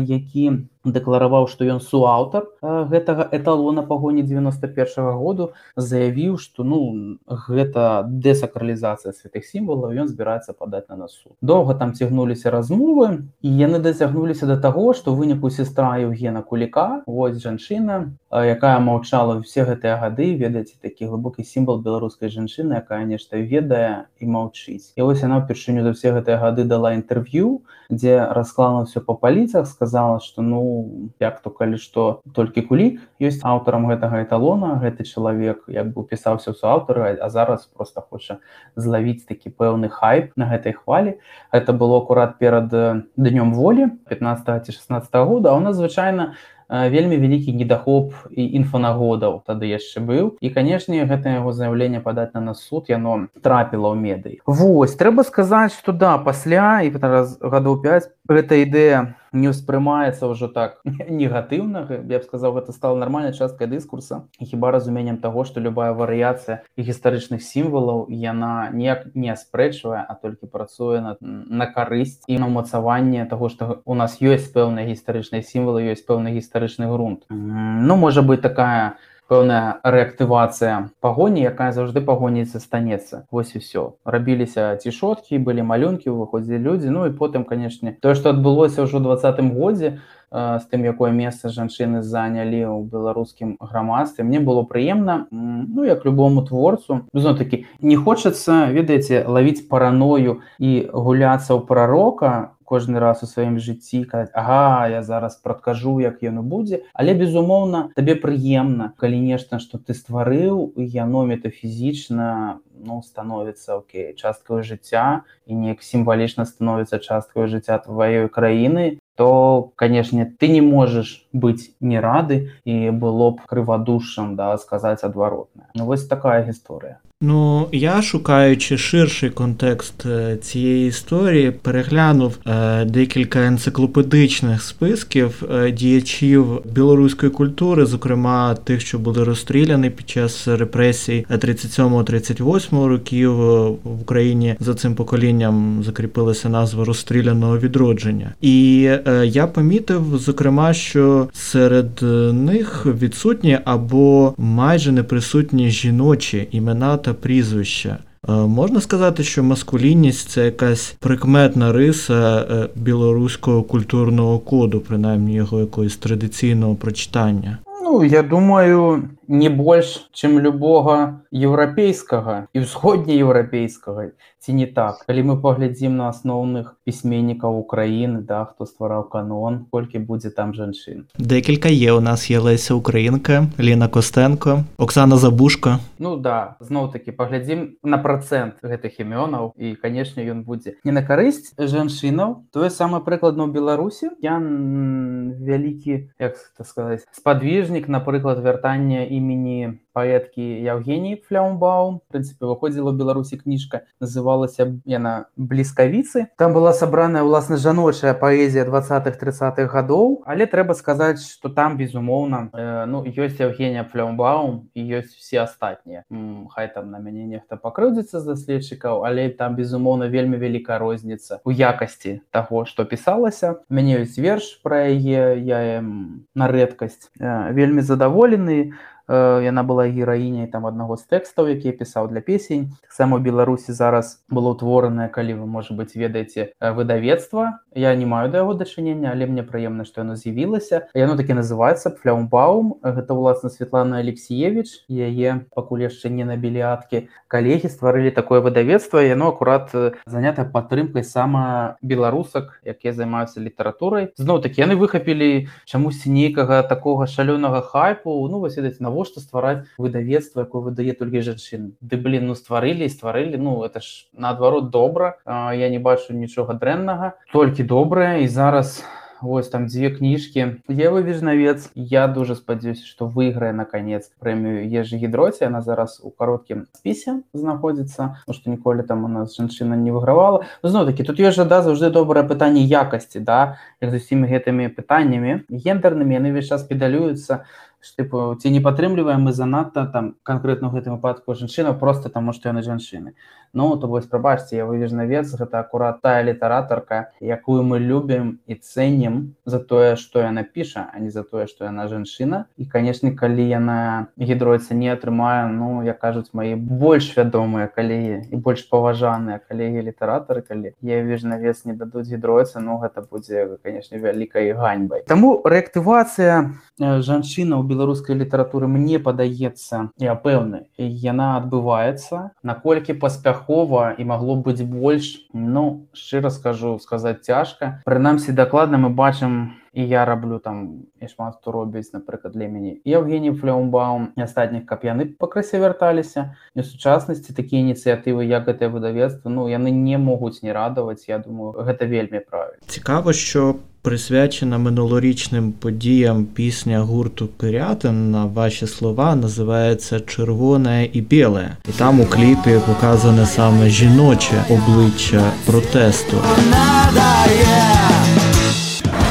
які 0.06 0.68
дэклараваў 0.86 1.48
што 1.50 1.66
ён 1.66 1.82
суаўтар 1.82 2.48
гэтага 2.62 3.28
эталона 3.32 3.82
пагоні 3.82 4.24
91 4.24 5.06
-го 5.06 5.18
году 5.20 5.50
заявіў 5.76 6.38
што 6.38 6.64
ну 6.64 7.18
гэта 7.28 8.06
дэсакралізацыя 8.08 9.14
святых 9.14 9.46
сімвалаў 9.46 9.92
ён 9.92 10.08
збіраецца 10.08 10.54
падаць 10.54 10.88
на 10.90 10.96
насу 10.96 11.36
доўга 11.42 11.74
там 11.74 11.94
цягнуліся 11.94 12.52
размовы 12.52 13.26
і 13.42 13.50
яны 13.50 13.80
дацягнуліся 13.80 14.46
да 14.46 14.58
таго 14.58 14.94
што 14.94 15.16
выніку 15.16 15.50
сестра 15.50 15.98
Евгена 16.00 16.42
куліка 16.42 17.04
вось 17.06 17.42
жанчына 17.42 18.12
якая 18.32 18.80
маўчала 18.80 19.40
все 19.42 19.66
гэтыя 19.66 20.00
гады 20.00 20.36
ведаеце 20.36 20.76
такі 20.82 21.08
глыбокі 21.08 21.44
сімвал 21.44 21.82
беларускай 21.82 22.30
жанчыны 22.30 22.82
якая 22.82 23.06
нешта 23.06 23.38
ведае 23.38 24.06
і 24.20 24.26
маўчыць. 24.28 24.92
І 24.96 25.02
вось 25.02 25.24
яна 25.24 25.40
ўпершыню 25.40 25.84
за 25.88 25.96
все 25.96 26.12
гэтыя 26.12 26.38
гады 26.42 26.68
дала 26.68 26.94
інтэрв'ю 26.98 27.64
дзе 27.90 28.28
расклала 28.36 28.86
все 28.86 29.00
по 29.00 29.16
паліцах 29.16 29.68
сказала 29.68 30.20
что 30.20 30.42
ну 30.42 30.75
як 31.20 31.42
то 31.42 31.50
калі 31.50 31.78
што 31.78 32.22
толькі 32.34 32.66
кулік 32.66 33.00
ёсць 33.22 33.44
аўтарам 33.44 33.88
гэтага 33.92 34.24
эталона 34.26 34.80
гэты 34.82 35.06
чалавек 35.06 35.66
як 35.68 35.94
бы 35.94 36.04
пісаўся 36.04 36.52
ў 36.52 36.56
суаўтары 36.56 37.16
а 37.22 37.30
зараз 37.30 37.70
просто 37.72 38.02
хоча 38.02 38.40
злавіць 38.76 39.28
такі 39.30 39.50
пэўны 39.50 39.90
хайп 39.90 40.34
на 40.36 40.50
гэтай 40.50 40.74
хвалі. 40.74 41.20
Это 41.52 41.74
было 41.74 42.02
акурат 42.02 42.38
перад 42.38 42.70
днём 43.18 43.54
волі 43.54 43.92
15 44.10 44.66
ці 44.66 44.72
16 44.72 45.14
-го 45.14 45.26
года 45.26 45.50
а 45.52 45.58
у 45.58 45.60
нас 45.60 45.76
звычайна 45.76 46.36
вельмі 46.70 47.18
вялікі 47.18 47.54
недахоп 47.54 48.14
і 48.32 48.44
інфанагодаў 48.58 49.46
тады 49.46 49.70
яшчэ 49.70 50.02
быў. 50.02 50.42
І 50.42 50.50
канешне 50.50 51.06
гэта 51.06 51.38
яго 51.38 51.54
заяўленне 51.54 52.02
падаць 52.02 52.34
на 52.34 52.42
нас 52.42 52.66
суд 52.66 52.90
яно 52.90 53.30
трапіла 53.42 53.94
ў 53.94 53.98
медый 54.02 54.42
Вось 54.46 54.98
трэба 54.98 55.24
сказаць 55.24 55.78
што 55.78 55.94
да 55.94 56.18
пасля 56.18 56.82
і 56.82 56.90
раз 56.98 57.38
гадоў 57.38 57.82
5 57.86 58.10
гэта 58.30 58.54
ідэя 58.66 59.14
не 59.36 59.52
ўспрымаецца 59.52 60.32
ўжо 60.32 60.48
так 60.48 60.80
негатыўна 61.22 61.86
я 62.08 62.20
б 62.20 62.24
сказаў 62.24 62.58
гэта 62.58 62.72
стала 62.72 62.98
нармальнай 62.98 63.36
часткай 63.36 63.68
дыскурса. 63.68 64.26
Хіба 64.40 64.72
разуменнем 64.72 65.20
таго 65.20 65.46
што 65.46 65.60
любая 65.60 65.92
варыяцыя 65.94 66.64
гістарычных 66.80 67.44
сімвалаў 67.44 68.08
яна 68.10 68.72
неяк 68.72 69.12
не 69.14 69.30
аспрэчвае 69.36 70.02
а 70.02 70.14
толькі 70.16 70.48
працуе 70.48 71.02
на, 71.04 71.18
на 71.22 71.68
карысць 71.68 72.24
і 72.28 72.40
на 72.40 72.48
ўмацаванне 72.48 73.28
таго 73.28 73.52
што 73.52 73.82
у 73.86 73.94
нас 73.94 74.18
ёсць 74.24 74.50
пэўныя 74.56 74.88
гістарычныя 74.90 75.44
сімвалы 75.44 75.84
ёсць 75.92 76.08
пэўны 76.08 76.34
гістарычны 76.40 76.88
грунт. 76.88 77.28
Ну 77.30 77.96
можа 77.96 78.22
быть 78.22 78.42
такая 78.42 78.96
у 78.96 79.15
пэўная 79.28 79.82
рэактывацыя 79.84 80.92
пагоні 81.02 81.42
якая 81.50 81.72
заўжды 81.72 82.02
пагоніцца 82.02 82.60
станецца. 82.60 83.26
Вось 83.32 83.56
і 83.56 83.60
все 83.60 83.98
рабіліся 84.06 84.76
цішоткі 84.78 85.42
былі 85.42 85.66
малюнкі 85.66 86.10
выходзілі 86.10 86.62
людзі. 86.62 86.90
Ну 86.90 87.06
і 87.10 87.16
потым 87.18 87.44
канешне 87.44 87.98
тое 88.02 88.16
што 88.16 88.32
адбылося 88.36 88.86
ўжо 88.86 89.02
двадцатым 89.02 89.54
годзе 89.58 90.00
з 90.32 90.66
тым 90.72 90.84
якое 90.84 91.12
месца 91.16 91.50
жанчыны 91.50 92.02
занялі 92.02 92.66
ў 92.68 92.90
беларускім 92.92 93.56
грамадстве 93.62 94.26
мне 94.26 94.40
было 94.40 94.64
прыемна 94.64 95.28
ну 95.32 95.86
як 95.86 96.06
любому 96.06 96.44
творцу. 96.46 97.06
Такі 97.14 97.66
не 97.82 97.96
хочацца 97.96 98.68
ведаеце 98.72 99.24
лавіць 99.28 99.68
параною 99.70 100.42
і 100.60 100.90
гуляцца 100.92 101.54
ў 101.56 101.62
прарока 101.66 102.55
кожны 102.66 103.00
раз 103.00 103.24
у 103.24 103.30
сваім 103.30 103.60
жыцці 103.62 104.04
казаць 104.10 104.34
Ага 104.34 104.90
я 104.92 105.02
зараз 105.06 105.38
прадкажу 105.38 106.02
як 106.02 106.26
яно 106.26 106.44
будзе 106.44 106.82
але 106.94 107.14
безумоўна 107.14 107.90
табе 107.96 108.18
прыемна 108.20 108.92
калі 108.98 109.22
нешта 109.22 109.62
што 109.62 109.78
ты 109.78 109.94
стварыў 109.94 110.74
яно 110.76 111.26
метафізічна 111.30 112.60
ну 112.86 113.02
становіцца 113.06 113.78
Окей 113.80 114.14
часткаю 114.18 114.64
жыцця 114.64 115.24
і 115.46 115.56
неяк 115.56 115.86
сімвалічна 115.86 116.46
становіцца 116.50 117.00
часткаю 117.00 117.48
жыцця 117.48 117.80
тваёй 117.86 118.28
краіны 118.28 119.00
то 119.16 119.72
канешне 119.76 120.26
ты 120.26 120.50
не 120.52 120.62
можаш 120.62 121.24
быць 121.32 121.72
не 121.80 122.02
рады 122.02 122.52
і 122.66 122.92
было 122.92 123.32
б 123.32 123.48
крывадушам 123.48 124.36
да 124.36 124.58
сказаць 124.58 125.04
адваротна 125.04 125.70
Ну 125.76 125.86
вось 125.86 126.08
такая 126.08 126.44
гісторыя 126.44 127.00
Ну, 127.22 127.68
я 127.72 128.02
шукаючи 128.02 128.78
ширший 128.78 129.30
контекст 129.30 130.06
цієї 130.42 130.88
історії, 130.88 131.52
переглянув 131.52 132.38
е, 132.48 132.86
декілька 132.86 133.46
енциклопедичних 133.46 134.62
списків 134.62 135.44
е, 135.52 135.72
діячів 135.72 136.62
білоруської 136.74 137.32
культури, 137.32 137.86
зокрема 137.86 138.56
тих, 138.56 138.82
що 138.82 139.00
були 139.00 139.24
розстріляні 139.24 139.90
під 139.90 140.10
час 140.10 140.48
репресій 140.48 141.26
37-38 141.30 142.86
років 142.86 143.36
в 143.84 144.02
Україні. 144.02 144.56
За 144.60 144.74
цим 144.74 144.96
поколінням 144.96 145.84
закріпилася 145.86 146.50
назва 146.50 146.86
розстріляного 146.86 147.58
відродження. 147.58 148.34
І 148.42 148.90
е, 149.08 149.26
я 149.26 149.48
помітив, 149.48 150.18
зокрема, 150.18 150.74
що 150.74 151.30
серед 151.34 152.02
них 152.34 152.86
відсутні 152.86 153.60
або 153.66 154.34
майже 154.38 154.92
неприсутні 154.92 155.70
жіночі 155.70 156.48
імена 156.52 156.98
та 157.06 157.14
прізвища. 157.15 157.99
Можна 158.29 158.81
сказати, 158.81 159.23
що 159.23 159.43
маскулінність 159.43 160.29
це 160.29 160.45
якась 160.45 160.97
прикметна 161.01 161.73
риса 161.73 162.47
білоруського 162.75 163.63
культурного 163.63 164.39
коду, 164.39 164.81
принаймні 164.81 165.35
його 165.35 165.61
якогось 165.61 165.97
традиційного 165.97 166.75
прочитання. 166.75 167.59
Ну, 167.83 168.05
я 168.05 168.23
думаю, 168.23 169.09
не 169.27 169.49
больш 169.49 170.11
чым 170.15 170.39
любога 170.39 171.23
еўрапейскага 171.35 172.47
і 172.55 172.63
ўсходнееўрапейскага 172.63 174.15
ці 174.39 174.51
не 174.55 174.67
так 174.67 175.03
калі 175.07 175.23
мы 175.27 175.35
паглядзім 175.43 175.97
на 175.99 176.11
асноўных 176.11 176.74
Пісьменнікаў 176.86 177.58
Украіны 177.60 178.22
да 178.22 178.46
хто 178.46 178.66
ствараў 178.66 179.10
канон 179.10 179.66
колькі 179.72 180.00
будзе 180.00 180.30
там 180.30 180.54
жанчын. 180.54 181.10
Декілька 181.20 181.70
є 181.70 181.92
у 181.94 182.02
нас 182.02 182.32
є 182.32 182.40
Леся 182.40 182.74
Українка 182.74 183.48
Лена 183.60 183.88
Костенко 183.88 184.64
Оксана 184.78 185.18
Забушка 185.18 185.80
Ну 186.00 186.18
да 186.18 186.56
зноў 186.60 186.92
таки 186.92 187.12
паглядзім 187.12 187.78
на 187.84 187.98
процент 187.98 188.62
гэтых 188.64 189.02
імёнаў 189.02 189.52
і 189.58 189.76
канешне 189.76 190.30
ён 190.30 190.44
будзе 190.44 190.78
не 190.84 190.92
на 190.92 191.02
карысць 191.02 191.56
жанчынаў. 191.58 192.46
Тое 192.54 192.70
самае 192.70 193.02
прыкладна 193.02 193.48
ў 193.48 193.52
Беларусі. 193.52 194.14
Я 194.22 194.38
вялікі 194.38 196.12
як 196.20 196.38
сказаць 196.62 197.08
спадвіжнік 197.12 197.90
напрыклад 197.90 198.44
вяртання 198.44 199.10
імені 199.10 199.80
паэткі 199.96 200.44
Евгений 200.68 201.16
фляумбаум. 201.16 202.04
Прынцыпе 202.12 202.44
выходзіла 202.44 202.92
ў 202.92 203.00
беларусі 203.00 203.40
кніжка 203.40 203.88
называлася 204.04 204.76
яна 204.84 205.32
бліскавіцы 205.40 206.28
там 206.36 206.52
была 206.52 206.76
сабраная 206.76 207.24
ўласна 207.24 207.56
жаночая 207.56 208.12
паэзія 208.14 208.68
двадцатых 208.68 209.16
тридцатых 209.16 209.72
гадоў. 209.72 210.24
Але 210.28 210.46
трэба 210.46 210.76
сказаць 210.76 211.24
что 211.24 211.50
там 211.50 211.78
безумоўна 211.78 212.50
э, 212.52 212.86
ну 212.86 213.04
ёсць 213.08 213.40
Евгения 213.40 213.88
фляумбаум 213.88 214.68
і 214.76 214.82
ёсць 215.00 215.16
все 215.16 215.48
астатнія. 215.48 216.04
Хай 216.52 216.68
там 216.74 216.92
на 216.92 217.00
мяне 217.00 217.26
нехта 217.26 217.56
пакрыўдзіцца 217.56 218.20
з 218.20 218.36
даследчыкаў 218.36 219.06
але 219.08 219.30
там 219.30 219.56
безумоўна 219.56 220.12
вельмі 220.12 220.38
вялікая 220.38 220.80
розніца 220.80 221.40
у 221.46 221.52
якасці 221.52 222.22
таго 222.32 222.66
что 222.66 222.86
пісалася. 222.86 223.64
Мяне 223.70 224.04
ёсць 224.04 224.20
верш 224.20 224.60
пра 224.64 224.92
яе 224.92 225.40
я 225.40 225.82
на 225.82 226.46
рэдкасць 226.52 227.12
э, 227.20 227.54
вельмі 227.54 227.82
задаволены 227.82 228.74
яна 229.08 229.64
была 229.64 229.88
гераіняй 229.88 230.48
там 230.48 230.66
аднаго 230.66 230.98
з 230.98 231.06
тэкстаў 231.06 231.50
які 231.54 231.72
пісаў 231.72 232.10
для 232.10 232.22
песень. 232.22 232.74
У 233.00 233.18
беларусі 233.20 233.72
зараз 233.72 234.24
было 234.30 234.56
ўтворанае 234.56 235.10
калі 235.10 235.42
вы 235.42 235.46
можа 235.46 235.74
быть 235.74 235.96
ведаеце 235.96 236.54
выдавецтва. 236.60 237.62
Я 237.76 237.96
не 237.96 238.06
маю 238.06 238.32
да 238.32 238.42
яго 238.42 238.54
дачынення 238.54 239.12
але 239.12 239.28
мне 239.28 239.44
прыемна 239.44 239.86
што 239.86 240.02
яно 240.02 240.16
з'явілася. 240.16 240.88
Яно 240.96 241.16
такі 241.16 241.38
называется 241.38 241.92
фляумбаум 241.92 242.82
гэта 242.82 243.14
ўласна 243.14 243.50
Светлана 243.50 244.00
алексеевич 244.02 244.84
яе 244.90 245.46
пакуль 245.54 245.86
яшчэ 245.86 246.10
не 246.10 246.26
на 246.26 246.36
біляткі 246.36 247.08
калегі 247.28 247.70
стварылі 247.70 248.12
такое 248.12 248.42
выдавецтва 248.42 249.06
яно 249.06 249.30
акурат 249.36 249.70
занятая 250.06 250.50
падтрымкай 250.50 251.04
сама 251.04 251.78
беларусак 251.82 252.62
якія 252.66 252.94
займаюцца 252.94 253.40
літаратурай. 253.40 254.12
Зноў 254.18 254.42
такі 254.42 254.66
яны 254.66 254.76
выхапілі 254.76 255.48
чамусьці 255.66 256.10
нейкага 256.10 256.64
такога 256.64 257.06
шалёнага 257.06 257.62
хайпу. 257.62 258.28
Ну 258.28 258.40
вось 258.40 258.58
ведаць 258.58 258.80
на 258.80 258.90
навошта 258.96 259.20
ствараць 259.20 259.68
выдавецтва 259.78 260.48
якое 260.48 260.64
выдае 260.72 260.96
толькі 260.96 261.24
жанчын 261.28 261.68
ды 261.84 262.00
блин 262.00 262.32
ну 262.32 262.36
стварылі 262.40 262.88
стварылі 262.88 263.36
ну 263.48 263.60
это 263.68 263.84
ж 263.84 264.08
наадварот 264.16 264.72
добра 264.72 265.20
я 265.28 265.70
не 265.70 265.80
бачу 265.80 266.16
нічога 266.16 266.56
дрэннага. 266.56 267.16
Толькі 267.36 267.68
добрае 267.68 268.24
і 268.24 268.28
зараз 268.32 268.80
у 268.80 269.06
Вось 269.22 269.50
там 269.50 269.68
дзве 269.68 269.90
кніжкі 269.90 270.62
Евы 270.70 271.02
вежнавец 271.02 271.72
я 271.74 272.08
дуже 272.08 272.36
спадзяюся 272.36 272.84
што 272.86 273.08
выйграе 273.08 273.54
наконец 273.56 274.12
прэмію 274.20 274.68
ежы 274.68 275.00
гідроце 275.00 275.48
она 275.48 275.62
зараз 275.66 276.02
у 276.04 276.12
кароткім 276.12 276.68
спісе 276.76 277.24
знаходзіцца 277.34 278.20
што 278.28 278.52
ніколі 278.52 278.84
там 278.84 279.06
у 279.06 279.08
нас 279.08 279.34
жанчына 279.40 279.80
не 279.80 279.96
выгравала 279.96 280.44
зноў-таки 280.64 281.08
тут 281.08 281.20
ёсць 281.24 281.40
жада 281.40 281.64
заўжды 281.64 281.90
добрае 281.90 282.28
пытанне 282.28 282.62
якасці 282.68 283.24
да 283.24 283.58
як 283.82 283.92
з 283.92 284.04
усімі 284.04 284.28
гэтымі 284.28 284.70
пытаннямі. 284.76 285.48
Гендернымі 285.50 286.20
яны 286.20 286.36
ўвесь 286.36 286.52
час 286.52 286.68
педалююцца 286.68 287.48
тыпу 287.94 288.34
ці 288.42 288.50
не 288.50 288.60
падтрымліваем 288.60 289.22
мы 289.30 289.34
занадта 289.34 289.86
там 289.94 290.16
канкрэтна 290.24 290.74
ў 290.74 290.82
гэтым 290.82 290.98
выпадку 290.98 291.38
жанчына 291.38 291.78
просто 291.78 292.10
таму 292.10 292.34
што 292.34 292.50
яны 292.50 292.66
жанчыны 292.66 293.14
Ну 293.56 293.78
то 293.78 293.88
вось 293.88 294.06
прабачце 294.06 294.58
я 294.58 294.66
вывежнавец 294.66 295.32
гэта 295.40 295.60
акурат 295.60 296.02
тая 296.02 296.24
літаратарка 296.24 297.12
якую 297.22 297.64
мы 297.64 297.80
любім 297.80 298.40
і 298.48 298.56
цэнім 298.56 299.36
за 299.46 299.60
тое 299.60 299.96
што 299.96 300.20
яна 300.26 300.44
піша 300.44 300.90
а 300.92 301.00
не 301.00 301.10
за 301.10 301.24
тое 301.24 301.48
што 301.48 301.64
яна 301.66 301.88
жанчына 301.88 302.46
і 302.58 302.66
канешне 302.66 303.16
калі 303.16 303.48
яна 303.48 304.08
гідроецца 304.20 304.76
не 304.76 304.92
атрымае 304.92 305.48
ну 305.54 305.84
як 305.88 306.00
кажуць 306.04 306.34
мои 306.34 306.56
больш 306.56 307.16
вядомыя 307.16 307.72
калегі 307.72 308.28
і 308.32 308.36
больш 308.36 308.68
паважаныя 308.68 309.40
калегі 309.40 309.88
літаратары 309.88 310.42
калі 310.42 310.76
я 310.82 311.00
вежнавец 311.04 311.64
не 311.64 311.80
дадуць 311.80 312.12
гідроецца 312.12 312.60
ну 312.60 312.76
гэта 312.84 313.08
будзе 313.08 313.56
канешне 313.64 314.04
вялікай 314.04 314.52
ганьбай 314.52 315.08
Таму 315.08 315.40
рэактывацыя 315.46 316.52
жанчына 316.80 317.56
ў 317.56 317.64
беларускай 317.64 318.20
літаратуры 318.20 318.68
мне 318.68 319.00
падаецца 319.00 319.96
я 319.96 320.16
пэўны 320.16 320.68
яна 320.78 321.40
адбываецца 321.40 322.36
наколькі 322.44 323.00
паспяхова 323.00 323.96
і 323.96 324.04
магло 324.04 324.36
быць 324.36 324.64
больш 324.64 325.28
ну 325.32 325.88
шчыра 325.96 326.30
скажу 326.30 326.76
сказаць 326.80 327.24
цяжка 327.24 327.80
прынамсі 327.88 328.36
дакладна 328.36 328.78
мы 328.78 328.90
бачым 328.92 329.56
і 329.76 329.88
я 329.88 330.04
раблю 330.06 330.40
там 330.40 330.88
і 331.00 331.08
шмат 331.08 331.40
хто 331.40 331.52
робіць 331.52 331.94
напрыклад 331.94 332.36
для 332.36 332.48
мяне 332.48 332.80
евгений 332.84 333.32
фляумбаум 333.32 334.12
і 334.20 334.28
астатніх 334.28 334.66
каб 334.68 334.84
яны 334.84 335.16
пакрысе 335.16 335.60
вярталіся 335.64 336.36
і 336.56 336.64
сучаснасці 336.64 337.32
такія 337.32 337.64
ініцыятывы 337.64 338.28
як 338.28 338.52
гэтае 338.52 338.68
выдавецтва 338.68 339.32
ну 339.32 339.48
яны 339.48 339.72
не 339.72 339.96
могуць 339.96 340.44
не 340.44 340.52
радаваць 340.52 341.08
я 341.08 341.24
думаю 341.24 341.56
гэта 341.56 341.88
вельмі 341.88 342.20
правіль 342.20 342.60
цікава 342.68 343.14
що 343.14 343.56
по 343.56 343.75
присвячена 343.86 344.58
минулорічним 344.58 345.52
подіям 345.52 346.26
пісня 346.26 346.80
гурту 346.80 347.28
Пирятин 347.28 348.12
на 348.12 348.26
ваші 348.26 348.68
слова 348.68 349.16
називається 349.16 350.00
Червоне 350.00 350.90
і 350.94 351.02
біле. 351.02 351.58
І 351.70 351.72
там 351.72 352.00
у 352.00 352.06
кліпі 352.06 352.60
показане 352.68 353.26
саме 353.26 353.70
жіноче 353.70 354.46
обличчя 354.50 355.32
протесту. 355.46 356.18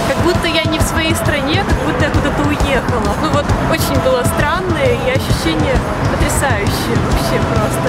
Как 0.09 0.19
будто 0.25 0.47
я 0.49 0.65
не 0.73 0.79
в 0.79 0.83
своей 0.83 1.15
стране, 1.15 1.65
как 1.69 1.79
будто 1.87 2.05
я 2.05 2.11
куда-то 2.11 2.43
уехала. 2.49 3.15
Ну 3.23 3.29
вот 3.35 3.47
очень 3.75 3.99
было 4.07 4.23
странное 4.35 4.93
и 5.07 5.11
ощущение 5.19 5.77
потрясающее 6.11 6.97
вообще 7.05 7.39
просто. 7.53 7.89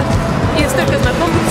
И 0.59 0.69
столько 0.69 1.03
знакомых. 1.03 1.45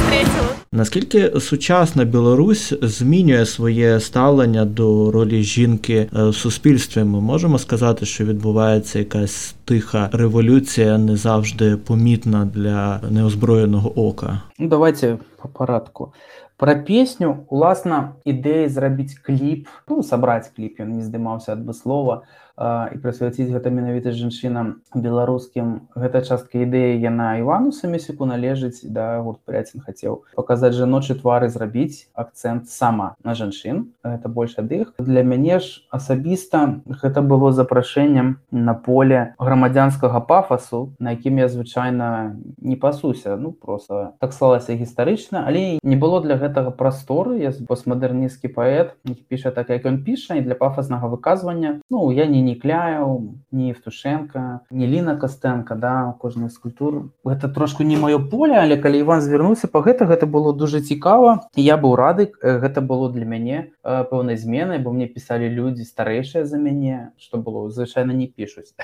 Наскільки 0.73 1.39
сучасна 1.39 2.03
Білорусь 2.03 2.73
змінює 2.81 3.45
своє 3.45 3.99
ставлення 3.99 4.65
до 4.65 5.11
ролі 5.11 5.43
жінки 5.43 6.07
в 6.11 6.33
суспільстві? 6.33 7.03
Ми 7.03 7.21
можемо 7.21 7.59
сказати, 7.59 8.05
що 8.05 8.25
відбувається 8.25 8.99
якась 8.99 9.55
тиха 9.65 10.09
революція, 10.13 10.97
не 10.97 11.15
завжди 11.15 11.77
помітна 11.77 12.45
для 12.45 13.01
неозброєного 13.11 14.07
ока. 14.07 14.41
Ну, 14.59 14.67
давайте 14.67 15.17
по 15.41 15.47
порядку. 15.47 16.13
Про 16.59 16.75
песню 16.83 17.47
уласна 17.47 18.19
ідэя 18.27 18.67
зрабіць 18.67 19.15
кліп 19.23 19.71
ну, 19.87 20.03
сабраць 20.03 20.51
кліп 20.51 20.83
ён 20.83 20.91
не 20.99 21.03
здымаўся 21.07 21.55
ад 21.55 21.63
бы 21.63 21.71
слова 21.71 22.27
і 22.58 22.96
прысвяціць 23.02 23.50
гэта 23.50 23.70
менавіта 23.74 24.14
жанчынам 24.14 24.86
беларускім. 24.94 25.90
Гэта 25.98 26.22
частка 26.22 26.62
ідэі 26.62 27.02
яна 27.02 27.42
івану 27.42 27.74
самісіку 27.74 28.30
належыць 28.30 28.86
да 28.86 29.18
гурт 29.26 29.42
пряцін 29.42 29.82
хацеў 29.82 30.22
паказаць 30.38 30.74
жаночы 30.78 31.18
твары 31.18 31.50
зрабіць 31.50 32.06
акцэнт 32.14 32.70
сама 32.70 33.18
на 33.26 33.34
жанчын. 33.34 33.90
Это 34.06 34.30
больш 34.30 34.54
ад 34.62 34.70
іх. 34.70 34.94
Для 35.02 35.26
мяне 35.26 35.58
ж 35.58 35.82
асабіста 35.90 36.78
гэта 36.86 37.26
было 37.26 37.50
запрашэннем 37.50 38.38
на 38.54 38.74
поле 38.74 39.34
грамадзянскага 39.42 40.22
пафасу 40.22 40.94
на 41.02 41.18
якім 41.18 41.42
я 41.42 41.48
звычайна 41.50 42.38
не 42.62 42.76
пасуся. 42.76 43.34
Ну 43.36 43.50
просто 43.50 44.14
так 44.20 44.32
слалася 44.32 44.78
гістарычна 44.78 45.42
але 45.42 45.82
не 45.82 45.96
было 45.98 46.22
для 46.22 46.38
гэтага 46.38 46.70
прасторы. 46.70 47.42
Я 47.42 47.50
постмадэрнісцкі 47.50 48.46
паэт 48.54 48.94
піша 49.26 49.50
так 49.50 49.74
як 49.74 49.90
ён 49.90 50.06
піша 50.06 50.38
і 50.38 50.46
для 50.46 50.54
пафаснага 50.54 51.10
выказвання. 51.10 51.82
Ну 51.90 52.12
я 52.14 52.26
не 52.30 52.43
нікляю 52.44 53.40
не 53.50 53.70
евтушенко 53.70 54.60
не 54.70 54.86
ліна 54.86 55.16
костенко 55.16 55.74
да 55.74 56.14
кожнай 56.20 56.50
скульптур 56.50 57.10
гэта 57.24 57.48
трошку 57.48 57.82
не 57.82 57.96
маё 57.96 58.20
поле 58.20 58.54
але 58.60 58.76
калі 58.76 59.00
иван 59.00 59.24
звярнуўся 59.24 59.68
по 59.68 59.80
гэта 59.80 60.04
гэта 60.04 60.26
было 60.26 60.52
дуже 60.52 60.80
цікава. 60.80 61.48
Я 61.56 61.76
быў 61.76 61.96
рады 61.96 62.30
гэта 62.42 62.80
было 62.80 63.10
для 63.10 63.24
мяне 63.24 63.72
пэўнай 63.82 64.36
зменай 64.36 64.78
бо 64.78 64.92
мне 64.92 65.06
пісалі 65.06 65.48
людзі 65.48 65.88
старэйшыя 65.88 66.44
за 66.44 66.58
мяне 66.58 67.12
что 67.18 67.38
было 67.38 67.70
звычайна 67.70 68.12
не 68.12 68.28
пішуць. 68.28 68.74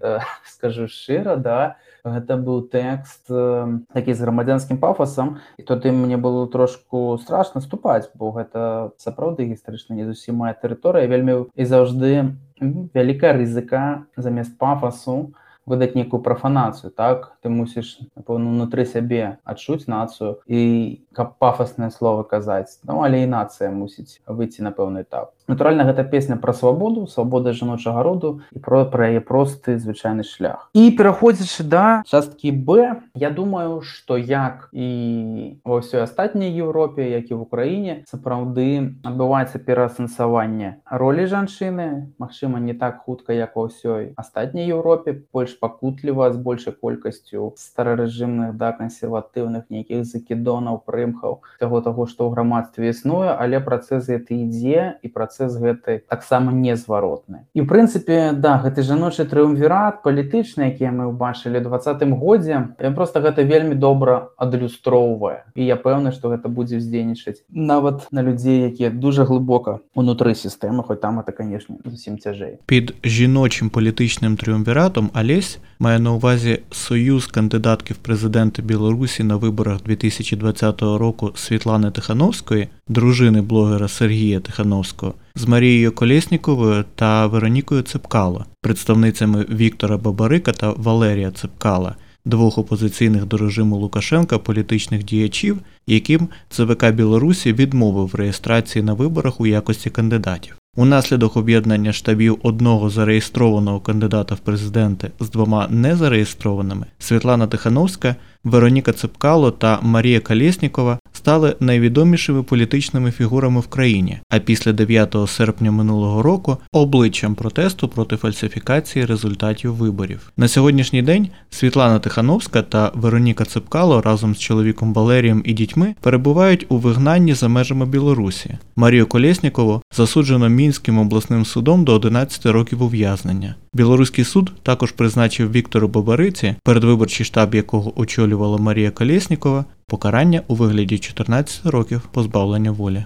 Скажу 0.56 0.88
шчыра 0.88 1.36
да 1.36 1.76
гэта 2.04 2.40
быў 2.40 2.68
тэкст 2.72 3.28
такі 3.28 4.12
з 4.14 4.20
грамадзянскім 4.20 4.80
пафасам 4.80 5.38
і 5.58 5.62
тады 5.62 5.92
мне 5.92 6.16
было 6.16 6.48
трошку 6.48 7.18
страшно 7.20 7.60
ступаць 7.60 8.08
бо 8.14 8.32
гэта 8.32 8.92
сапраўды 8.96 9.50
гістарычна 9.52 9.94
не 9.94 10.08
зусім 10.08 10.40
мая 10.40 10.56
тэрыторыя. 10.56 11.06
Вельмі 11.06 11.50
і 11.54 11.64
заўжды 11.64 12.36
вялікая 12.60 13.32
рызыка 13.32 14.04
замест 14.16 14.56
пафасу 14.58 15.32
выдаць 15.70 15.94
нейкую 15.94 16.20
прафанацыю 16.22 16.90
так? 16.90 17.38
Ты 17.42 17.48
мусіш 17.48 18.02
напэўна 18.18 18.50
унутры 18.50 18.84
сябе 18.84 19.38
адчуць 19.46 19.86
нацыю 19.86 20.42
і 20.50 21.00
каб 21.14 21.38
пафаснае 21.38 21.90
слово 21.94 22.26
казаць 22.26 22.82
ну 22.82 23.02
але 23.06 23.22
і 23.22 23.30
нацыя 23.30 23.70
мусіць 23.70 24.18
выйти 24.26 24.66
на 24.66 24.74
пэўны 24.74 25.06
этап. 25.06 25.32
Натуральна 25.50 25.82
гэта 25.82 26.04
песня 26.04 26.36
пра 26.36 26.52
свабоду 26.52 27.06
свабода 27.06 27.52
жаночага 27.52 28.02
роду 28.02 28.40
і 28.54 28.58
про 28.58 28.84
пра 28.84 29.10
яе 29.14 29.20
просты 29.20 29.78
звычайны 29.78 30.22
шлях. 30.26 30.70
І 30.74 30.90
пераходзячы 30.94 31.66
да 31.66 32.02
часткі 32.06 32.50
б 32.50 33.02
я 33.14 33.30
думаю 33.30 33.82
что 33.82 34.16
як 34.16 34.68
і 34.72 35.58
ва 35.64 35.82
ўсёй 35.82 36.02
астатняй 36.02 36.50
Еўропе 36.50 37.10
як 37.10 37.30
і 37.30 37.34
в 37.34 37.42
Украіне 37.46 38.02
сапраўды 38.10 38.98
адбываецца 39.02 39.58
пераасэнсаванне 39.58 40.82
ролі 40.90 41.26
жанчыны 41.26 42.14
Мачыма 42.18 42.58
не 42.58 42.74
так 42.74 43.02
хутка 43.06 43.32
як 43.32 43.56
ва 43.56 43.66
ўсёй 43.70 44.14
астатняй 44.16 44.70
Еўропе 44.70 45.26
больш 45.32 45.58
пакутліва 45.60 46.32
з 46.32 46.36
большай 46.36 46.74
колькасцю 46.74 47.52
старарэжымных 47.56 48.56
да 48.56 48.72
кансерватыўных 48.72 49.68
нейкіх 49.70 50.04
закідонаў 50.04 50.82
прымхаў 50.86 51.40
таго 51.60 51.80
таго 51.84 52.06
што 52.06 52.26
ў 52.26 52.34
грамадстве 52.34 52.90
існуе 52.90 53.36
але 53.36 53.60
працэс 53.60 54.08
гэты 54.08 54.42
ідзе 54.48 54.98
і 55.02 55.08
працэс 55.08 55.60
гэты 55.60 56.00
таксама 56.08 56.52
незваротны 56.52 57.44
і 57.54 57.60
в 57.62 57.68
прынцыпе 57.70 58.32
да 58.32 58.56
гэты 58.64 58.82
жаночы 58.82 59.28
трыумвірат 59.28 60.02
палітычны 60.02 60.72
якія 60.72 60.90
мы 60.96 61.12
ўбачылі 61.12 61.60
двадцатым 61.60 62.16
годзе 62.16 62.74
я 62.80 62.90
просто 62.90 63.20
гэта 63.20 63.42
вельмі 63.42 63.74
добра 63.74 64.30
адлюстроўвае. 64.36 65.44
І 65.54 65.64
я 65.64 65.76
пэўны 65.76 66.12
што 66.12 66.32
гэта 66.32 66.48
будзе 66.48 66.80
ўздзейнічаць 66.80 67.44
нават 67.50 68.06
на 68.10 68.22
людзей 68.22 68.66
якія 68.68 68.90
дуже 68.90 69.24
глыбока 69.24 69.80
унутры 69.94 70.34
сістэмы 70.34 70.84
хоць 70.84 71.00
там 71.00 71.20
это 71.20 71.32
канешне 71.32 71.76
зусім 71.84 72.18
цяжэй. 72.18 72.58
Під 72.66 72.94
жіночым 73.04 73.70
палітычным 73.70 74.36
трыумвіратом 74.40 75.10
алесь 75.39 75.59
мае 75.79 75.95
на 76.03 76.11
ўвазе 76.15 76.55
союз 76.75 77.27
кандыдаткі 77.31 77.95
в 77.95 77.99
прэзідэнты 78.03 78.63
беларусі 78.71 79.23
на 79.23 79.37
выбарах 79.39 79.83
2020 79.83 80.81
року 80.99 81.31
Святланы 81.35 81.91
тыхановскай 81.91 82.67
дружыны 82.87 83.41
блогера 83.41 83.87
Сергія 83.87 84.39
тыхановского 84.39 85.15
з 85.35 85.45
Марією 85.47 85.91
Колєсніковою 85.91 86.85
та 86.95 87.27
Веронікою 87.27 87.81
Цепкало, 87.81 88.45
представницями 88.61 89.45
Віктора 89.49 89.97
Бабарика 89.97 90.51
та 90.51 90.71
Валерія 90.71 91.31
Цепкала, 91.31 91.95
двох 92.25 92.57
опозиційних 92.57 93.25
до 93.25 93.37
режиму 93.37 93.77
Лукашенка 93.77 94.37
політичних 94.37 95.03
діячів, 95.03 95.59
яким 95.87 96.27
ЦВК 96.49 96.91
Білорусі 96.91 97.53
відмовив 97.53 98.07
в 98.07 98.15
реєстрації 98.15 98.83
на 98.83 98.93
виборах 98.93 99.41
у 99.41 99.45
якості 99.47 99.89
кандидатів. 99.89 100.55
Унаслідок 100.76 101.36
об'єднання 101.36 101.92
штабів 101.92 102.38
одного 102.42 102.90
зареєстрованого 102.90 103.80
кандидата 103.80 104.34
в 104.34 104.38
президенти 104.38 105.10
з 105.20 105.30
двома 105.30 105.68
незареєстрованими 105.68 106.86
Світлана 106.98 107.46
Тихановська, 107.46 108.16
Вероніка 108.44 108.92
Цепкало 108.92 109.50
та 109.50 109.78
Марія 109.82 110.20
Калєснікова 110.20 110.98
стали 111.12 111.56
найвідомішими 111.60 112.42
політичними 112.42 113.10
фігурами 113.10 113.60
в 113.60 113.66
країні, 113.66 114.18
а 114.30 114.38
після 114.38 114.72
9 114.72 115.16
серпня 115.26 115.70
минулого 115.70 116.22
року 116.22 116.56
обличчям 116.72 117.34
протесту 117.34 117.88
проти 117.88 118.16
фальсифікації 118.16 119.04
результатів 119.04 119.74
виборів. 119.74 120.32
На 120.36 120.48
сьогоднішній 120.48 121.02
день 121.02 121.28
Світлана 121.50 121.98
Тихановська 121.98 122.62
та 122.62 122.92
Вероніка 122.94 123.44
Цепкало 123.44 124.02
разом 124.02 124.34
з 124.34 124.38
чоловіком 124.38 124.94
Валерієм 124.94 125.42
і 125.44 125.52
дітьми 125.52 125.94
перебувають 126.00 126.66
у 126.68 126.76
вигнанні 126.76 127.34
за 127.34 127.48
межами 127.48 127.86
Білорусі. 127.86 128.58
Марію 128.76 129.06
Колєснікову 129.06 129.82
засуджено 129.96 130.48
Мінським 130.48 130.98
обласним 130.98 131.44
судом 131.44 131.84
до 131.84 131.94
11 131.94 132.46
років 132.46 132.82
ув'язнення. 132.82 133.54
Білоруський 133.74 134.24
суд 134.24 134.52
також 134.62 134.92
призначив 134.92 135.52
Віктору 135.52 135.88
Бабариці, 135.88 136.54
передвиборчий 136.64 137.26
штаб 137.26 137.54
якого 137.54 138.00
очолювала 138.30 138.58
Марія 138.58 138.90
Колєснікова, 138.90 139.64
покарання 139.86 140.42
у 140.48 140.54
вигляді 140.54 140.98
14 140.98 141.66
років 141.66 142.08
позбавлення 142.12 142.70
волі. 142.70 143.04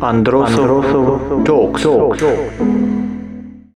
Андросов 0.00 1.44
Токс. 1.44 1.86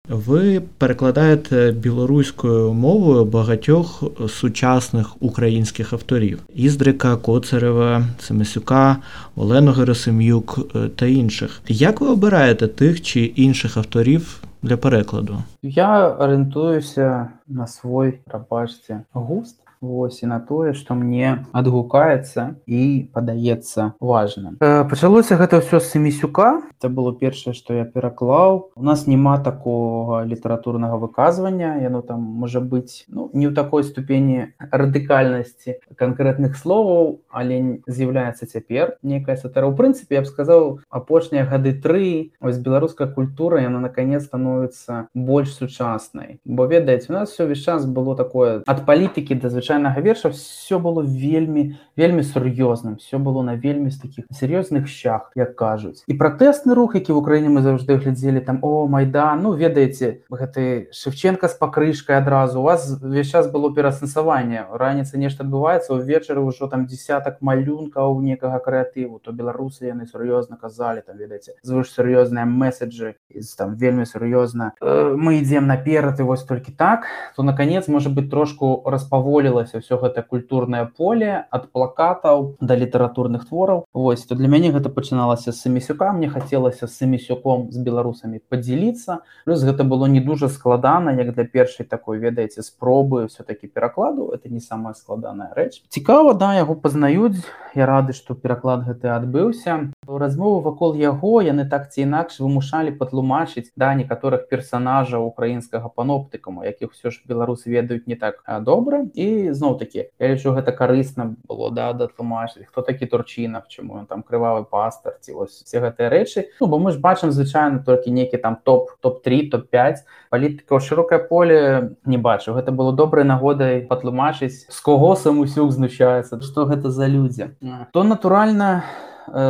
Ви 0.08 0.62
перекладаєте 0.78 1.72
білоруською 1.72 2.72
мовою 2.72 3.24
багатьох 3.24 4.02
сучасних 4.28 5.22
українських 5.22 5.92
авторів: 5.92 6.40
Іздрика, 6.54 7.16
Коцарева, 7.16 8.02
Семисюка, 8.18 8.96
Олену 9.36 9.72
Герасим'юк 9.72 10.58
та 10.96 11.06
інших. 11.06 11.60
Як 11.68 12.00
ви 12.00 12.06
обираєте 12.06 12.68
тих 12.68 13.02
чи 13.02 13.20
інших 13.20 13.76
авторів 13.76 14.42
для 14.62 14.76
перекладу? 14.76 15.36
Я 15.62 16.08
орієнтуюся 16.08 17.28
на 17.48 17.66
свой 17.66 18.18
рабачці 18.26 18.96
густ 19.12 19.56
вось 19.80 20.22
і 20.22 20.26
на 20.26 20.40
тое 20.40 20.74
што 20.74 20.94
мне 20.94 21.46
адгукаецца 21.52 22.60
і 22.66 23.10
падаецца 23.12 23.94
важным. 24.00 24.58
Э, 24.60 24.84
пачалося 24.84 25.36
гэта 25.36 25.62
ўсё 25.62 25.80
з 25.80 25.86
семісюка. 25.98 26.62
Это 26.78 26.88
было 26.88 27.14
першае 27.14 27.54
што 27.54 27.74
я 27.74 27.84
пераклаў 27.84 28.70
у 28.76 28.82
нас 28.82 29.06
няма 29.06 29.38
такого 29.38 30.24
літаратурнага 30.24 30.96
выказвання 30.96 31.80
яно 31.82 32.02
там 32.02 32.20
можа 32.20 32.60
быць 32.60 33.04
ну 33.08 33.30
не 33.32 33.48
ў 33.48 33.54
такой 33.54 33.84
ступені 33.84 34.54
радыкальнасці 34.58 35.80
канкрэтных 35.96 36.56
словаў 36.56 37.20
але 37.30 37.82
з'яўляецца 37.86 38.46
цяпер 38.46 38.98
некая 39.02 39.36
сатара. 39.36 39.66
Ў 39.66 39.74
прынцыпе 39.74 40.18
я 40.18 40.22
б 40.22 40.26
сказаў 40.26 40.80
апошнія 40.90 41.46
гады 41.46 41.74
тры 41.74 42.32
ось 42.40 42.58
беларуская 42.58 43.08
культура 43.08 43.62
яна 43.62 43.80
наконец 43.80 44.24
становіцца 44.26 45.08
больш 45.14 45.54
сучаснай. 45.54 46.40
Бо 46.44 46.66
ведаеце 46.66 47.10
у 47.10 47.16
нас 47.16 47.30
все 47.30 47.46
весь 47.46 47.64
час 47.64 47.86
было 47.86 48.16
такое 48.16 48.62
ад 48.66 48.84
палітыкі 48.86 49.34
да 49.38 49.48
звычайно 49.48 49.67
звычайнага 49.68 50.00
верша 50.00 50.30
все 50.30 50.78
было 50.78 51.02
вельмі 51.02 51.76
вельмі 51.96 52.22
сур'ёзным 52.22 52.96
все 52.96 53.18
было 53.18 53.42
на 53.42 53.56
вельмі 53.56 53.90
з 53.90 54.00
таких 54.00 54.24
сур'ёзных 54.32 54.86
щах 54.86 55.30
як 55.34 55.56
кажуць. 55.56 56.04
І 56.06 56.14
пратэсны 56.14 56.74
рух 56.74 56.94
які 56.94 57.12
в 57.12 57.18
Украіне 57.18 57.48
мы 57.48 57.60
заўжды 57.60 58.00
глядзелі 58.00 58.40
там 58.40 58.58
о 58.62 58.86
майда 58.86 59.36
ну 59.36 59.52
ведаеце 59.52 60.24
гэты 60.30 60.88
шевченко 60.92 61.48
з 61.48 61.54
пакрышкой 61.54 62.16
адразу 62.16 62.60
у 62.60 62.62
вас 62.62 62.98
весь 63.02 63.30
час 63.30 63.50
было 63.50 63.74
пераасэнсаванне 63.74 64.66
раніца 64.72 65.18
нешта 65.18 65.44
адбываецца 65.44 65.92
увечары 65.92 66.40
ўжо 66.40 66.68
там 66.68 66.86
десятак 66.86 67.42
малюнкаў 67.42 68.20
некага 68.22 68.58
крэатыву 68.58 69.20
то 69.20 69.32
беларусы 69.32 69.92
яны 69.92 70.06
сур'ёзна 70.06 70.56
казалі 70.56 71.02
там 71.04 71.18
ведаеце 71.18 71.60
звыш 71.62 71.92
сур'ёзныя 71.92 72.46
месседжы 72.46 73.16
из 73.28 73.52
там 73.54 73.76
вельмі 73.76 74.06
сур'ёзна. 74.06 74.72
Э, 74.80 75.12
мы 75.12 75.42
ідзем 75.42 75.66
наперад 75.66 76.20
і 76.20 76.22
вось 76.22 76.44
толькі 76.44 76.72
так 76.72 77.04
то 77.36 77.42
наконец 77.42 77.88
может 77.88 78.14
быть 78.14 78.30
трошку 78.30 78.82
распаволіла 78.86 79.57
змянілася 79.58 79.82
ўсё 79.82 79.98
гэта 79.98 80.22
культурнае 80.22 80.86
поле 80.86 81.46
ад 81.50 81.70
плакатаў 81.72 82.56
да 82.60 82.76
літаратурных 82.76 83.48
твораў 83.48 83.84
Вось 83.92 84.24
то 84.26 84.34
для 84.34 84.48
мяне 84.48 84.70
гэта 84.70 84.88
пачыналася 84.88 85.52
з 85.52 85.60
самісюка 85.60 86.12
мне 86.12 86.28
хацелася 86.28 86.86
самісюком 86.86 87.70
з 87.72 87.78
беларусамі 87.78 88.40
подзяліцца 88.48 89.20
плюс 89.44 89.62
гэта 89.62 89.84
было 89.84 90.06
не 90.06 90.20
дужа 90.20 90.48
складана 90.48 91.10
як 91.10 91.34
для 91.34 91.44
першай 91.44 91.86
такой 91.86 92.18
ведаеце 92.18 92.62
спробы 92.62 93.28
все-таки 93.28 93.66
перакладу. 93.66 94.30
Это 94.30 94.48
не 94.48 94.60
самая 94.60 94.94
складаная 94.94 95.52
рэч. 95.54 95.82
Цікава 95.88 96.34
да 96.34 96.54
яго 96.54 96.74
пазнаюць. 96.74 97.42
Я 97.74 97.86
рады 97.86 98.12
што 98.12 98.34
пераклад 98.34 98.86
гэты 98.86 99.08
адбыўся. 99.08 99.92
Размову 100.06 100.60
вакол 100.60 100.94
яго 100.94 101.42
яны 101.42 101.68
так 101.68 101.90
ці 101.92 102.02
інакш 102.02 102.40
вымушалі 102.40 102.96
патлумачыць 102.98 103.70
да 103.76 103.94
некаторых 103.94 104.48
персонажаў 104.48 105.26
украінскага 105.26 105.88
паноптыкаму 105.88 106.64
якіх 106.64 106.92
все 106.92 107.10
ж 107.10 107.22
беларусы 107.28 107.70
ведаюць 107.70 108.06
не 108.06 108.16
так 108.16 108.42
добра. 108.62 109.06
І 109.14 109.47
зноў 109.52 109.78
такі 109.78 110.08
я 110.08 110.26
лічу 110.28 110.52
гэта 110.52 110.72
карысна 110.72 111.34
было 111.48 111.70
да 111.70 111.92
датлумачыць 111.92 112.66
хто 112.68 112.82
такі 112.82 113.06
турчынах 113.06 113.68
чаму 113.68 113.98
ён 114.02 114.06
там 114.06 114.22
крывавы 114.22 114.64
пастар 114.64 115.18
ці 115.20 115.32
вось 115.32 115.62
все 115.64 115.80
гэтыя 115.80 116.08
рэчы 116.08 116.48
Ну 116.60 116.66
бо 116.66 116.78
мы 116.78 116.92
ж 116.92 116.98
бачым 116.98 117.32
звычайна 117.32 117.84
толькі 117.84 118.10
нейкі 118.10 118.38
там 118.38 118.56
топ 118.62 118.94
топ-3 119.00 119.50
топ-5 119.50 120.04
палітыка 120.30 120.80
шырокае 120.80 121.18
поле 121.18 121.96
не 122.04 122.18
бачу 122.18 122.52
гэта 122.52 122.72
было 122.72 122.92
добрай 122.92 123.24
нагодай 123.24 123.80
патлумачыць 123.84 124.66
з 124.68 124.80
кого 124.80 125.14
самусюк 125.16 125.72
знущаецца 125.72 126.40
што 126.40 126.66
гэта 126.66 126.90
за 126.90 127.06
людзі 127.06 127.54
то 127.92 128.04
натуральна 128.04 128.84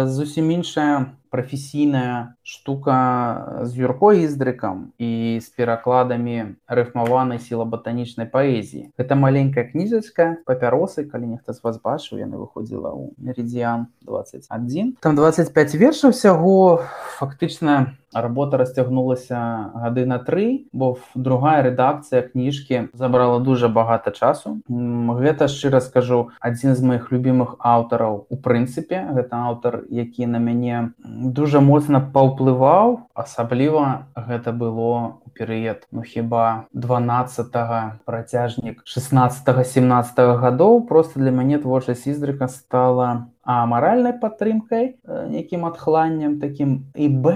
зусім 0.07 0.51
іншая 0.51 1.15
прафесійная 1.31 2.35
штука 2.43 3.63
з 3.63 3.77
юркой 3.77 4.25
іздрыкам 4.25 4.93
і 4.99 5.39
з 5.43 5.49
перакладамі 5.55 6.59
рыфмаванай 6.69 7.39
сілаботанічнай 7.39 8.29
паэзіі 8.29 8.91
гэта 8.99 9.15
маленькая 9.15 9.69
кніжачка 9.69 10.43
папяросы 10.49 11.05
калі 11.05 11.39
нехта 11.39 11.53
з 11.53 11.63
вас 11.63 11.79
бачыў 11.83 12.19
яны 12.23 12.41
выходзіла 12.41 12.93
ў 12.95 13.13
меридзіан 13.19 13.89
21 14.03 14.97
там 15.01 15.17
25 15.17 15.75
вершаў 15.75 16.17
усяго 16.17 16.85
фактычна 17.21 17.99
работа 18.13 18.57
расцягнулася 18.57 19.71
гады 19.75 20.07
на 20.07 20.19
тры 20.19 20.67
бо 20.73 20.97
другая 21.15 21.63
рэдакцыя 21.63 22.23
кніжкі 22.25 22.89
забрала 22.93 23.39
дужа 23.41 23.69
багата 23.69 24.11
часу. 24.11 24.61
Гэта 24.69 25.49
шчыра 25.49 25.81
скажу 25.81 26.31
адзін 26.41 26.75
з 26.75 26.83
моихх 26.83 27.13
любимых 27.13 27.57
аўтараў 27.61 28.27
у 28.29 28.37
прынцыпе. 28.37 29.05
Гэта 29.13 29.37
аўтар 29.53 29.85
які 29.91 30.27
на 30.27 30.39
мяне 30.39 30.93
дужа 31.19 31.61
моцна 31.61 32.01
паўплываў 32.15 33.11
асабліва 33.19 34.07
гэта 34.15 34.55
было 34.55 35.19
у 35.27 35.31
перыяд 35.35 35.87
ну 35.91 36.03
хіба 36.07 36.67
12 36.73 37.59
працяжнік 38.07 38.83
16 38.85 39.67
17 39.75 40.19
гадоў 40.39 40.87
просто 40.87 41.21
для 41.21 41.35
мяне 41.35 41.59
творчасць 41.59 42.07
іздрыка 42.07 42.49
стала 42.49 43.27
а 43.49 43.65
маральнай 43.65 44.13
падтрымкай 44.13 44.99
нейкім 45.09 45.65
адхланнем 45.65 46.37
таким 46.41 46.93
і 46.93 47.09
б 47.09 47.33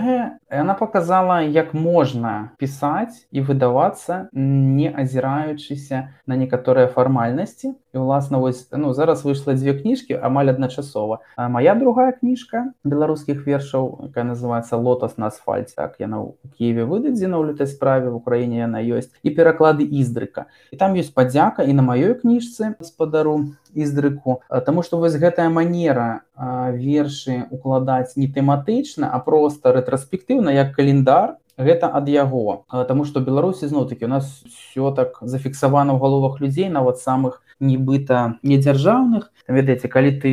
она 0.52 0.74
показала 0.76 1.40
як 1.40 1.72
можна 1.72 2.52
пісаць 2.60 3.24
і 3.32 3.40
выдавацца 3.40 4.28
не 4.36 4.92
азіраючыся 4.92 6.12
на 6.28 6.36
некаторыя 6.36 6.92
фармальнасці 6.92 7.72
і 7.72 7.98
уласна 7.98 8.38
вось 8.44 8.68
ну 8.72 8.92
зараз 8.92 9.24
выйшла 9.24 9.56
дзве 9.56 9.72
кніжкі 9.72 10.20
амаль 10.20 10.52
адначасова 10.52 11.24
а 11.36 11.48
моя 11.48 11.72
другая 11.74 12.12
кніжка 12.12 12.76
беларускіх 12.84 13.48
вершаў 13.48 14.12
якая 14.12 14.28
называется 14.28 14.76
лотос 14.76 15.16
на 15.16 15.32
асфальце 15.32 15.80
так 15.80 15.96
яна 15.96 16.20
у 16.20 16.36
Киеве 16.60 16.84
выдадзена 16.84 17.40
ў 17.40 17.56
лютай 17.56 17.72
справе 17.72 18.12
в 18.12 18.20
Украіне 18.20 18.68
яна 18.68 18.84
ёсць 18.84 19.08
і 19.24 19.32
пераклады 19.32 19.88
іздрыка 19.88 20.44
і 20.68 20.76
там 20.76 20.92
ёсць 20.92 21.16
падзяка 21.16 21.64
і 21.64 21.72
на 21.72 21.80
маёй 21.80 22.12
кніжцы 22.20 22.76
спадару 22.84 23.56
іздрыку 23.74 24.40
Таму 24.66 24.82
што 24.82 24.98
вось 24.98 25.16
гэтая 25.16 25.48
манера 25.50 26.24
вершы 26.72 27.46
укладаць 27.50 28.16
не 28.16 28.28
тэматычна 28.28 29.10
а 29.12 29.18
просто 29.18 29.72
рэтраспектыўна 29.72 30.50
як 30.54 30.74
календар 30.76 31.36
гэта 31.58 31.88
ад 31.92 32.08
яго. 32.08 32.64
Таму 32.88 33.04
што 33.04 33.20
беларусі 33.20 33.68
зноў-такі 33.68 34.08
у 34.08 34.12
нас 34.12 34.42
все 34.48 34.90
так 34.96 35.18
зафіксавана 35.20 35.92
ў 35.92 36.00
галовах 36.00 36.40
людзей 36.40 36.68
нават 36.68 36.98
самых 36.98 37.42
нібыта 37.62 38.36
недзяржаўных. 38.42 39.30
Ведаеце 39.48 39.88
калі 39.90 40.10
ты 40.22 40.30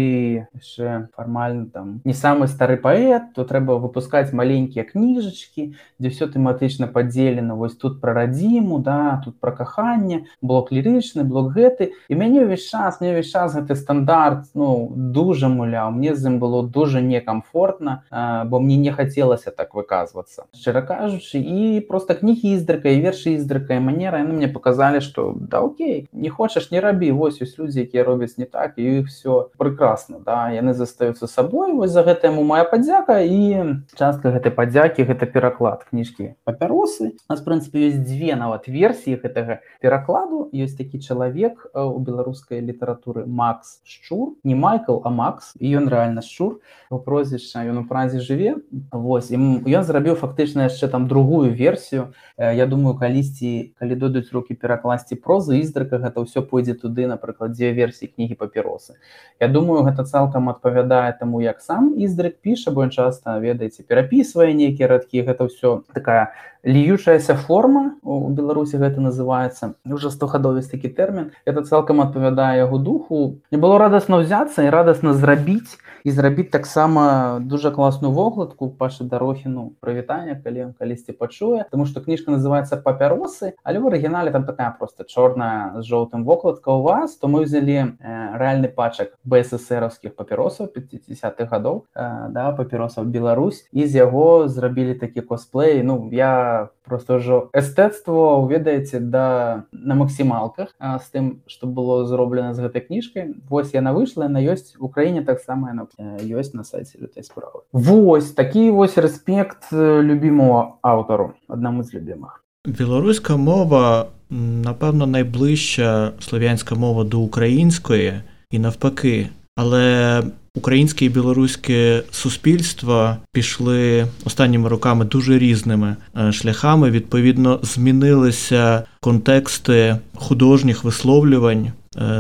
яшчэ 0.54 1.10
фармальна 1.18 1.66
там 1.66 2.02
не 2.06 2.14
самы 2.14 2.48
стары 2.48 2.78
паэт 2.78 3.34
то 3.34 3.44
трэба 3.44 3.82
выпускаць 3.82 4.34
маленькія 4.34 4.86
кніжачкі 4.86 5.74
дзе 6.00 6.10
все 6.10 6.28
тэматычна 6.30 6.88
падзелена. 6.88 7.56
Вось 7.56 7.76
тут 7.76 8.02
пра 8.02 8.14
радзіму 8.14 8.80
да 8.80 9.22
тут 9.26 9.40
пра 9.40 9.52
каханне 9.52 10.26
блок 10.42 10.72
лірычны 10.72 11.26
блок 11.26 11.54
гэты. 11.58 11.94
І 12.10 12.14
мяне 12.16 12.46
ўвесь 12.46 12.70
час 12.70 13.02
мне 13.02 13.18
ўвесь 13.18 13.34
час 13.34 13.58
гэты 13.58 13.76
стандарт 13.76 14.50
ну 14.54 14.90
дужа 14.94 15.50
муляў. 15.50 15.92
Мне 15.92 16.14
з 16.16 16.30
ім 16.30 16.38
было 16.40 16.62
дужа 16.64 17.02
некамфортна 17.02 18.06
бо 18.46 18.60
мне 18.60 18.78
не 18.78 18.92
хацелася 18.92 19.52
так 19.52 19.74
выказвацца. 19.74 20.46
Шчыра 20.54 20.86
кажучы 20.86 21.42
і 21.42 21.82
просто 21.82 22.14
кнігі 22.14 22.56
іздрыка 22.62 22.94
і 22.94 23.02
вершы 23.02 23.36
іздрыка 23.42 23.78
і 23.78 23.82
манера. 23.82 24.22
Яны 24.22 24.38
мне 24.38 24.48
показалі 24.48 25.02
что 25.02 25.34
да 25.34 25.66
Окей 25.66 26.08
не 26.14 26.30
хочаш 26.30 26.72
не 26.72 26.80
рабі 26.80 27.12
вось 27.20 27.42
ёсць 27.44 27.60
людзі 27.60 27.84
якія 27.84 28.08
робяць 28.08 28.40
не 28.40 28.48
так 28.48 28.80
і 28.80 29.04
іх 29.04 29.12
все 29.12 29.52
прекрасно 29.60 30.20
да. 30.26 30.50
Яны 30.56 30.74
застаюцца 30.74 31.28
сабой 31.28 31.74
вось 31.74 31.92
за 31.92 32.04
гэта 32.08 32.32
яму 32.32 32.44
моя 32.48 32.64
падзяка 32.64 33.20
і 33.22 33.76
частка 34.00 34.32
гэтай 34.32 34.56
падзякі 34.56 35.04
гэта 35.04 35.28
пераклад 35.28 35.84
кніжкі 35.90 36.34
папяросы 36.48 37.14
нас 37.30 37.44
прынцыпе 37.44 37.92
ёсць 37.92 38.00
дзве 38.00 38.40
нават 38.40 38.72
версіі 38.72 39.20
гэтага 39.20 39.60
перакладу 39.84 40.48
ёсць 40.54 40.80
такі 40.80 41.04
чалавек 41.04 41.68
у 41.76 42.00
беларускай 42.00 42.64
літаратуры 42.64 43.26
Макс 43.28 43.82
шчур 43.84 44.40
не 44.44 44.56
майкл 44.56 45.04
а 45.04 45.12
Макс 45.12 45.54
і 45.60 45.76
ён 45.84 45.92
рэальна 45.92 46.24
шчур 46.24 46.64
у 46.90 47.00
прозвішча 47.04 47.68
ён 47.68 47.84
у 47.84 47.86
празе 47.90 48.24
жыве 48.24 48.56
восьось 48.92 49.36
ім 49.36 49.68
ён 49.68 49.84
зрабіў 49.84 50.16
фактычна 50.16 50.70
яшчэ 50.70 50.88
там 50.88 51.08
другую 51.12 51.52
версію 51.52 52.14
Я 52.38 52.66
думаю 52.66 52.96
калісьці 52.96 53.76
калі 53.80 53.96
дойдуць 54.00 54.32
руки 54.32 54.56
перакласці 54.56 55.20
прозы 55.20 55.60
іздрыка 55.60 56.00
гэта 56.00 56.24
ўсё 56.24 56.46
пойдзе 56.46 56.78
туды 56.78 57.09
напрыклад 57.12 57.58
дзе 57.58 57.72
версіі 57.74 58.12
кнігі 58.14 58.38
папіросы 58.40 58.96
Я 59.44 59.50
думаю 59.50 59.84
гэта 59.88 60.06
цалкам 60.06 60.50
адпавядае 60.54 61.18
таму 61.20 61.42
як 61.44 61.62
сам 61.66 61.94
іздрык 61.98 62.40
піша 62.46 62.72
бо 62.76 62.86
ён 62.86 62.94
часта 62.94 63.38
ведаеце 63.44 63.84
перапісвае 63.84 64.54
нейкія 64.54 64.94
радкі 64.94 65.26
гэта 65.32 65.50
ўсё 65.50 65.74
такая 65.98 66.32
льючаяся 66.64 67.36
форма 67.36 67.96
у 68.04 68.30
беларусі 68.30 68.78
гэта 68.78 69.00
называется 69.00 69.76
уже 69.86 70.12
стогадовец 70.12 70.68
такі 70.68 70.90
тэрмін 70.90 71.32
это 71.46 71.64
цалкам 71.64 72.02
адпавядае 72.02 72.60
яго 72.60 72.78
духу. 72.78 73.40
Не 73.52 73.58
было 73.58 73.80
радасна 73.80 74.20
ўзяцца 74.20 74.68
і 74.68 74.70
радасна 74.70 75.14
зрабіць 75.14 75.80
і 76.04 76.12
зрабіць 76.12 76.52
таксама 76.52 77.40
дуже 77.40 77.72
класную 77.72 78.12
вокладку 78.12 78.70
паша 78.70 79.04
дарохіну 79.04 79.72
прывітання 79.80 80.36
калі 80.44 80.76
калісьці 80.80 81.12
пачуе 81.14 81.66
тому 81.72 81.86
что 81.86 82.02
кніжка 82.02 82.32
называется 82.32 82.76
папяросы 82.76 83.54
але 83.64 83.80
в 83.80 83.88
арыгінале 83.88 84.32
там 84.32 84.44
такая 84.44 84.76
просто 84.80 85.04
чорная 85.04 85.80
з 85.82 85.88
жоўтым 85.88 86.24
вокладка 86.24 86.70
у 86.70 86.82
вас 86.82 87.16
то 87.16 87.28
мы 87.28 87.44
взяли 87.44 87.96
э, 88.00 88.38
рэальны 88.38 88.68
пачак 88.68 89.16
бссраўскіх 89.24 90.16
папіросаў 90.16 90.68
50-х 90.76 91.48
гадоў 91.48 91.86
э, 91.96 92.30
да 92.30 92.52
папіросаў 92.52 93.06
Беларусь 93.06 93.68
і 93.72 93.88
з 93.88 93.96
яго 93.96 94.48
зрабілі 94.48 94.94
такі 94.96 95.22
косплей 95.22 95.84
ну 95.84 96.10
я 96.12 96.49
просто 96.84 97.18
ўжо 97.20 97.50
эстэцтво 97.54 98.46
ведаеце 98.50 99.00
да 99.00 99.64
на 99.72 99.96
максімалках 99.96 100.76
з 100.80 101.08
тым 101.14 101.26
что 101.48 101.68
было 101.68 102.06
зроблена 102.06 102.54
з 102.54 102.66
гэтай 102.66 102.86
кніжкай 102.86 103.34
восьось 103.50 103.74
яна 103.74 103.94
выйшла 103.94 104.28
на 104.28 104.42
ёсць 104.42 104.76
в 104.78 104.86
Украіне 104.86 105.22
таксама 105.22 105.74
яна 105.74 105.88
ёсць 106.22 106.54
на 106.54 106.64
сайце 106.64 106.98
лютай 107.00 107.24
справы 107.24 107.66
Вось 107.72 108.32
такі 108.32 108.70
вось 108.72 108.98
рэспект 108.98 109.72
любімого 109.74 110.80
аўтару 110.82 111.34
аднаму 111.48 111.84
з 111.84 111.94
любімых 111.98 112.44
беларуская 112.66 113.38
мова 113.38 114.10
напэўна 114.30 115.06
найближча 115.06 116.14
славянська 116.20 116.76
мова 116.76 117.04
до 117.04 117.20
української. 117.20 118.14
І 118.52 118.60
навпаки 118.60 119.30
але 119.60 120.24
українське 120.56 121.06
і 121.06 121.10
білоруське 121.10 122.04
суспільства 122.12 123.18
пішли 123.32 124.08
останніми 124.26 124.70
роками 124.70 125.06
дуже 125.06 125.40
різними 125.40 125.96
шляхами. 126.32 126.92
Відповідно, 126.92 127.60
змінилися 127.64 128.84
контексти 129.02 129.98
художніх 130.16 130.84
висловлювань 130.84 131.72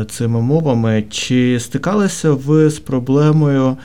цими 0.09 0.41
мовами. 0.41 1.03
Чи 1.09 1.59
стикалися 1.59 2.31
ви 2.31 2.69
з 2.69 2.79
проблемою 2.79 3.77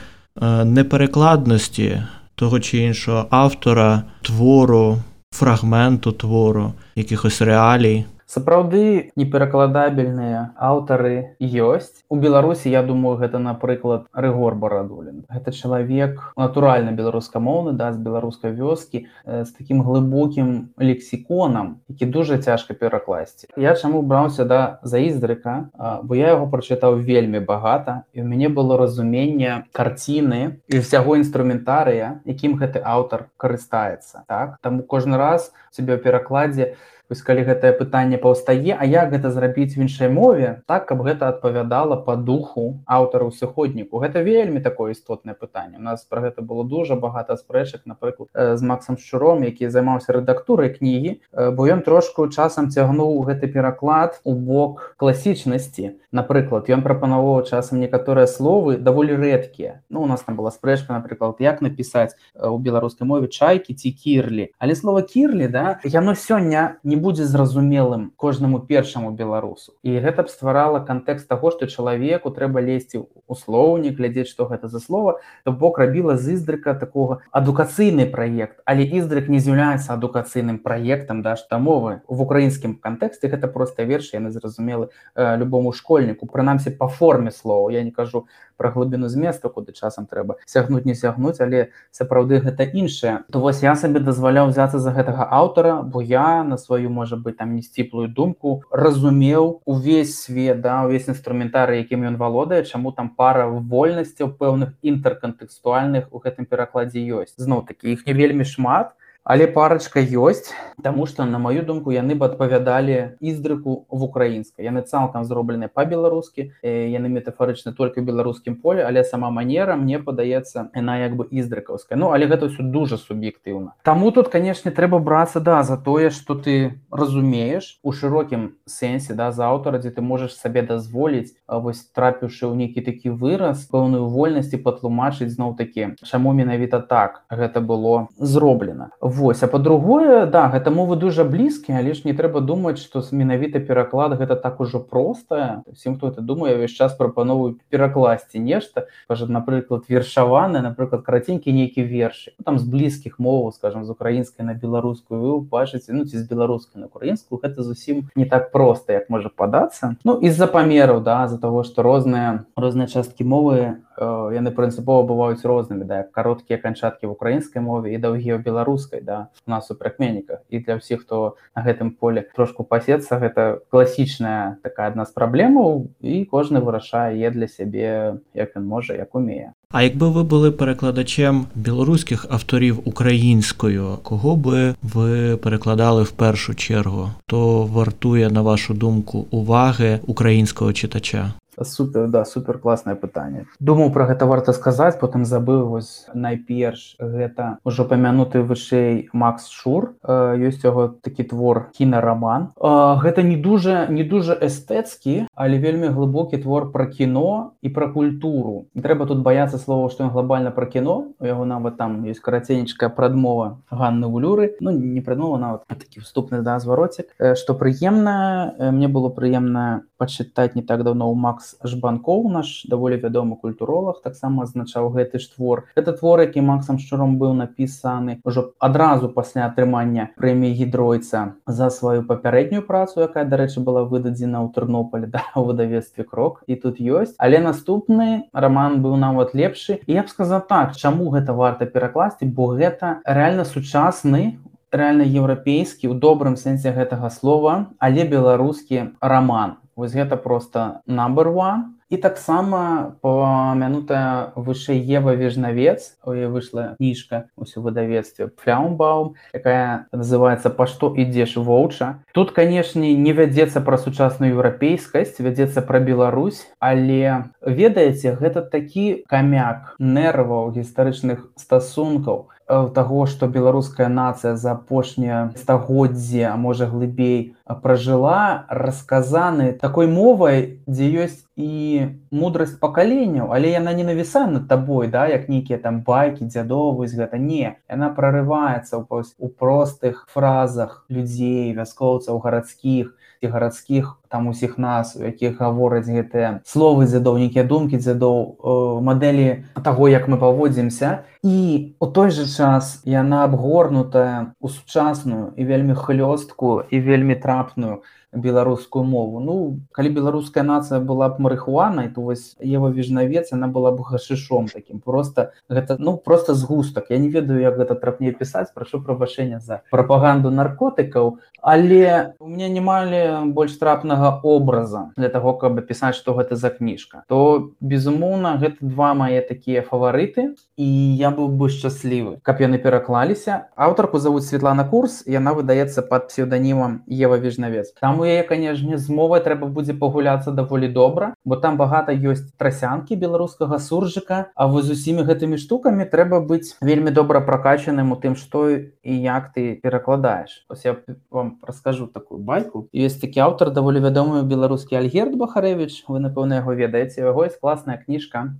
неперекладності 0.65 2.03
того 2.35 2.59
чи 2.59 2.77
іншого 2.77 3.25
автора 3.29 4.03
твору, 4.21 4.97
фрагменту 5.33 6.11
твору, 6.11 6.73
якихось 6.95 7.41
реалій? 7.41 8.05
Сапраўды 8.25 9.11
неперакладабельныя 9.15 10.57
аўтары 10.57 11.37
ёсць. 11.39 12.01
У 12.09 12.17
беларусі 12.17 12.69
я 12.73 12.81
думаю 12.83 13.17
гэта 13.21 13.37
напрыклад 13.39 14.09
рэгор 14.13 14.55
барадулін. 14.55 15.25
Гэта 15.29 15.53
чалавек 15.53 16.33
натуральна 16.37 16.91
беларускамоўны 16.91 17.77
да 17.77 17.93
з 17.93 18.01
беларускай 18.01 18.51
вёскі 18.51 19.05
з 19.25 19.49
таким 19.53 19.85
глыбокім 19.85 20.73
лексіконам 20.77 21.81
які 21.87 22.05
дужа 22.05 22.37
цяжка 22.37 22.73
перакласці. 22.73 23.47
Я 23.57 23.75
чаму 23.75 24.01
браўся 24.01 24.45
да 24.45 24.79
заіздрыка 24.81 25.69
бо 26.03 26.15
я 26.17 26.33
яго 26.33 26.49
прачытаў 26.49 26.97
вельмі 27.05 27.39
багата 27.39 28.03
і 28.13 28.21
у 28.21 28.25
мяне 28.25 28.49
было 28.49 28.77
разуменне 28.77 29.69
карціны 29.71 30.57
і 30.67 30.81
ўсяго 30.81 31.15
інструментарыя 31.21 32.25
якім 32.25 32.57
гэты 32.57 32.81
аўтар 32.81 33.29
карыстаецца. 33.37 34.25
Так? 34.27 34.57
Там 34.61 34.81
кожны 34.81 35.17
раз 35.17 35.53
себе 35.69 35.97
перакладзе 35.97 36.73
у 36.73 36.94
вось 37.09 37.21
калі 37.21 37.43
гэтае 37.45 37.71
пытанне 37.77 38.17
паўстае 38.17 38.75
А 38.77 38.85
як 38.85 39.11
гэта 39.11 39.31
зрабіць 39.31 39.75
в 39.75 39.81
іншай 39.81 40.09
мове 40.09 40.61
так 40.67 40.87
каб 40.87 41.01
гэта 41.01 41.29
адпавядала 41.29 41.95
по 41.95 42.15
духу 42.15 42.81
аўтару 42.85 43.31
сыходніку. 43.31 43.99
Гэта 43.99 44.21
вельмі 44.21 44.59
такое 44.59 44.91
істотнае 44.91 45.35
пытанне. 45.35 45.77
У 45.77 45.81
нас 45.81 46.03
про 46.03 46.21
гэта 46.21 46.41
было 46.41 46.63
дуже 46.63 46.95
багата 46.95 47.37
спрэчак 47.37 47.85
напрыклад 47.85 48.29
з 48.33 48.61
Максом 48.61 48.97
шчуром 48.97 49.43
які 49.43 49.69
займаўся 49.69 50.13
рэдактурай 50.13 50.69
кнігі 50.73 51.21
бо 51.31 51.67
ён 51.67 51.81
трошку 51.81 52.27
часам 52.29 52.69
цягнуў 52.71 53.21
гэты 53.27 53.47
пераклад 53.47 54.21
у 54.23 54.33
бок 54.33 54.95
класічнасці. 54.97 55.99
Напрыклад 56.11 56.69
ён 56.69 56.81
прапановаў 56.81 57.43
часам 57.45 57.79
некаторыя 57.79 58.27
словы 58.27 58.77
даволі 58.77 59.15
рэдкія. 59.15 59.83
Ну 59.89 60.01
у 60.01 60.07
нас 60.07 60.21
там 60.21 60.35
была 60.35 60.51
спрэчка 60.51 60.93
напрыклад 60.93 61.37
як 61.39 61.61
напісаць 61.61 62.15
у 62.33 62.57
беларускай 62.57 63.07
мове 63.07 63.27
чайкі 63.27 63.73
ці 63.73 63.91
кірлі 63.91 64.51
але 64.59 64.75
слова 64.75 65.01
кірлі 65.01 65.47
да 65.47 65.79
яно 65.83 66.15
сёння 66.15 66.77
не 66.83 66.94
не 66.95 67.01
будзе 67.01 67.25
зразумелым 67.25 68.11
кожнаму 68.15 68.59
першаму 68.59 69.11
беларусу. 69.11 69.73
І 69.83 69.99
гэта 69.99 70.23
б 70.23 70.31
стварала 70.31 70.79
кантэкст 70.79 71.27
таго 71.27 71.51
што 71.51 71.67
чалавеку 71.67 72.31
трэба 72.31 72.63
лезці 72.63 73.03
у 73.27 73.35
слоўнік 73.35 73.99
глядзець 73.99 74.31
што 74.31 74.47
гэта 74.47 74.71
за 74.71 74.79
слова 74.79 75.19
то 75.43 75.51
бок 75.51 75.77
рабіла 75.77 76.15
з 76.15 76.39
іздрыка 76.39 76.73
такога 76.79 77.19
адукацыйны 77.35 78.07
праект. 78.07 78.63
Але 78.63 78.87
іздрык 78.87 79.27
не 79.27 79.43
з'яўляецца 79.43 79.91
адукацыйным 79.91 80.63
праектам 80.63 81.19
да 81.21 81.35
што 81.35 81.59
мовы 81.59 81.99
в 82.07 82.23
украінскім 82.23 82.79
кантэксце 82.79 83.27
гэта 83.27 83.51
проста 83.51 83.83
верш 83.83 84.13
яны 84.15 84.31
зразумелы 84.31 84.87
э, 85.15 85.35
любому 85.35 85.73
школьніку. 85.73 86.31
Прынамсі 86.31 86.71
по 86.71 86.87
форме 86.87 87.31
слова. 87.31 87.69
Я 87.75 87.83
не 87.83 87.91
кажу 87.91 88.27
пра 88.57 88.71
глыбіну 88.75 89.07
зместу 89.07 89.49
куды 89.49 89.73
часам 89.73 90.05
трэба 90.05 90.37
сягнуць 90.45 90.85
не 90.85 90.95
сягнуць 90.95 91.39
але 91.39 91.69
сапраўды 91.91 92.39
гэта 92.39 92.63
іншае 92.63 93.15
то 93.31 93.39
вось 93.39 93.63
я 93.63 93.75
сабе 93.75 93.99
дазваляў 93.99 94.51
взяцца 94.53 94.79
за 94.79 94.91
гэтага 94.91 95.27
аўтара 95.29 95.81
бо 95.81 96.01
я 96.01 96.43
на 96.43 96.57
сваю 96.57 96.89
можа 96.89 97.15
быть 97.17 97.37
там 97.37 97.55
несціплую 97.55 98.07
думку 98.07 98.63
разумеў 98.71 99.61
увесь 99.65 100.15
свет 100.19 100.61
да 100.61 100.83
увесь 100.85 101.07
інструментары 101.07 101.81
якім 101.83 102.07
ён 102.11 102.17
валодае 102.17 102.63
чаму 102.63 102.91
там 102.91 103.09
пара 103.09 103.47
вольнасцяў 103.47 104.31
пэўных 104.39 104.73
інтэркантэкстуальных 104.81 106.11
у 106.11 106.19
гэтым 106.19 106.45
перакладзе 106.45 107.01
ёсць. 107.01 107.35
Зноў 107.37 107.65
такі 107.67 107.93
іх 107.93 108.05
не 108.07 108.13
вельмі 108.13 108.45
шмат 108.45 108.93
але 109.25 109.47
парачка 109.47 109.99
ёсць 109.99 110.53
Таму 110.83 111.05
што 111.07 111.25
на 111.25 111.39
маю 111.39 111.63
думку 111.65 111.89
яны 111.89 112.13
б 112.19 112.27
адпавядалі 112.27 113.17
іздрыку 113.23 113.87
в 113.89 114.03
украінскай. 114.03 114.65
Яны 114.67 114.83
цалкам 114.83 115.23
зроблены 115.25 115.69
па-беларускі 115.71 116.51
яны 116.61 117.09
метафарычна 117.09 117.71
только 117.73 118.01
беларускім 118.05 118.59
поле 118.61 118.83
але 118.85 119.03
сама 119.03 119.31
манера 119.31 119.75
мне 119.75 119.99
падаецца 119.99 120.69
яна 120.75 120.99
як 120.99 121.15
бы 121.15 121.25
іздрыкаўская 121.31 121.97
Ну 121.97 122.11
але 122.11 122.27
гэта 122.27 122.51
ўсё 122.51 122.61
дуже 122.61 122.99
суб'ектыўна. 123.01 123.73
Таму 123.81 124.11
тут 124.11 124.29
канешне 124.29 124.71
трэба 124.71 124.99
брацца 124.99 125.39
да 125.39 125.63
за 125.63 125.77
тое 125.77 126.11
што 126.11 126.35
ты 126.35 126.77
разумееш 126.91 127.79
у 127.81 127.95
шырокім 127.95 128.59
сэнсе 128.67 129.15
да 129.15 129.31
за 129.31 129.47
аўтара 129.49 129.79
дзе 129.79 129.89
ты 129.89 130.05
можаш 130.05 130.35
сабе 130.35 130.61
дазволіць 130.61 131.33
вось 131.47 131.81
трапіўшы 131.95 132.45
ў 132.45 132.53
нейкі 132.61 132.83
такі 132.83 133.15
выраз 133.15 133.65
пэўную 133.71 134.05
вольнасці 134.11 134.61
патлумачыць 134.61 135.31
зноў 135.31 135.55
такі 135.55 135.95
чаму 136.03 136.35
менавіта 136.35 136.83
так 136.83 137.23
гэта 137.31 137.63
было 137.63 138.11
зроблена 138.19 138.91
Вось 139.15 139.43
а 139.43 139.47
по-другое 139.47 140.25
да 140.25 140.49
гэта 140.51 140.71
мовы 140.75 140.95
дужа 140.99 141.23
блізкія 141.23 141.79
але 141.79 141.95
ж 141.95 142.03
не 142.03 142.11
трэба 142.11 142.41
думаць 142.43 142.83
што 142.83 142.99
менавіта 143.15 143.61
пераклад 143.63 144.19
гэта 144.19 144.35
так 144.35 144.59
ужо 144.59 144.81
простае 144.83 145.63
всім 145.71 145.95
хто 145.95 146.11
это 146.11 146.19
думае 146.19 146.59
ўвесь 146.59 146.75
час 146.75 146.99
прапановую 146.99 147.55
перакласці 147.71 148.43
нешта 148.43 148.91
кажа 149.07 149.31
напрыклад 149.31 149.87
вершаваны 149.87 150.59
напрыклад 150.59 151.07
караценькі 151.07 151.55
нейкі 151.55 151.87
вершы 151.87 152.35
ну, 152.35 152.43
там 152.43 152.59
з 152.59 152.67
блізкіх 152.67 153.15
моваў 153.15 153.55
скажем 153.55 153.87
з 153.87 153.95
украінскай 153.95 154.43
на 154.43 154.51
беларускую 154.51 155.21
вы 155.23 155.39
бачыце 155.39 155.95
ну 155.95 156.03
ці 156.03 156.19
з 156.19 156.27
беларускай 156.27 156.83
на 156.83 156.91
украінскую 156.91 157.39
гэта 157.39 157.63
зусім 157.63 158.11
не 158.19 158.27
так 158.27 158.51
проста 158.51 158.99
як 158.99 159.07
можа 159.09 159.31
падацца. 159.31 159.95
Ну 160.03 160.19
з-за 160.19 160.51
памераў 160.51 160.99
да 160.99 161.31
з-за 161.31 161.39
того 161.39 161.63
што 161.63 161.87
розныя 161.87 162.43
розныя 162.59 162.91
часткі 162.91 163.23
мовы 163.23 163.79
яны 163.95 164.51
прынцыпова 164.51 165.07
бываюць 165.07 165.47
рознымі 165.47 165.87
да 165.87 166.03
кароткія 166.03 166.59
канчаткі 166.59 167.07
в 167.07 167.15
украінскай 167.15 167.63
мове 167.63 167.95
і 167.95 168.01
даўгі 168.01 168.35
ў 168.35 168.43
беларускай 168.43 169.04
да 169.04 169.28
у 169.46 169.50
нас 169.50 169.70
у 169.70 169.74
прыкменніках 169.74 170.40
і 170.48 170.58
для 170.64 170.80
ўсіх 170.80 171.04
хто 171.04 171.36
на 171.56 171.62
гэтым 171.66 171.92
поле 171.92 172.24
трошку 172.32 172.64
пасецца 172.64 173.20
гэта 173.20 173.60
класічная 173.68 174.56
такая 174.62 174.88
адна 174.94 175.04
з 175.04 175.12
праблемаў 175.12 175.90
і 176.00 176.24
кожны 176.24 176.64
вырашае 176.64 177.20
е 177.20 177.30
для 177.30 177.48
сябе 177.48 178.20
як 178.34 178.56
ён 178.56 178.64
можа 178.64 178.94
як 178.96 179.14
умее 179.14 179.52
А 179.72 179.82
якби 179.82 180.08
ви 180.08 180.22
були 180.22 180.50
перекладачем 180.50 181.46
білоруських 181.54 182.26
авторів 182.30 182.80
українською, 182.84 183.98
кого 184.02 184.36
би 184.36 184.74
ви 184.82 185.36
перекладали 185.36 186.02
в 186.02 186.10
першу 186.10 186.54
чергу? 186.54 187.10
То 187.26 187.62
вартує 187.62 188.30
на 188.30 188.42
вашу 188.42 188.74
думку 188.74 189.26
уваги 189.30 190.00
українського 190.06 190.72
читача? 190.72 191.32
Супер 191.61 192.07
да 192.07 192.25
супер 192.25 192.59
класнае 192.59 192.95
пытанне. 192.95 193.45
Думаў 193.59 193.91
про 193.91 194.05
гэта 194.05 194.25
варта 194.25 194.53
сказаць 194.53 194.99
потым 194.99 195.25
забыў 195.25 195.67
вось 195.69 196.07
найперш 196.13 196.97
гэта 196.99 197.57
ўжо 197.65 197.85
памянуты 197.85 198.41
вышэй 198.41 199.09
Макс 199.13 199.47
шур 199.49 199.95
ёсць 200.03 200.63
яго 200.65 200.87
такі 201.01 201.23
твор 201.23 201.69
кінараман. 201.77 202.51
Гэта 202.59 203.23
не 203.23 203.37
дужа 203.37 203.87
не 203.89 204.03
дужа 204.03 204.35
эстэцкі 204.35 205.27
але 205.35 205.57
вельмі 205.57 205.93
глыбокі 205.93 206.37
твор 206.41 206.71
про 206.71 206.87
кіно 206.87 207.53
і 207.61 207.69
про 207.69 207.91
культуру. 207.93 208.67
Трэба 208.75 209.07
тут 209.07 209.21
баяцца 209.21 209.57
слова 209.57 209.89
што 209.89 210.05
ён 210.05 210.11
глобальна 210.11 210.51
про 210.51 210.65
кіно. 210.65 211.15
У 211.19 211.25
яго 211.25 211.45
нават 211.45 211.77
там 211.77 212.03
ёсць 212.05 212.19
караценечкая 212.19 212.89
прадмова 212.89 213.61
Ганны 213.69 214.07
гулюры 214.07 214.55
ну 214.59 214.71
не 214.71 215.01
прадмова 215.01 215.37
нават 215.37 215.67
такі 215.67 216.01
вступны 216.01 216.41
да 216.41 216.59
звароцік 216.59 217.13
што 217.35 217.53
прыемна 217.53 218.55
мне 218.59 218.87
было 218.87 219.09
прыемна 219.09 219.85
пачытаць 219.97 220.55
не 220.55 220.61
так 220.61 220.83
давно 220.83 221.09
у 221.11 221.15
Макс 221.15 221.44
Макс 221.45 221.57
жбанкоў 221.61 222.25
наш 222.33 222.65
даволі 222.65 222.97
вядомы 222.97 223.37
культуролог 223.37 224.01
таксама 224.01 224.43
азначаў 224.49 224.89
гэты 224.89 225.19
ж 225.21 225.29
твор. 225.29 225.65
Это 225.75 225.93
твор 225.93 226.21
які 226.21 226.41
максам 226.41 226.79
шчуром 226.81 227.17
быў 227.21 227.37
напісаны 227.37 228.17
ўжо 228.25 228.57
адразу 228.57 229.09
пасля 229.13 229.45
атрымання 229.45 230.09
прэміі 230.17 230.57
гідройца 230.57 231.37
за 231.45 231.69
сваю 231.69 232.01
папярэднюю 232.09 232.65
працу 232.65 233.05
якая 233.05 233.25
дарэчы 233.29 233.61
была 233.61 233.85
выдадзена 233.85 234.41
ў 234.41 234.49
тэрнополе 234.57 235.05
да 235.13 235.21
у 235.35 235.45
выдавецтве 235.45 236.03
крок 236.03 236.41
і 236.47 236.55
тут 236.55 236.81
ёсць. 236.81 237.13
Але 237.21 237.37
наступны 237.45 238.25
роман 238.33 238.81
быў 238.81 238.97
нават 238.97 239.37
лепшы. 239.37 239.85
Я 239.85 240.01
б 240.01 240.09
сказал 240.09 240.41
так 240.41 240.73
чаму 240.73 241.13
гэта 241.13 241.37
варта 241.37 241.69
перакласці 241.69 242.25
бо 242.25 242.49
гэта 242.57 243.05
реально 243.05 243.45
сучасны 243.45 244.41
реально 244.71 245.05
еўрапейскі 245.05 245.93
ў 245.93 246.01
добрым 246.01 246.41
сэнсе 246.41 246.73
гэтага 246.73 247.13
слова 247.13 247.69
але 247.77 248.09
беларускі 248.09 248.97
роман 248.97 249.61
вось 249.75 249.93
гэта 249.93 250.17
просто 250.17 250.81
number 250.87 251.27
one. 251.31 251.75
І 251.89 251.97
таксама 251.97 252.97
памянутая 253.01 254.33
вышэй 254.35 254.81
ева 254.81 255.13
вежнавец 255.13 255.93
у 256.01 256.17
яе 256.17 256.25
выйшла 256.33 256.73
кніжка 256.81 257.29
ўсё 257.37 257.61
выдавецтве 257.61 258.33
фляумбаум 258.41 259.13
якая 259.37 259.85
называется 259.93 260.49
па 260.49 260.65
што 260.65 260.89
ідзеш 260.97 261.37
воўча 261.37 262.01
тут 262.09 262.33
канешне 262.33 262.97
не 262.97 263.13
вядзецца 263.13 263.61
пра 263.61 263.77
сучасную 263.77 264.33
еўрапейскасць 264.33 265.21
вядзецца 265.21 265.61
пра 265.61 265.77
Беларусь 265.77 266.41
але 266.57 267.29
ведаеце 267.45 268.17
гэта 268.17 268.41
такі 268.41 269.05
камяк 269.05 269.77
нерваў 269.77 270.57
гістарычных 270.57 271.29
стасункаў 271.37 272.33
таго 272.47 273.05
што 273.09 273.27
беларуская 273.27 273.87
нацыя 273.89 274.35
за 274.37 274.51
апошнія 274.53 275.33
стагоддзе 275.35 276.27
а 276.29 276.35
можа 276.37 276.67
глыбей 276.69 277.33
пражыла 277.61 278.45
расказаны 278.49 279.53
такой 279.53 279.87
мовай 279.87 280.61
дзе 280.69 280.89
ёсць 281.05 281.25
і 281.35 281.89
мудрасць 282.13 282.53
пакаленняў 282.61 283.33
але 283.33 283.49
яна 283.49 283.73
не 283.73 283.83
навісае 283.83 284.29
над 284.29 284.45
табой 284.47 284.87
да 284.93 285.07
як 285.09 285.25
нейкія 285.29 285.57
там 285.57 285.81
байкі 285.81 286.29
дзядовы 286.29 286.85
гэта 286.85 287.17
не 287.17 287.57
яна 287.65 287.89
прорываецца 287.89 288.85
у 289.17 289.27
простых 289.29 290.05
фразах 290.13 290.85
людзей 290.89 291.53
вяскоўцаў 291.57 292.21
гарадскіх 292.21 292.93
і 293.21 293.27
гарадскіх 293.27 293.97
там 294.15 294.27
усіх 294.31 294.57
нас 294.57 294.95
у 294.95 295.03
якіх 295.03 295.43
гавораць 295.43 295.91
гэтыя 295.91 296.39
словы 296.47 296.87
дзядоў 296.87 297.19
нейкія 297.19 297.43
думкі 297.43 297.75
дзядоў 297.83 298.79
мадэлі 298.79 299.27
таго 299.59 299.91
як 299.91 300.07
мы 300.07 300.15
паводзімся. 300.15 301.03
І 301.19 301.75
у 301.83 301.87
той 301.91 302.15
жа 302.15 302.23
час 302.23 302.79
яна 302.87 303.27
абгорнутая 303.27 304.31
у 304.39 304.47
сучасную 304.47 305.35
і 305.35 305.43
вельмі 305.51 305.75
хлёстку 305.75 306.63
і 306.63 306.79
вельмі 306.79 307.19
трапную 307.19 307.83
беларускую 308.15 308.83
мову. 308.83 309.19
Ну 309.19 309.59
калі 309.71 309.89
беларуская 309.89 310.43
нацыя 310.43 310.79
была 310.79 311.09
б 311.09 311.19
марыхуанай 311.19 311.89
то 311.89 312.01
вось 312.01 312.35
ева 312.39 312.69
вежнавец 312.71 313.33
она 313.33 313.47
была 313.47 313.71
б 313.71 313.83
гашышом 313.83 314.47
таким 314.47 314.79
просто 314.79 315.31
гэта 315.49 315.75
ну 315.79 315.97
просто 315.97 316.33
згустак. 316.33 316.87
Я 316.89 316.97
не 316.97 317.09
ведаю 317.09 317.41
як 317.41 317.57
гэта 317.57 317.75
трапней 317.75 318.11
пісаць 318.11 318.53
прашу 318.53 318.81
прабачэння 318.81 319.39
за 319.39 319.61
прапаганду 319.71 320.31
наркотыкаў 320.31 321.19
але 321.41 322.13
у 322.19 322.27
меня 322.27 322.49
не 322.49 322.61
малі 322.61 323.33
больш 323.33 323.57
трапнага 323.57 324.04
образа 324.11 324.91
для 324.97 325.09
того 325.09 325.33
каб 325.33 325.59
пісаць 325.67 325.95
что 325.95 326.13
гэта 326.13 326.35
за 326.35 326.49
кніжка. 326.49 327.03
То 327.07 327.51
безумоўна 327.59 328.37
гэта 328.37 328.57
два 328.59 328.93
мае 328.93 329.21
такія 329.21 329.61
фаварыты 329.61 330.35
і 330.57 330.67
я 330.95 331.11
быў 331.11 331.29
бы 331.29 331.49
шчаслівы. 331.49 332.19
Каб 332.21 332.41
яны 332.41 332.57
пераклаліся 332.57 333.49
аўтарку 333.55 333.99
завуць 333.99 334.27
Светлана 334.27 334.63
курс 334.65 335.03
яна 335.07 335.33
выдаецца 335.33 335.81
под 335.81 336.07
псевданімам 336.09 336.83
ева 336.87 337.17
вежнавец 337.17 337.73
там 337.81 337.99
у 337.99 338.05
яе 338.05 338.23
канешне 338.23 338.77
з 338.77 338.89
мовай 338.89 339.21
трэба 339.21 339.47
будзе 339.47 339.73
пагуляцца 339.73 340.31
даволі 340.31 340.67
добра 340.67 341.13
бо 341.25 341.35
там 341.35 341.57
багата 341.57 341.95
ёсць 341.95 342.35
трасянкі 342.37 342.95
беларускага 342.95 343.59
суржыка 343.59 344.25
А 344.35 344.47
вы 344.51 344.61
з 344.61 344.75
усімі 344.75 345.07
гэтымі 345.07 345.37
штукамі 345.39 345.85
трэба 345.87 346.19
быць 346.19 346.59
вельмі 346.59 346.91
добра 346.91 347.21
пракачаным 347.23 347.93
у 347.93 347.97
тым 347.99 348.19
што 348.19 348.51
і 348.51 348.93
як 348.99 349.31
ты 349.31 349.55
перакладаеш. 349.63 350.45
Я 350.63 350.75
вам 351.09 351.39
раскажу 351.41 351.87
такую 351.87 352.19
байку. 352.19 352.67
Ёсць 352.75 352.99
такі 352.99 353.23
аўтар 353.23 353.51
даволі 353.55 353.79
вядомы 353.79 353.94
беларускі 354.03 354.75
альгерд 354.75 355.15
бахарэвич 355.15 355.85
вы 355.87 355.99
напэўна 355.99 356.43
яго 356.43 356.53
ведаеце 356.53 357.01
яго 357.01 357.25
есть 357.25 357.39
класная 357.39 357.77
кніжка 357.77 358.35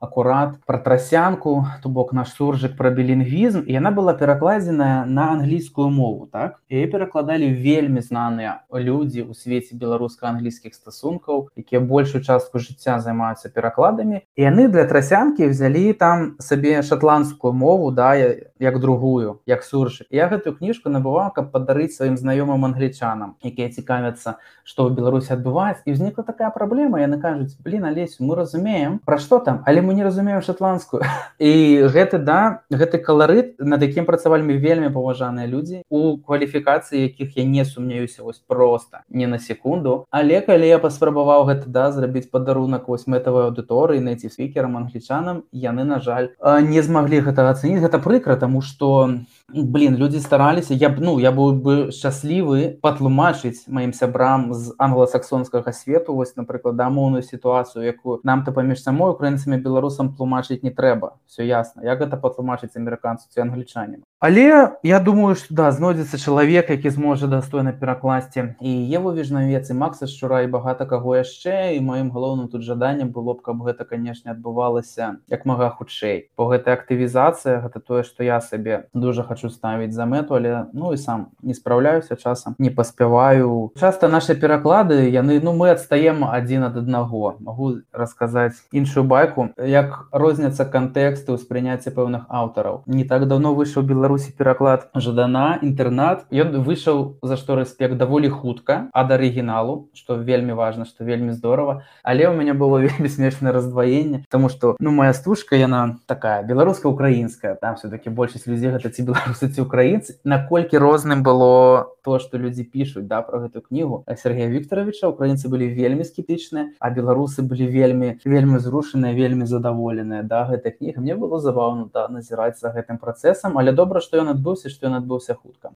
акурат 0.00 0.56
про 0.64 0.78
трасянку 0.78 1.66
то 1.82 1.88
бок 1.88 2.12
наш 2.12 2.32
суржык 2.32 2.76
про 2.76 2.90
білінгвізм 2.90 3.64
яна 3.66 3.90
была 3.90 4.14
перакладзеная 4.14 5.04
на 5.04 5.32
англійскую 5.32 5.90
мову 5.90 6.28
так? 6.32 6.60
І 6.68 6.86
перакладалі 6.86 7.52
вельмі 7.52 8.00
знаныя 8.00 8.64
людзі 8.72 9.28
ў 9.28 9.34
свеце 9.34 9.76
беларуска-англійскіх 9.76 10.74
стасункаў 10.74 11.48
якія 11.56 11.80
большую 11.80 12.24
частку 12.24 12.58
жыцця 12.58 13.00
займаюцца 13.00 13.48
перакладамі 13.48 14.22
і 14.36 14.42
яны 14.42 14.68
для 14.68 14.84
трасянкі 14.84 15.48
взялі 15.48 15.92
там 15.92 16.36
сабе 16.38 16.82
шотландскую 16.82 17.52
мову 17.52 17.90
да 17.90 18.14
як 18.16 18.80
другую 18.80 19.40
як 19.46 19.64
суржы 19.64 20.06
я 20.10 20.28
гэтую 20.28 20.56
кніжку 20.56 20.88
набываў 20.88 21.32
каб 21.36 21.52
падарыць 21.52 21.96
сваім 21.96 22.16
знаёмым 22.16 22.64
англічанам 22.64 23.36
якія 23.44 23.68
цікавяцца 23.68 24.38
што 24.64 24.75
ў 24.84 24.92
беларусі 24.92 25.32
адбываецца 25.32 25.88
і 25.88 25.96
ўзнікла 25.96 26.24
такая 26.28 26.52
праблема 26.52 27.00
яны 27.00 27.16
кажуць 27.16 27.56
блин 27.64 27.88
алесь 27.88 28.20
мы 28.20 28.36
разумеем 28.36 29.00
пра 29.08 29.16
што 29.16 29.40
там? 29.40 29.62
Але 29.64 29.80
мы 29.80 29.94
не 29.94 30.04
разумеем 30.04 30.42
шотландскую? 30.42 31.00
І 31.40 31.88
гэты 31.88 32.20
да 32.20 32.60
гэты 32.68 33.00
каларыт 33.00 33.56
над 33.58 33.80
якім 33.80 34.04
працавалі 34.04 34.60
вельмі 34.60 34.92
паважаныя 34.92 35.48
людзі 35.48 35.82
у 35.88 36.18
кваліфікацыі 36.20 37.08
якіх 37.08 37.40
я 37.40 37.44
не 37.48 37.64
сумняюся 37.64 38.22
вось 38.22 38.42
про 38.44 38.66
просто 38.66 38.98
не 39.08 39.26
на 39.26 39.38
секунду. 39.38 40.06
Але 40.10 40.40
калі 40.40 40.66
я 40.66 40.78
паспрабаваў 40.82 41.46
гэта 41.46 41.70
да 41.70 41.92
зрабіць 41.94 42.26
падарунак 42.32 42.88
вось 42.88 43.06
мэтавай 43.06 43.46
аўдыторыі 43.46 44.02
найти 44.02 44.26
спікерам 44.26 44.76
англічанам 44.76 45.44
яны 45.52 45.84
на 45.84 46.00
жаль 46.00 46.34
не 46.42 46.82
змаглі 46.82 47.22
гэта 47.28 47.46
ацаніць 47.46 47.84
гэта 47.84 48.02
прыкра 48.02 48.36
тому 48.36 48.62
что 48.62 49.14
блин 49.52 49.96
люди 49.96 50.20
стараліся 50.20 50.74
я 50.74 50.88
б 50.88 50.98
ну 51.00 51.18
я 51.20 51.30
быў 51.30 51.54
бы 51.62 51.74
шчаслівы 51.94 52.78
патлумачыць 52.82 53.70
маім 53.70 53.92
сябрам 53.94 54.50
з 54.54 54.74
англосаксонскага 54.78 55.72
свету 55.72 56.14
вось 56.14 56.34
напрыклад 56.36 56.74
дамоўную 56.76 57.22
сітуацыю 57.22 57.86
якую 57.86 58.20
нам 58.24 58.42
то 58.42 58.52
паміж 58.52 58.82
самой 58.82 59.14
украінцамі 59.14 59.62
беларусам 59.62 60.10
тлумачыць 60.18 60.66
не 60.66 60.74
трэба 60.74 61.14
все 61.30 61.46
ясно 61.46 61.86
як 61.86 62.02
гэта 62.02 62.18
патлумачыць 62.18 62.74
амерыканцу 62.74 63.30
ці 63.30 63.46
англічанам 63.46 64.02
але 64.18 64.74
я 64.82 64.98
думаю 64.98 65.36
что 65.36 65.54
да 65.54 65.70
знойдзецца 65.70 66.18
чалавек 66.18 66.70
які 66.70 66.90
зможа 66.90 67.26
дастойна 67.26 67.72
перакласці 67.72 68.56
і 68.60 68.72
еву 68.98 69.12
вежнавец 69.12 69.70
і 69.70 69.74
макса 69.74 70.06
шчура 70.06 70.42
і 70.42 70.50
багата 70.50 70.86
каго 70.86 71.16
яшчэ. 71.16 71.76
І 71.76 71.80
маім 71.84 72.10
галоўным 72.10 72.48
тут 72.48 72.62
жаданнем 72.62 73.12
было 73.12 73.34
б 73.36 73.44
каб 73.44 73.62
гэта 73.62 73.84
канешне 73.84 74.32
адбывалася 74.32 75.20
як 75.28 75.44
мага 75.44 75.70
хутчэй. 75.70 76.32
По 76.34 76.48
гэтай 76.48 76.74
актывізацыя 76.74 77.60
гэта 77.60 77.80
тое 77.80 78.02
што 78.02 78.24
я 78.24 78.40
сабе 78.40 78.88
дуже 78.94 79.22
хочу 79.22 79.35
хочу 79.36 79.52
ставіць 79.52 79.92
за 79.92 80.08
мэту 80.08 80.40
але 80.40 80.66
ну 80.72 80.96
і 80.96 80.96
сам 80.96 81.28
не 81.42 81.52
спраўляюся 81.52 82.16
часам 82.16 82.56
не 82.58 82.70
паспяваю 82.70 83.70
часто 83.76 84.08
наши 84.08 84.32
пераклады 84.34 85.12
яны 85.12 85.40
ну 85.44 85.52
мы 85.52 85.76
адстаем 85.76 86.24
адзін 86.24 86.72
ад 86.72 86.76
аднаго 86.80 87.36
могу 87.40 87.84
расказаць 87.92 88.64
іншую 88.72 89.04
байку 89.04 89.50
як 89.60 90.08
розняцца 90.12 90.64
кантэксты 90.64 91.36
ўспрыняцця 91.36 91.92
пэўных 91.92 92.26
аўтараў. 92.32 92.82
Не 92.86 93.04
так 93.04 93.28
давно 93.28 93.52
выйшаў 93.54 93.84
беларусі 93.84 94.32
пераклад 94.38 94.88
жадана 94.94 95.58
інтэрнат 95.60 96.26
ён 96.32 96.62
выйшаў 96.64 97.18
за 97.22 97.36
што 97.36 97.58
рэспект 97.60 97.98
даволі 98.00 98.32
хутка 98.32 98.88
ад 98.92 99.12
арыгіналу 99.12 99.90
что 99.92 100.16
вельмі 100.16 100.56
важна 100.56 100.84
что 100.84 101.04
вельмі 101.04 101.32
здорово. 101.32 101.82
Але 102.02 102.28
у 102.28 102.34
меня 102.34 102.54
было 102.54 102.80
вельмі 102.86 103.08
смешнае 103.08 103.52
раздваенне 103.52 104.24
тому 104.30 104.48
что 104.48 104.76
ну 104.80 104.90
моя 104.90 105.12
стужка 105.12 105.56
яна 105.56 105.98
такая 106.06 106.42
беларуска-украінская 106.42 107.54
там 107.60 107.76
все-таки 107.76 108.10
большасць 108.10 108.46
людзей 108.46 108.70
гэта 108.70 108.90
ці 108.90 109.02
была 109.02 109.22
сути 109.34 109.60
украінцы 109.60 110.20
наколькі 110.24 110.78
розным 110.78 111.22
было 111.22 111.90
то 112.04 112.18
что 112.18 112.38
людзі 112.38 112.64
пишутць 112.64 113.06
да 113.06 113.22
про 113.22 113.40
гэту 113.40 113.60
кнігу 113.60 114.04
Сергея 114.16 114.48
Вікторовича 114.48 115.08
украінцы 115.08 115.48
былі 115.48 115.66
вельмі 115.72 116.04
скептычныя 116.04 116.76
а 116.78 116.90
беларусы 116.90 117.42
былі 117.42 117.66
вельмі 117.66 118.18
вельмі 118.24 118.58
зрушаныя 118.58 119.14
вельмі 119.14 119.46
задаволеныя 119.46 120.22
да 120.22 120.46
гэтай 120.46 120.76
кнігі 120.78 121.00
мне 121.00 121.14
было 121.14 121.40
забаўна 121.40 121.88
да 121.92 122.08
назіраць 122.08 122.60
за 122.60 122.70
гэтым 122.70 122.98
працэсам 122.98 123.58
але 123.58 123.72
добра 123.72 124.00
што 124.00 124.22
ён 124.22 124.30
адбыўся 124.36 124.70
што 124.70 124.86
ён 124.86 125.00
адбыўся 125.02 125.34
хутка 125.34 125.72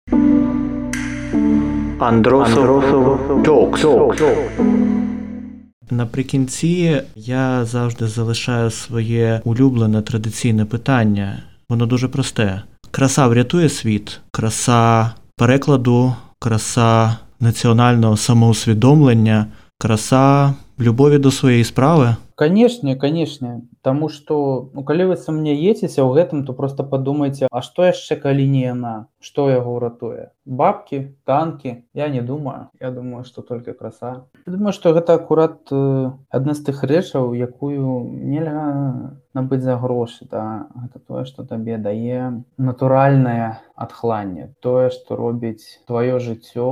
Наприкінці 5.91 7.03
я 7.17 7.65
завжди 7.65 8.07
залишаю 8.07 8.71
своє 8.71 9.41
улюблене 9.45 10.03
традиційне 10.03 10.65
питання. 10.65 11.43
Воно 11.69 11.87
дуже 11.87 12.09
просте. 12.09 12.63
Краса 12.91 13.29
врятує 13.29 13.69
світ, 13.69 14.21
краса 14.31 15.13
перекладу, 15.37 16.15
краса 16.39 17.17
національного 17.41 18.17
самоусвідомлення, 18.17 19.47
краса 19.79 20.55
любові 20.81 21.19
до 21.19 21.31
своєї 21.31 21.65
справи. 21.65 22.17
Канешне, 22.35 22.97
канешне, 22.97 23.61
Таму 23.89 24.11
што 24.13 24.69
ну, 24.77 24.85
калі 24.85 25.09
вы 25.09 25.15
сумняецеся 25.17 26.05
ў 26.05 26.13
гэтым, 26.13 26.45
то 26.45 26.53
просто 26.53 26.85
падумайце, 26.85 27.49
А 27.49 27.63
што 27.65 27.89
яшчэ 27.89 28.21
калі 28.21 28.45
не 28.45 28.61
яна, 28.69 29.09
што 29.17 29.49
яго 29.49 29.81
ўратуе? 29.81 30.29
Бабкі, 30.45 31.17
танкі, 31.25 31.73
я 31.95 32.09
не 32.13 32.21
думаю, 32.21 32.69
Я 32.81 32.91
думаю, 32.91 33.25
што 33.25 33.41
толькі 33.41 33.73
краса. 33.73 34.29
Я 34.45 34.53
думаю, 34.53 34.77
што 34.77 34.93
гэта 34.93 35.17
акурат 35.17 35.73
э, 35.73 36.11
адна 36.29 36.53
з 36.53 36.69
тых 36.69 36.85
рэчаў, 36.85 37.33
якую 37.33 38.05
нельга 38.13 39.17
набыць 39.39 39.63
за 39.63 39.77
грошы 39.77 40.27
да. 40.31 40.67
Гэта 40.75 40.99
тое 41.07 41.25
што 41.29 41.45
табе 41.47 41.79
дае 41.79 42.43
натуральнае 42.57 43.61
адхланне 43.79 44.49
тое 44.65 44.91
што 44.95 45.19
робіць 45.21 45.79
тваё 45.91 46.19
жыццё 46.25 46.71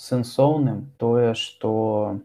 сэнсоўным 0.00 0.78
тое 1.02 1.34
што 1.40 1.72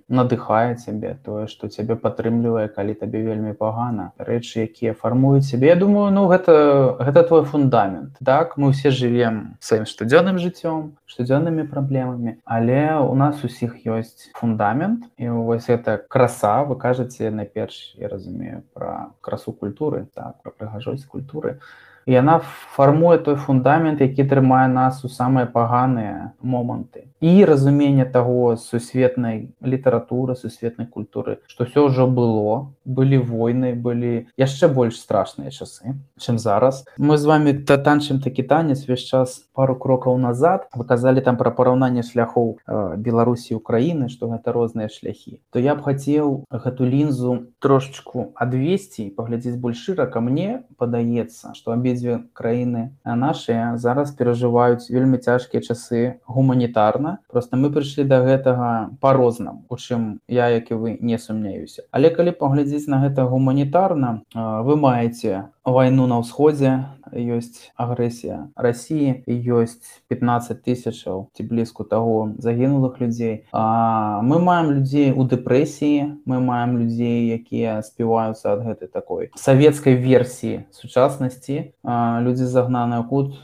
надыхае 0.08 0.78
цябе 0.80 1.16
тое 1.26 1.48
што 1.52 1.68
цябе 1.68 2.00
падтрымлівае 2.06 2.68
калі 2.78 2.96
табе 3.02 3.24
вельмі 3.26 3.54
пагана 3.64 3.99
рэчы 4.18 4.66
якія 4.66 4.94
фармуюць 4.94 5.46
сябе. 5.48 5.68
Я 5.68 5.76
думаю 5.76 6.12
ну 6.16 6.28
гэта 6.32 6.96
гэта 7.00 7.24
твой 7.24 7.44
фундамент 7.44 8.16
так? 8.24 8.58
Мы 8.58 8.72
ўсе 8.72 8.90
живвем 8.90 9.60
сваім 9.60 9.86
штодзённым 9.90 10.40
жыццём 10.40 10.96
штодзённымі 11.06 11.68
праблемамі 11.68 12.40
але 12.46 12.98
у 13.04 13.14
нас 13.16 13.44
усіх 13.44 13.84
ёсць 13.86 14.32
фундамент 14.40 15.06
і 15.18 15.30
вось 15.30 15.70
это 15.70 16.00
краса 16.08 16.64
вы 16.64 16.80
кажаце 16.80 17.30
найперш 17.30 17.94
я 18.00 18.08
разумею 18.08 18.64
пра 18.74 19.12
красу 19.22 19.52
культуры 19.52 20.08
так 20.16 20.40
пра 20.44 20.52
прыгажосць 20.52 21.06
культуры. 21.06 21.60
Яна 22.08 22.40
фармуе 22.74 23.20
той 23.20 23.36
фундамент 23.36 24.02
які 24.02 24.24
трымае 24.24 24.68
нас 24.72 25.04
у 25.06 25.10
самыя 25.10 25.46
паганыя 25.46 26.34
моманты 26.42 27.09
і 27.22 27.46
разуменне 27.46 28.06
таго 28.06 28.56
сусветнай 28.56 29.52
літаратуры 29.62 30.36
сусветнай 30.36 30.88
культуры 30.88 31.40
што 31.48 31.68
ўсё 31.68 31.92
ўжо 31.92 32.08
было. 32.08 32.72
Былі 32.86 33.20
войны 33.20 33.76
былі 33.76 34.32
яшчэ 34.40 34.72
больш 34.72 34.98
страшныя 34.98 35.52
часы 35.52 36.00
чым 36.18 36.40
зараз. 36.40 36.86
Мы 36.98 37.18
з 37.18 37.26
вами 37.26 37.54
та 37.54 37.78
танчым 37.78 38.24
такі 38.24 38.44
танец 38.44 38.88
увесь 38.88 39.04
час 39.04 39.44
пару 39.54 39.76
крокаў 39.76 40.18
назад. 40.18 40.68
Выказалі 40.74 41.22
там 41.22 41.38
пра 41.38 41.52
параўнанне 41.52 42.04
шляхоў 42.04 42.58
э, 42.64 42.96
беларусі 42.98 43.56
украіны 43.60 44.08
што 44.10 44.32
гэта 44.32 44.52
розныя 44.56 44.88
шляхі. 44.88 45.44
То 45.52 45.60
я 45.60 45.76
б 45.76 45.84
хацеў 45.84 46.48
гэту 46.48 46.88
лінзу 46.88 47.52
трошечку 47.60 48.32
адвесці 48.36 49.12
паглядзець 49.16 49.60
больш 49.60 49.84
шырака 49.84 50.24
мне 50.24 50.64
падаецца 50.80 51.52
што 51.54 51.76
абедзве 51.76 52.24
краіны 52.34 52.96
нашыя 53.04 53.76
зараз 53.78 54.16
перажываюць 54.16 54.88
вельмі 54.88 55.20
цяжкія 55.20 55.62
часы 55.62 56.20
гуманітарна 56.26 57.09
просто 57.28 57.58
мы 57.58 57.72
прыйшлі 57.74 58.04
до 58.10 58.22
гэтага 58.26 58.96
по-рознаму 59.02 59.66
у 59.70 59.76
чым 59.76 60.20
я 60.28 60.50
як 60.50 60.72
і 60.72 60.76
вы 60.76 60.98
не 61.02 61.18
сумняюся. 61.18 61.84
Але 61.92 62.10
калі 62.10 62.32
паглядзець 62.32 62.88
на 62.88 63.02
гэта 63.04 63.26
гуманітарна 63.30 64.22
вы 64.36 64.76
маеце 64.76 65.50
вайну 65.66 66.08
на 66.08 66.20
ўсходзе 66.24 67.00
ёсць 67.10 67.74
агрэсія 67.74 68.54
Росіі 68.56 69.26
ёсць 69.28 69.82
15 70.14 70.62
тысячаў 70.62 71.34
ці 71.34 71.42
блізку 71.44 71.84
таго 71.84 72.38
загінулых 72.38 73.02
людзей. 73.02 73.50
А 73.52 74.22
мы 74.22 74.40
маем 74.40 74.72
людзей 74.78 75.12
у 75.12 75.26
дэпрэсіі 75.26 76.22
мы 76.30 76.40
маем 76.40 76.78
людзей 76.78 77.34
якія 77.34 77.82
співаюцца 77.82 78.54
ад 78.54 78.64
гэтай 78.64 78.88
такой 78.88 79.34
савецкай 79.36 79.98
версіі 79.98 80.70
сучаснасці. 80.72 81.74
Людзі 81.84 82.46
загнаныя 82.46 83.02
кут 83.04 83.42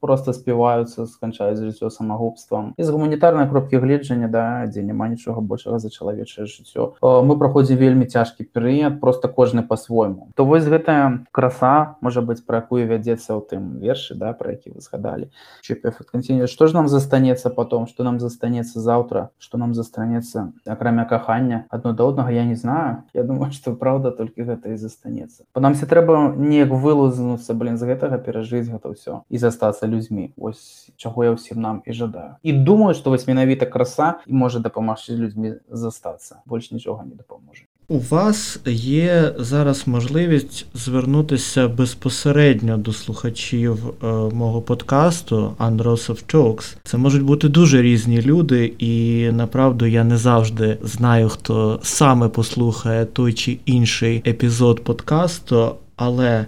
просто 0.00 0.36
співаюцца 0.36 1.06
сканчаюць 1.08 1.58
жыццё 1.64 1.90
самагубствам. 1.90 2.74
З 2.78 2.88
гуманітарнай 2.92 3.48
кропкі 3.48 3.80
гледжання 3.80 4.28
да 4.28 4.44
дзе 4.68 4.84
няма 4.84 5.08
нічога 5.08 5.40
большага 5.40 5.80
за 5.80 5.88
чалавечае 5.88 6.44
жыццё. 6.46 7.00
Мы 7.00 7.38
праходзім 7.40 7.80
вельмі 7.80 8.04
цяжкі 8.04 8.44
перыяд 8.44 9.00
просто 9.00 9.28
кожны 9.28 9.62
по-свойму 9.62 10.28
то 10.36 10.44
вось 10.44 10.64
гэтая 10.68 11.24
краса 11.32 11.55
можа 12.00 12.20
быць 12.20 12.44
пра 12.46 12.62
якую 12.64 12.86
вядзецца 12.86 13.36
ў 13.36 13.40
тым 13.46 13.78
вершы 13.80 14.14
да 14.14 14.32
про 14.32 14.52
які 14.56 14.74
вы 14.74 14.80
згадалі 14.80 15.30
что 15.62 16.66
ж 16.66 16.74
нам 16.74 16.88
застанецца 16.88 17.50
потом? 17.50 17.86
Что 17.86 18.04
нам 18.04 18.20
застанецца 18.20 18.80
заўтра 18.80 19.30
что 19.38 19.58
нам 19.58 19.74
застанецца 19.74 20.52
акрамя 20.66 21.04
кахання 21.04 21.64
адно 21.70 21.92
да 21.92 22.04
однага 22.04 22.30
я 22.30 22.44
не 22.44 22.54
знаю. 22.54 23.04
Я 23.14 23.22
думаю 23.22 23.52
что 23.52 23.74
праўда 23.74 24.10
толькі 24.10 24.42
гэта 24.42 24.72
і 24.72 24.76
застанецца 24.76 25.44
по 25.52 25.60
намсе 25.60 25.86
трэба 25.86 26.34
неяк 26.36 26.70
вылазнуцца 26.70 27.54
блин 27.54 27.78
з 27.78 27.86
гэтага 27.86 28.18
перажыць 28.18 28.66
гэта 28.68 28.92
ўсё 28.92 29.22
і 29.28 29.36
застацца 29.38 29.86
людзьмі. 29.86 30.32
Ось 30.36 30.90
чаго 30.96 31.24
я 31.24 31.32
ўсім 31.32 31.60
нам 31.60 31.82
і 31.86 31.92
жадаю. 31.92 32.36
І 32.42 32.52
думаю 32.52 32.94
что 32.94 33.10
вось 33.10 33.26
менавіта 33.26 33.66
краса 33.66 34.20
і 34.26 34.32
можа 34.32 34.58
дапамагчы 34.60 35.16
людзьмі 35.16 35.60
застацца. 35.68 36.42
Больш 36.46 36.70
нічога 36.70 37.04
не 37.04 37.14
дапаможа 37.14 37.64
У 37.88 37.98
вас 37.98 38.58
є 38.66 39.34
зараз 39.38 39.86
можливість 39.86 40.66
звернутися 40.74 41.68
безпосередньо 41.68 42.76
до 42.76 42.92
слухачів 42.92 43.78
е, 43.86 44.06
мого 44.32 44.62
подкасту 44.62 45.54
Andros 45.58 46.10
of 46.10 46.34
Jokes. 46.34 46.76
Це 46.84 46.98
можуть 46.98 47.22
бути 47.22 47.48
дуже 47.48 47.82
різні 47.82 48.22
люди, 48.22 48.72
і 48.78 49.24
направду 49.32 49.86
я 49.86 50.04
не 50.04 50.16
завжди 50.16 50.78
знаю, 50.82 51.28
хто 51.28 51.80
саме 51.82 52.28
послухає 52.28 53.04
той 53.04 53.32
чи 53.32 53.58
інший 53.66 54.22
епізод 54.26 54.84
подкасту. 54.84 55.74
Але 55.96 56.46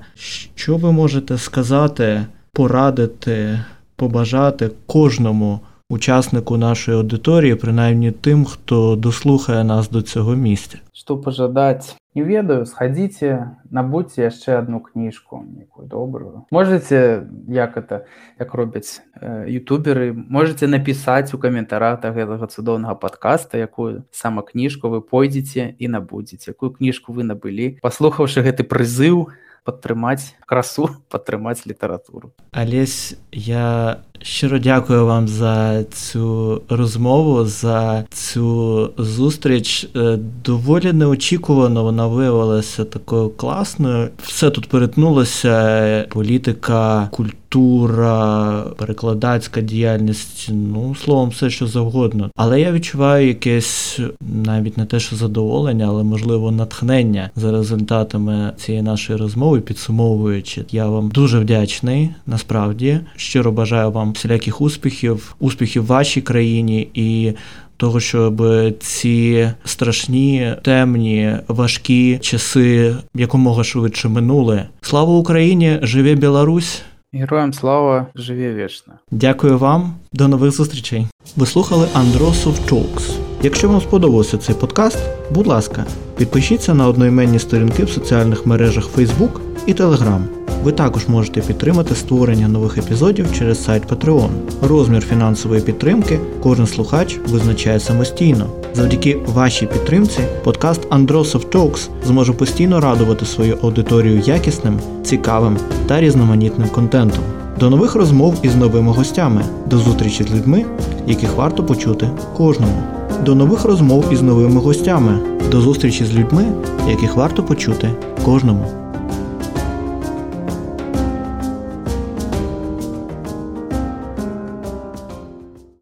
що 0.55 0.77
ви 0.77 0.93
можете 0.93 1.39
сказати, 1.39 2.27
порадити, 2.53 3.65
побажати 3.97 4.71
кожному 4.87 5.61
учаснику 5.91 6.57
нашої 6.57 6.97
аудиторії, 6.97 7.55
принаймні 7.55 8.11
тим, 8.11 8.45
хто 8.45 8.97
дослухає 8.97 9.65
нас 9.65 9.91
до 9.91 10.03
цього 10.03 10.35
місця? 10.35 10.79
Што 10.93 11.17
пажадаць 11.17 11.97
не 12.19 12.25
ведаю 12.25 12.67
схадзіце 12.67 13.55
набудзьце 13.71 14.27
яшчэ 14.27 14.59
одну 14.59 14.81
кніжку 14.83 15.39
некую 15.47 15.87
добрую. 15.87 16.45
Можете 16.51 17.29
як 17.47 17.77
это 17.77 18.11
як 18.39 18.55
робяць 18.55 19.01
э, 19.15 19.47
ютуберы 19.47 20.13
можете 20.13 20.67
напісаць 20.67 21.31
у 21.35 21.39
каментарах 21.39 22.01
да 22.03 22.11
гэтага 22.11 22.51
цудоўнага 22.51 22.99
подкаста 22.99 23.59
якую 23.59 24.03
сама 24.11 24.43
кніжку 24.43 24.91
вы 24.91 25.01
пойдзеце 25.01 25.79
і 25.79 25.89
набудзеце 25.89 26.51
якую 26.51 26.75
кніжку 26.75 27.15
вы 27.15 27.23
набылі 27.23 27.79
паслухаўшы 27.79 28.43
гэты 28.43 28.67
прызыў 28.67 29.31
падтрымаць 29.63 30.35
красу 30.43 30.91
падтрымаць 31.13 31.71
літаратуру 31.71 32.35
Алесь 32.51 33.15
я 33.31 34.03
щиро 34.23 34.59
дякую 34.59 35.07
вам 35.07 35.29
за 35.29 35.85
цю 35.85 36.63
розмову, 36.69 37.45
за 37.45 38.05
цю 38.11 38.91
зустріч. 38.99 39.89
Е, 39.97 40.19
доволі 40.45 40.93
неочікувано 40.93 41.83
вона 41.83 42.07
виявилася 42.07 42.85
такою 42.85 43.31
класною. 43.31 44.09
Все 44.23 44.51
тут 44.51 44.69
перетнулося: 44.69 46.07
політика, 46.11 47.09
культура, 47.13 48.65
перекладацька 48.77 49.61
діяльність, 49.61 50.49
ну 50.53 50.95
словом, 50.95 51.29
все 51.29 51.51
що 51.51 51.67
завгодно. 51.67 52.31
Але 52.37 52.61
я 52.61 52.73
відчуваю 52.73 53.29
якесь 53.29 54.01
навіть 54.21 54.79
не 54.79 54.85
те, 54.85 55.01
що 55.01 55.17
задоволення, 55.17 55.87
але 55.89 56.03
можливо 56.03 56.51
натхнення 56.51 57.31
за 57.37 57.53
результатами 57.53 58.53
цієї 58.57 58.83
нашої 58.83 59.19
розмови, 59.19 59.61
підсумовуючи. 59.61 60.65
Я 60.71 60.87
вам 60.87 61.09
дуже 61.09 61.39
вдячний. 61.39 62.11
Насправді 62.27 63.01
щиро 63.17 63.53
бажаю 63.53 63.91
вам 63.91 64.08
всіляких 64.13 64.61
успіхів, 64.61 65.37
успіхів 65.39 65.83
в 65.83 65.87
вашій 65.87 66.21
країні 66.21 66.89
і. 66.95 67.33
Того, 67.81 68.01
щоб 68.01 68.43
ці 68.81 69.51
страшні, 69.65 70.55
темні, 70.63 71.37
важкі 71.49 72.19
часи 72.19 72.97
якомога 73.15 73.65
швидше 73.65 74.09
минули. 74.09 74.65
Слава 74.81 75.13
Україні! 75.13 75.79
Живе 75.83 76.15
Білорусь! 76.15 76.83
Героям 77.13 77.53
слава 77.53 78.07
живе 78.15 78.55
вічно. 78.55 78.93
Дякую 79.11 79.59
вам, 79.59 79.95
до 80.13 80.29
нових 80.29 80.51
зустрічей. 80.51 81.07
Ви 81.37 81.47
слухали 81.47 81.89
Андросов 81.95 82.59
Talks. 82.71 83.28
Якщо 83.43 83.69
вам 83.69 83.81
сподобався 83.81 84.39
цей 84.39 84.55
подкаст, 84.55 84.99
будь 85.31 85.47
ласка, 85.47 85.85
підпишіться 86.17 86.75
на 86.75 86.89
одноіменні 86.89 87.39
сторінки 87.39 87.85
в 87.85 87.91
соціальних 87.91 88.47
мережах 88.47 88.89
Facebook 88.97 89.31
і 89.67 89.75
Telegram. 89.75 90.21
Ви 90.65 90.73
також 90.73 91.09
можете 91.09 91.41
підтримати 91.41 91.95
створення 91.95 92.49
нових 92.49 92.79
епізодів 92.79 93.27
через 93.39 93.65
сайт 93.65 93.83
Patreon. 93.93 94.29
Розмір 94.63 95.03
фінансової 95.03 95.61
підтримки 95.61 96.21
кожен 96.43 96.67
слухач 96.67 97.19
визначає 97.29 97.81
самостійно. 97.81 98.47
Завдяки 98.75 99.19
вашій 99.27 99.67
підтримці 99.67 100.21
подкаст 100.45 100.81
Андросов 100.91 101.45
Talks 101.45 101.89
зможе 102.07 102.33
постійно 102.33 102.81
радувати 102.81 103.27
свою 103.27 103.59
аудиторію 103.63 104.19
якісним, 104.19 104.81
цікавим 105.05 105.57
та 105.87 106.01
різноманітним 106.01 106.69
контентом. 106.69 107.25
До 107.61 107.71
нових 107.71 107.95
розмов 107.95 108.35
із 108.43 108.57
новими 108.57 108.93
гостями, 108.93 109.45
до 109.67 109.79
зустрічі 109.79 110.25
з 110.25 110.35
людьми, 110.35 110.65
яких 111.07 111.37
варто 111.37 111.65
почути 111.65 112.11
кожному. 112.37 112.98
До 113.25 113.35
нових 113.35 113.65
розмов 113.65 114.05
із 114.13 114.23
новими 114.23 114.61
гостями, 114.61 115.19
до 115.51 115.61
зустрічі 115.61 116.05
з 116.05 116.15
людьми, 116.15 116.45
яких 116.89 117.17
варто 117.17 117.43
почути 117.43 117.91
кожному. 118.25 118.78